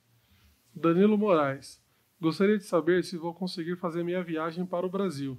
[0.73, 1.83] Danilo Moraes.
[2.21, 5.37] Gostaria de saber se vou conseguir fazer minha viagem para o Brasil.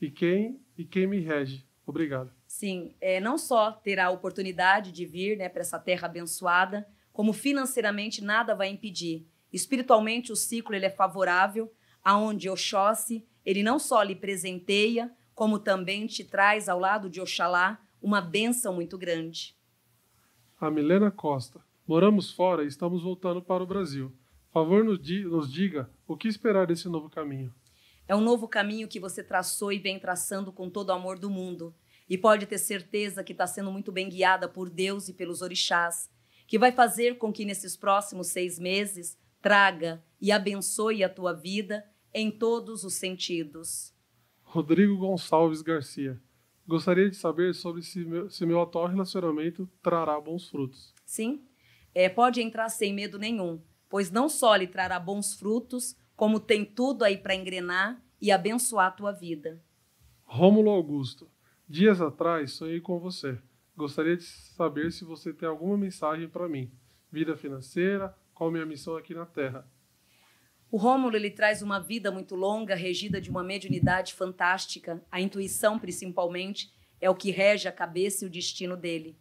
[0.00, 1.66] E quem e quem me rege?
[1.84, 2.32] Obrigado.
[2.46, 7.32] Sim, é, não só terá a oportunidade de vir né, para essa terra abençoada, como
[7.32, 9.26] financeiramente nada vai impedir.
[9.52, 11.72] Espiritualmente o ciclo ele é favorável,
[12.04, 15.10] aonde Oxóssi, ele não só lhe presenteia,
[15.42, 19.56] como também te traz ao lado de Oxalá uma bênção muito grande.
[20.60, 21.60] A Milena Costa.
[21.84, 24.12] Moramos fora e estamos voltando para o Brasil.
[24.52, 27.52] Favor nos, di nos diga o que esperar desse novo caminho.
[28.06, 31.28] É um novo caminho que você traçou e vem traçando com todo o amor do
[31.28, 31.74] mundo.
[32.08, 36.08] E pode ter certeza que está sendo muito bem guiada por Deus e pelos orixás,
[36.46, 41.84] que vai fazer com que nesses próximos seis meses traga e abençoe a tua vida
[42.14, 43.92] em todos os sentidos.
[44.52, 46.20] Rodrigo Gonçalves Garcia.
[46.68, 50.92] Gostaria de saber sobre se meu, se meu atual relacionamento trará bons frutos.
[51.06, 51.42] Sim,
[51.94, 56.66] é, pode entrar sem medo nenhum, pois não só lhe trará bons frutos, como tem
[56.66, 59.58] tudo aí para engrenar e abençoar a tua vida.
[60.22, 61.30] Rômulo Augusto.
[61.66, 63.38] Dias atrás sonhei com você.
[63.74, 66.70] Gostaria de saber se você tem alguma mensagem para mim.
[67.10, 69.66] Vida financeira, qual minha missão aqui na Terra?
[70.72, 75.04] O Rômulo ele traz uma vida muito longa, regida de uma mediunidade fantástica.
[75.10, 79.14] A intuição, principalmente, é o que rege a cabeça e o destino dele.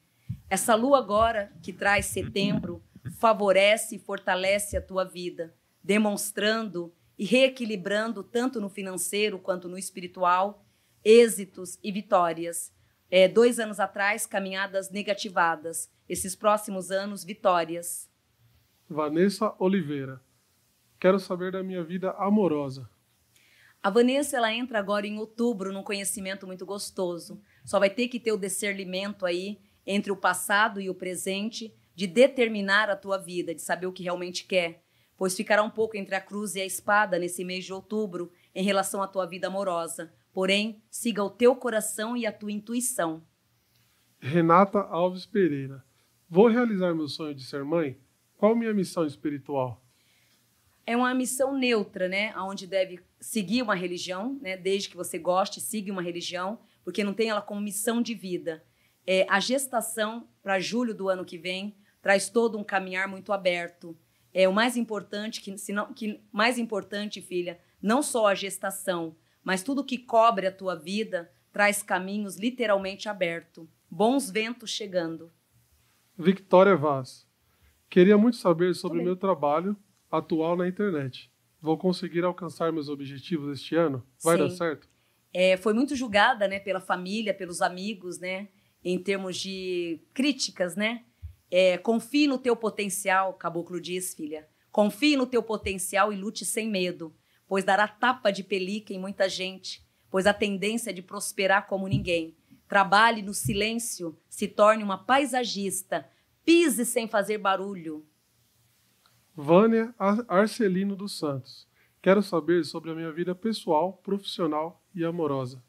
[0.50, 2.82] Essa lua agora, que traz setembro,
[3.20, 5.54] favorece e fortalece a tua vida,
[5.84, 10.66] demonstrando e reequilibrando tanto no financeiro quanto no espiritual,
[11.04, 12.74] êxitos e vitórias.
[13.10, 15.92] É, dois anos atrás, caminhadas negativadas.
[16.08, 18.10] Esses próximos anos, vitórias.
[18.90, 20.22] Vanessa Oliveira.
[21.02, 22.88] Quero saber da minha vida amorosa.
[23.82, 27.42] A Vanessa ela entra agora em outubro num conhecimento muito gostoso.
[27.66, 32.06] Só vai ter que ter o discernimento aí entre o passado e o presente, de
[32.06, 34.84] determinar a tua vida, de saber o que realmente quer,
[35.18, 38.64] pois ficará um pouco entre a cruz e a espada nesse mês de outubro em
[38.64, 40.14] relação à tua vida amorosa.
[40.32, 43.24] Porém, siga o teu coração e a tua intuição.
[44.20, 45.84] Renata Alves Pereira.
[46.30, 47.98] Vou realizar meu sonho de ser mãe?
[48.38, 49.84] Qual minha missão espiritual?
[50.86, 52.34] É uma missão neutra, né?
[52.38, 54.58] Onde deve seguir uma religião, né?
[54.58, 58.64] Desde que você goste, siga uma religião, porque não tem ela como missão de vida.
[59.06, 63.98] É, a gestação para julho do ano que vem traz todo um caminhar muito aberto.
[64.34, 69.16] É o mais importante que, se não, que mais importante, filha, não só a gestação,
[69.44, 73.68] mas tudo que cobre a tua vida traz caminhos literalmente abertos.
[73.90, 75.32] Bons ventos chegando.
[76.18, 77.28] Victoria Vaz.
[77.90, 79.76] Queria muito saber sobre o meu trabalho
[80.12, 81.32] atual na internet.
[81.62, 84.06] Vou conseguir alcançar meus objetivos este ano?
[84.24, 84.44] Vai Sim.
[84.44, 84.90] dar certo?
[85.34, 88.50] É, foi muito julgada, né, pela família, pelos amigos, né,
[88.84, 91.06] em termos de críticas, né?
[91.50, 94.48] É, confie no teu potencial, Caboclo diz, filha.
[94.72, 97.14] Confie no teu potencial e lute sem medo,
[97.48, 101.88] pois dará tapa de pelica em muita gente, pois a tendência é de prosperar como
[101.88, 102.36] ninguém.
[102.68, 106.10] Trabalhe no silêncio, se torne uma paisagista,
[106.46, 108.06] pise sem fazer barulho.
[109.36, 111.68] Vânia Ar- Arcelino dos Santos.
[112.02, 115.64] Quero saber sobre a minha vida pessoal, profissional e amorosa.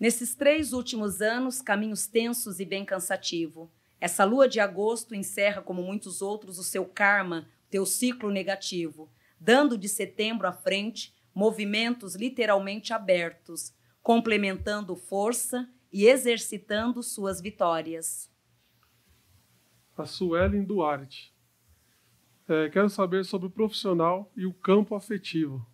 [0.00, 3.70] Nesses três últimos anos, caminhos tensos e bem cansativo.
[4.00, 9.78] Essa lua de agosto encerra, como muitos outros, o seu karma, teu ciclo negativo, dando
[9.78, 13.72] de setembro à frente movimentos literalmente abertos,
[14.02, 18.30] complementando força e exercitando suas vitórias.
[19.96, 21.31] A Suelen Duarte.
[22.48, 25.64] É, quero saber sobre o profissional e o campo afetivo.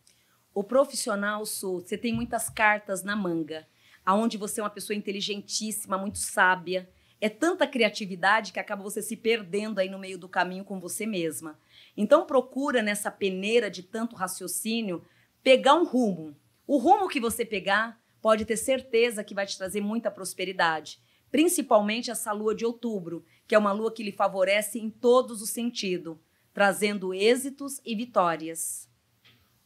[0.55, 3.67] O profissional, Su, você tem muitas cartas na manga,
[4.05, 6.89] aonde você é uma pessoa inteligentíssima, muito sábia.
[7.21, 11.07] É tanta criatividade que acaba você se perdendo aí no meio do caminho com você
[11.07, 11.59] mesma.
[11.97, 15.05] Então procura nessa peneira de tanto raciocínio
[15.43, 16.37] pegar um rumo.
[16.67, 21.01] O rumo que você pegar pode ter certeza que vai te trazer muita prosperidade,
[21.31, 25.51] principalmente essa lua de outubro, que é uma lua que lhe favorece em todos os
[25.51, 26.17] sentidos,
[26.59, 28.91] trazendo êxitos e vitórias.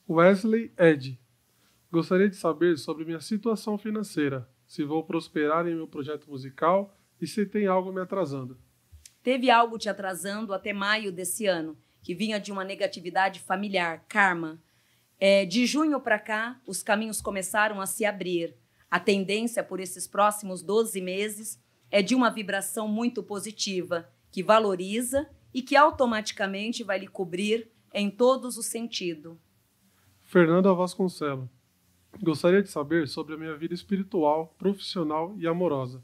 [0.06, 1.18] Wesley Ed.
[1.90, 7.26] Gostaria de saber sobre minha situação financeira, se vou prosperar em meu projeto musical e
[7.26, 8.58] se tem algo me atrasando.
[9.22, 14.62] Teve algo te atrasando até maio desse ano, que vinha de uma negatividade familiar, karma.
[15.18, 18.54] É, de junho para cá, os caminhos começaram a se abrir.
[18.90, 21.58] A tendência por esses próximos 12 meses
[21.90, 28.10] é de uma vibração muito positiva, que valoriza e que automaticamente vai lhe cobrir em
[28.10, 29.36] todos os sentidos.
[30.22, 31.48] Fernanda Vasconcelo.
[32.22, 36.02] Gostaria de saber sobre a minha vida espiritual, profissional e amorosa.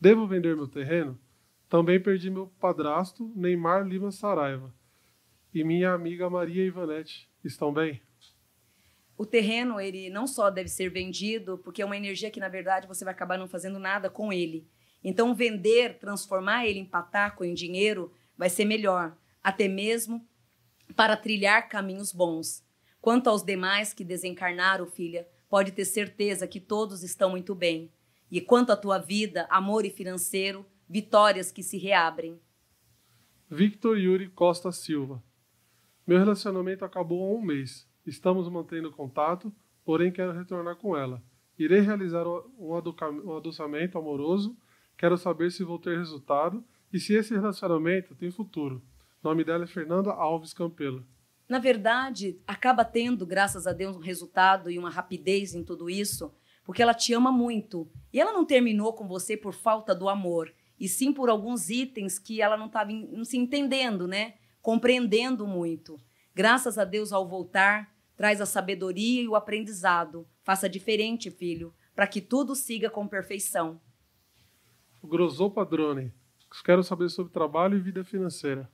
[0.00, 1.18] Devo vender meu terreno?
[1.68, 4.74] Também perdi meu padrasto, Neymar Lima Saraiva.
[5.54, 7.30] E minha amiga Maria Ivanete.
[7.44, 8.00] Estão bem?
[9.16, 12.86] O terreno, ele não só deve ser vendido, porque é uma energia que, na verdade,
[12.86, 14.66] você vai acabar não fazendo nada com ele.
[15.04, 18.10] Então, vender, transformar ele em pataco, em dinheiro,
[18.40, 19.14] vai ser melhor,
[19.44, 20.26] até mesmo
[20.96, 22.64] para trilhar caminhos bons.
[22.98, 27.92] Quanto aos demais que desencarnaram, filha, pode ter certeza que todos estão muito bem.
[28.30, 32.40] E quanto à tua vida, amor e financeiro, vitórias que se reabrem.
[33.46, 35.22] Victor Yuri Costa Silva.
[36.06, 37.86] Meu relacionamento acabou há um mês.
[38.06, 39.52] Estamos mantendo contato,
[39.84, 41.22] porém quero retornar com ela.
[41.58, 42.74] Irei realizar um
[43.36, 44.56] adoçamento amoroso.
[44.96, 48.82] Quero saber se vou ter resultado e se esse relacionamento tem futuro.
[49.22, 51.06] O nome dela é Fernanda Alves Campelo.
[51.48, 56.32] Na verdade, acaba tendo, graças a Deus, um resultado e uma rapidez em tudo isso,
[56.64, 57.90] porque ela te ama muito.
[58.12, 62.18] E ela não terminou com você por falta do amor, e sim por alguns itens
[62.18, 62.90] que ela não estava
[63.24, 64.34] se entendendo, né?
[64.62, 66.00] Compreendendo muito.
[66.34, 70.26] Graças a Deus, ao voltar, traz a sabedoria e o aprendizado.
[70.42, 73.80] Faça diferente, filho, para que tudo siga com perfeição.
[75.02, 76.12] O Grosô Padrone.
[76.64, 78.68] Quero saber sobre trabalho e vida financeira.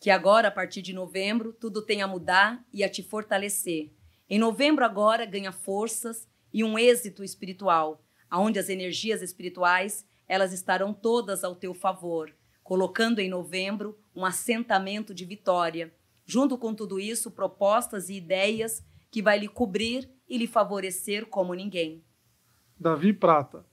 [0.00, 3.92] que agora, a partir de novembro, tudo tem a mudar e a te fortalecer.
[4.28, 10.94] Em novembro, agora, ganha forças e um êxito espiritual, aonde as energias espirituais elas estarão
[10.94, 12.32] todas ao teu favor,
[12.62, 15.92] colocando em novembro um assentamento de vitória.
[16.24, 21.52] Junto com tudo isso, propostas e ideias que vai lhe cobrir e lhe favorecer como
[21.52, 22.04] ninguém.
[22.78, 23.66] Davi Prata.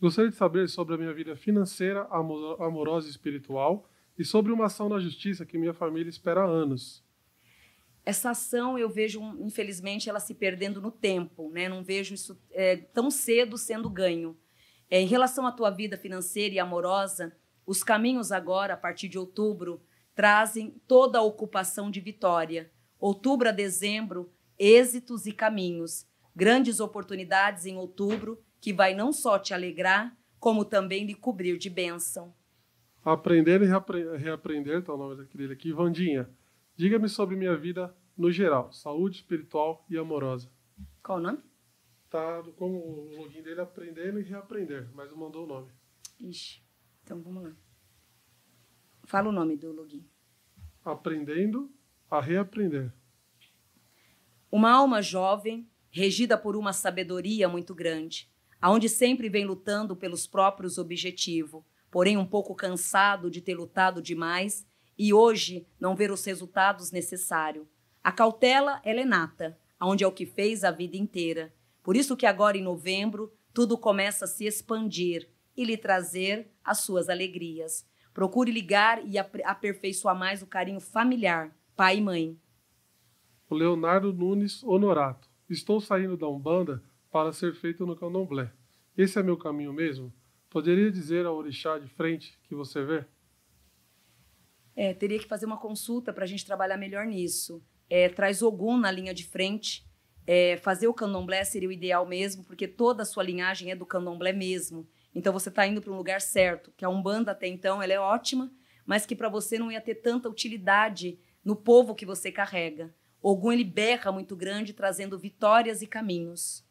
[0.00, 2.08] Gostaria de saber sobre a minha vida financeira,
[2.58, 3.86] amorosa e espiritual
[4.18, 7.04] e sobre uma ação na justiça que minha família espera há anos.
[8.02, 11.68] Essa ação eu vejo, infelizmente, ela se perdendo no tempo, né?
[11.68, 14.38] Não vejo isso é, tão cedo sendo ganho.
[14.88, 17.36] É, em relação à tua vida financeira e amorosa,
[17.66, 19.82] os caminhos agora, a partir de outubro,
[20.14, 22.72] trazem toda a ocupação de vitória.
[22.98, 26.06] Outubro a dezembro, êxitos e caminhos.
[26.34, 31.70] Grandes oportunidades em outubro que vai não só te alegrar, como também lhe cobrir de
[31.70, 32.34] bênção.
[33.04, 33.66] Aprender e
[34.16, 36.28] reaprender, tá o nome daquele aqui, Vandinha.
[36.76, 40.50] Diga-me sobre minha vida no geral, saúde espiritual e amorosa.
[41.02, 41.38] Qual o nome?
[42.10, 45.70] Tá como o login dele aprendendo e reaprender, mas não mandou o nome.
[46.18, 46.62] Ixi,
[47.02, 47.52] então vamos lá.
[49.04, 50.04] Fala o nome do login.
[50.84, 51.72] Aprendendo
[52.10, 52.92] a reaprender.
[54.50, 58.28] Uma alma jovem, regida por uma sabedoria muito grande,
[58.60, 64.66] aonde sempre vem lutando pelos próprios objetivos, porém um pouco cansado de ter lutado demais
[64.98, 67.66] e hoje não ver os resultados necessários.
[68.04, 71.52] A cautela ela é nata, aonde é o que fez a vida inteira.
[71.82, 76.80] Por isso que agora em novembro tudo começa a se expandir e lhe trazer as
[76.80, 77.86] suas alegrias.
[78.12, 82.38] Procure ligar e aperfeiçoar mais o carinho familiar, pai e mãe.
[83.48, 85.28] O Leonardo Nunes Honorato.
[85.48, 88.52] Estou saindo da Umbanda para ser feito no candomblé.
[88.96, 90.12] Esse é meu caminho mesmo?
[90.48, 93.04] Poderia dizer ao orixá de frente que você vê?
[94.74, 97.62] É, teria que fazer uma consulta para a gente trabalhar melhor nisso.
[97.88, 99.86] É, traz Ogum na linha de frente.
[100.26, 103.86] É, fazer o candomblé seria o ideal mesmo, porque toda a sua linhagem é do
[103.86, 104.88] candomblé mesmo.
[105.14, 107.98] Então você está indo para um lugar certo, que a Umbanda até então ela é
[107.98, 108.52] ótima,
[108.86, 112.94] mas que para você não ia ter tanta utilidade no povo que você carrega.
[113.20, 116.64] Ogum ele berra muito grande, trazendo vitórias e caminhos.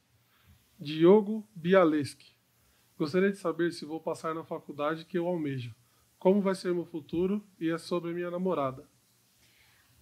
[0.79, 2.35] Diogo Bialeski.
[2.97, 5.75] Gostaria de saber se vou passar na faculdade que eu almejo.
[6.17, 8.87] Como vai ser meu futuro e é sobre minha namorada.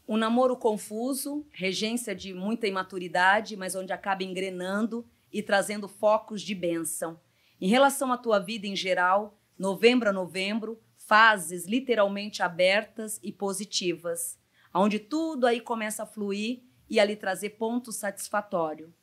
[0.08, 6.56] Um namoro confuso, regência de muita imaturidade, mas onde acaba engrenando e trazendo focos de
[6.56, 7.20] bênção.
[7.60, 14.38] Em relação à tua vida em geral, novembro a novembro, fases literalmente abertas e positivas
[14.80, 18.94] onde tudo aí começa a fluir e ali trazer ponto satisfatório.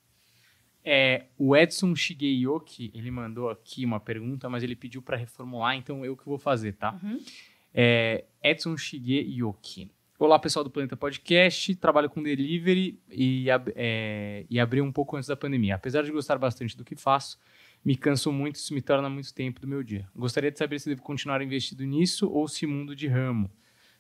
[0.85, 6.05] É, o Edson Shigeyoki, ele mandou aqui uma pergunta, mas ele pediu para reformular, então
[6.05, 6.99] eu que vou fazer, tá?
[7.03, 7.19] Uhum.
[7.73, 9.91] É, Edson Shigeyoki.
[10.19, 11.75] Olá, pessoal do Planeta Podcast.
[11.77, 15.75] Trabalho com delivery e, é, e abri um pouco antes da pandemia.
[15.75, 17.39] Apesar de gostar bastante do que faço,
[17.85, 20.07] me canso muito e isso me torna muito tempo do meu dia.
[20.15, 23.51] Gostaria de saber se devo continuar investido nisso ou se mundo de ramo.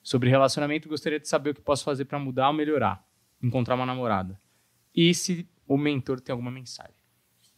[0.02, 3.02] Sobre relacionamento, gostaria de saber o que posso fazer para mudar ou melhorar.
[3.42, 4.38] Encontrar uma namorada.
[4.94, 6.94] E se o mentor tem alguma mensagem.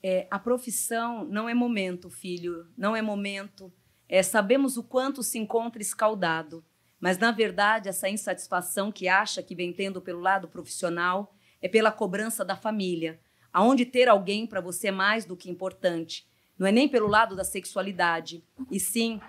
[0.03, 2.67] É, a profissão não é momento, filho.
[2.77, 3.73] Não é momento.
[4.09, 6.65] É, sabemos o quanto se encontra escaldado.
[7.01, 11.91] Mas, na verdade, essa insatisfação que acha que vem tendo pelo lado profissional é pela
[11.91, 13.21] cobrança da família,
[13.53, 16.27] aonde ter alguém para você é mais do que importante.
[16.59, 19.21] Não é nem pelo lado da sexualidade, e sim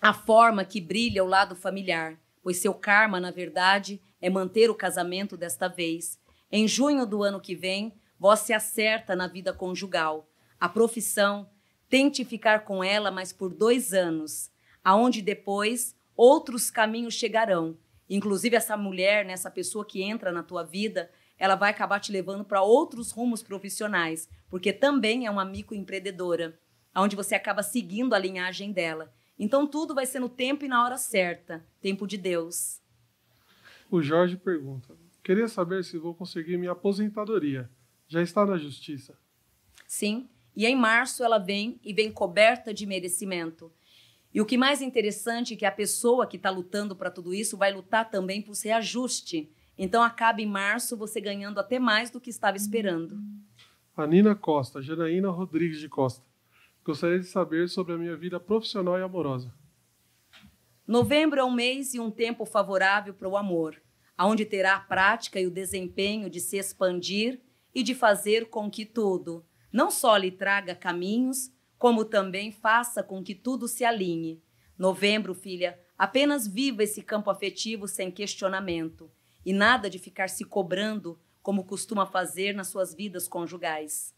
[0.00, 4.74] a forma que brilha o lado familiar, pois seu karma, na verdade, é manter o
[4.74, 6.20] casamento desta vez.
[6.54, 7.94] Em junho do ano que vem,
[8.36, 10.28] se acerta na vida conjugal.
[10.60, 11.48] A profissão,
[11.88, 14.50] tente ficar com ela mais por dois anos,
[14.84, 17.76] aonde depois outros caminhos chegarão.
[18.08, 22.12] Inclusive essa mulher, né, essa pessoa que entra na tua vida, ela vai acabar te
[22.12, 26.58] levando para outros rumos profissionais, porque também é uma microempreendedora,
[26.94, 29.10] onde você acaba seguindo a linhagem dela.
[29.38, 32.80] Então tudo vai ser no tempo e na hora certa, tempo de Deus.
[33.90, 37.70] O Jorge pergunta: Queria saber se vou conseguir minha aposentadoria.
[38.08, 39.16] Já está na justiça?
[39.86, 43.72] Sim, e em março ela vem e vem coberta de merecimento.
[44.34, 47.56] E o que mais interessante é que a pessoa que está lutando para tudo isso
[47.56, 49.50] vai lutar também por ser ajuste.
[49.76, 53.18] Então acaba em março você ganhando até mais do que estava esperando.
[53.96, 56.24] A Nina Costa, Janaína Rodrigues de Costa.
[56.84, 59.52] Gostaria de saber sobre a minha vida profissional e amorosa.
[60.86, 63.80] Novembro é um mês e um tempo favorável para o amor,
[64.22, 67.40] aonde terá a prática e o desempenho de se expandir
[67.74, 73.20] e de fazer com que tudo não só lhe traga caminhos, como também faça com
[73.20, 74.40] que tudo se alinhe.
[74.78, 79.10] Novembro, filha, apenas viva esse campo afetivo sem questionamento
[79.44, 84.14] e nada de ficar se cobrando como costuma fazer nas suas vidas conjugais.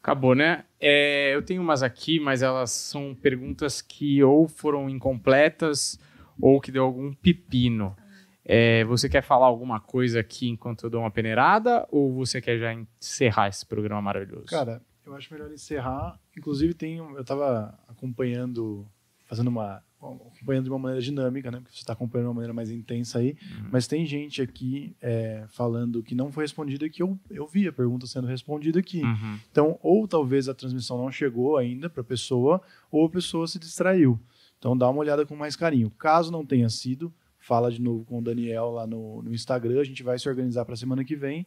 [0.00, 0.66] Acabou, né?
[0.78, 5.98] É, eu tenho umas aqui, mas elas são perguntas que ou foram incompletas
[6.40, 7.96] ou que deu algum pepino.
[8.44, 12.58] É, você quer falar alguma coisa aqui enquanto eu dou uma peneirada ou você quer
[12.58, 14.46] já encerrar esse programa maravilhoso?
[14.46, 16.18] Cara, eu acho melhor encerrar.
[16.36, 18.86] Inclusive, tem, eu estava acompanhando,
[19.26, 19.82] fazendo uma.
[20.00, 21.58] acompanhando de uma maneira dinâmica, né?
[21.60, 23.36] Porque você está acompanhando de uma maneira mais intensa aí.
[23.70, 27.72] Mas tem gente aqui é, falando que não foi respondida que eu, eu vi a
[27.72, 29.02] pergunta sendo respondida aqui.
[29.02, 29.38] Uhum.
[29.50, 32.60] Então, ou talvez a transmissão não chegou ainda para a pessoa,
[32.90, 34.20] ou a pessoa se distraiu.
[34.62, 35.90] Então, dá uma olhada com mais carinho.
[35.90, 39.80] Caso não tenha sido, fala de novo com o Daniel lá no, no Instagram.
[39.80, 41.44] A gente vai se organizar para a semana que vem.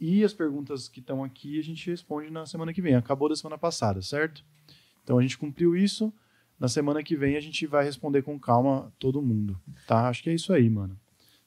[0.00, 2.94] E as perguntas que estão aqui a gente responde na semana que vem.
[2.94, 4.42] Acabou da semana passada, certo?
[5.04, 6.10] Então, a gente cumpriu isso.
[6.58, 10.08] Na semana que vem a gente vai responder com calma todo mundo, tá?
[10.08, 10.98] Acho que é isso aí, mano.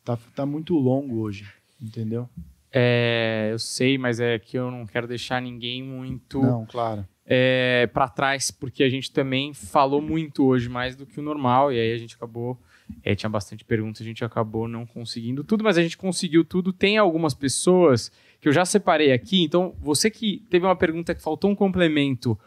[0.06, 1.52] Tá, tá muito longo hoje,
[1.82, 2.30] entendeu?
[2.72, 7.08] É, eu sei, mas é que eu não quero deixar ninguém muito Não, claro.
[7.26, 11.72] É, para trás, porque a gente também falou muito hoje, mais do que o normal,
[11.72, 12.58] e aí a gente acabou.
[13.04, 16.74] é, tinha bastante perguntas, a gente acabou não conseguindo tudo, mas a gente conseguiu tudo.
[16.74, 21.22] Tem algumas pessoas que eu já separei aqui, então você que teve uma pergunta que
[21.22, 22.38] faltou um complemento,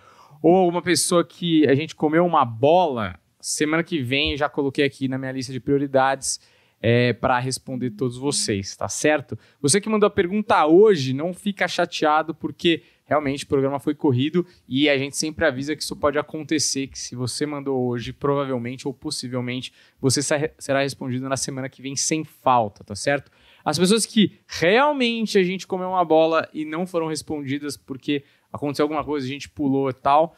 [0.43, 5.09] ou uma pessoa que a gente comeu uma bola, semana que vem já coloquei aqui
[5.09, 6.41] na minha lista de prioridades.
[6.79, 9.37] É, para responder todos vocês, tá certo?
[9.63, 14.45] Você que mandou a pergunta hoje, não fica chateado, porque realmente o programa foi corrido
[14.69, 18.87] e a gente sempre avisa que isso pode acontecer, que se você mandou hoje, provavelmente
[18.87, 20.21] ou possivelmente você
[20.59, 23.31] será respondido na semana que vem sem falta, tá certo?
[23.65, 28.85] As pessoas que realmente a gente comeu uma bola e não foram respondidas porque aconteceu
[28.85, 30.37] alguma coisa, a gente pulou e tal,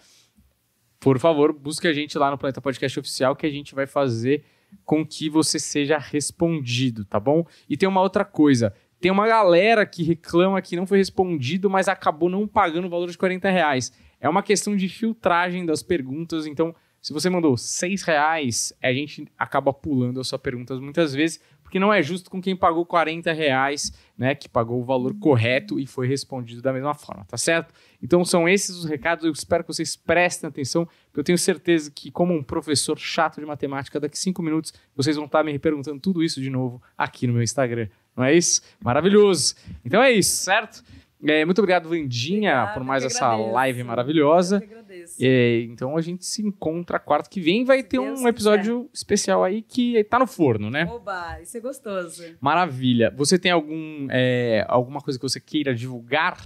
[1.01, 4.45] por favor, busque a gente lá no Planeta Podcast Oficial que a gente vai fazer
[4.85, 7.47] com que você seja respondido, tá bom?
[7.69, 8.75] E tem uma outra coisa.
[9.01, 13.09] Tem uma galera que reclama que não foi respondido, mas acabou não pagando o valor
[13.09, 13.93] de 40 reais.
[14.21, 19.27] É uma questão de filtragem das perguntas, então se você mandou 6 reais, a gente
[19.39, 23.33] acaba pulando as suas perguntas muitas vezes, porque não é justo com quem pagou 40
[23.33, 24.35] reais, né?
[24.35, 27.73] Que pagou o valor correto e foi respondido da mesma forma, tá certo?
[28.03, 31.91] Então são esses os recados, eu espero que vocês prestem atenção, porque eu tenho certeza
[31.91, 36.01] que, como um professor chato de matemática, daqui cinco minutos vocês vão estar me perguntando
[36.01, 37.89] tudo isso de novo aqui no meu Instagram.
[38.19, 38.61] Não é isso?
[38.81, 39.55] Maravilhoso!
[39.85, 40.83] Então é isso, certo?
[41.25, 43.53] É, muito obrigado, Vandinha, por mais essa agradeço.
[43.53, 44.57] live maravilhosa.
[44.57, 45.17] Eu que agradeço.
[45.21, 47.65] É, então a gente se encontra quarta que vem.
[47.65, 50.85] Vai Se ter Deus um episódio especial aí que tá no forno, né?
[50.91, 52.25] Oba, isso é gostoso.
[52.41, 53.13] Maravilha.
[53.17, 56.45] Você tem algum, é, alguma coisa que você queira divulgar?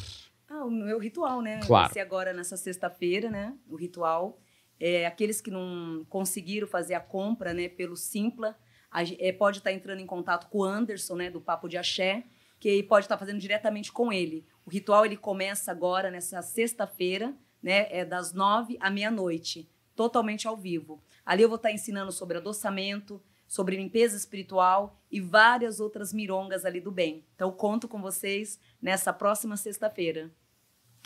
[0.48, 1.60] Ah, o meu ritual, né?
[1.66, 1.86] Claro.
[1.86, 3.54] Vai ser agora nessa sexta-feira, né?
[3.68, 4.38] O ritual.
[4.78, 8.56] É, aqueles que não conseguiram fazer a compra, né, pelo Simpla,
[8.92, 12.24] a é, pode estar entrando em contato com o Anderson, né, do Papo de Axé,
[12.60, 14.46] que aí pode estar fazendo diretamente com ele.
[14.66, 20.56] O ritual ele começa agora nessa sexta-feira, né, é das nove à meia-noite, totalmente ao
[20.56, 21.02] vivo.
[21.24, 26.80] Ali eu vou estar ensinando sobre adoçamento, sobre limpeza espiritual e várias outras mirongas ali
[26.80, 27.24] do bem.
[27.34, 30.30] Então conto com vocês nessa próxima sexta-feira.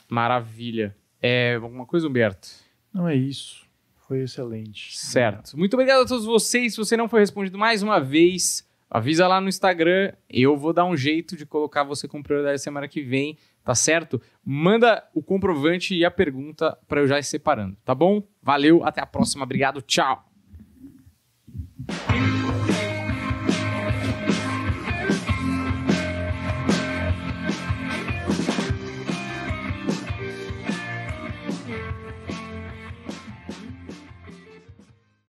[0.09, 0.97] Maravilha.
[1.21, 2.49] É, alguma coisa, Humberto?
[2.93, 3.66] Não é isso.
[4.07, 4.97] Foi excelente.
[4.97, 5.59] Certo.
[5.59, 6.73] Muito obrigado a todos vocês.
[6.73, 10.13] Se você não foi respondido mais uma vez, avisa lá no Instagram.
[10.31, 14.21] Eu vou dar um jeito de colocar você com prioridade semana que vem, tá certo?
[14.45, 18.23] Manda o comprovante e a pergunta para eu já ir separando, tá bom?
[18.41, 19.43] Valeu, até a próxima.
[19.43, 20.25] Obrigado, tchau.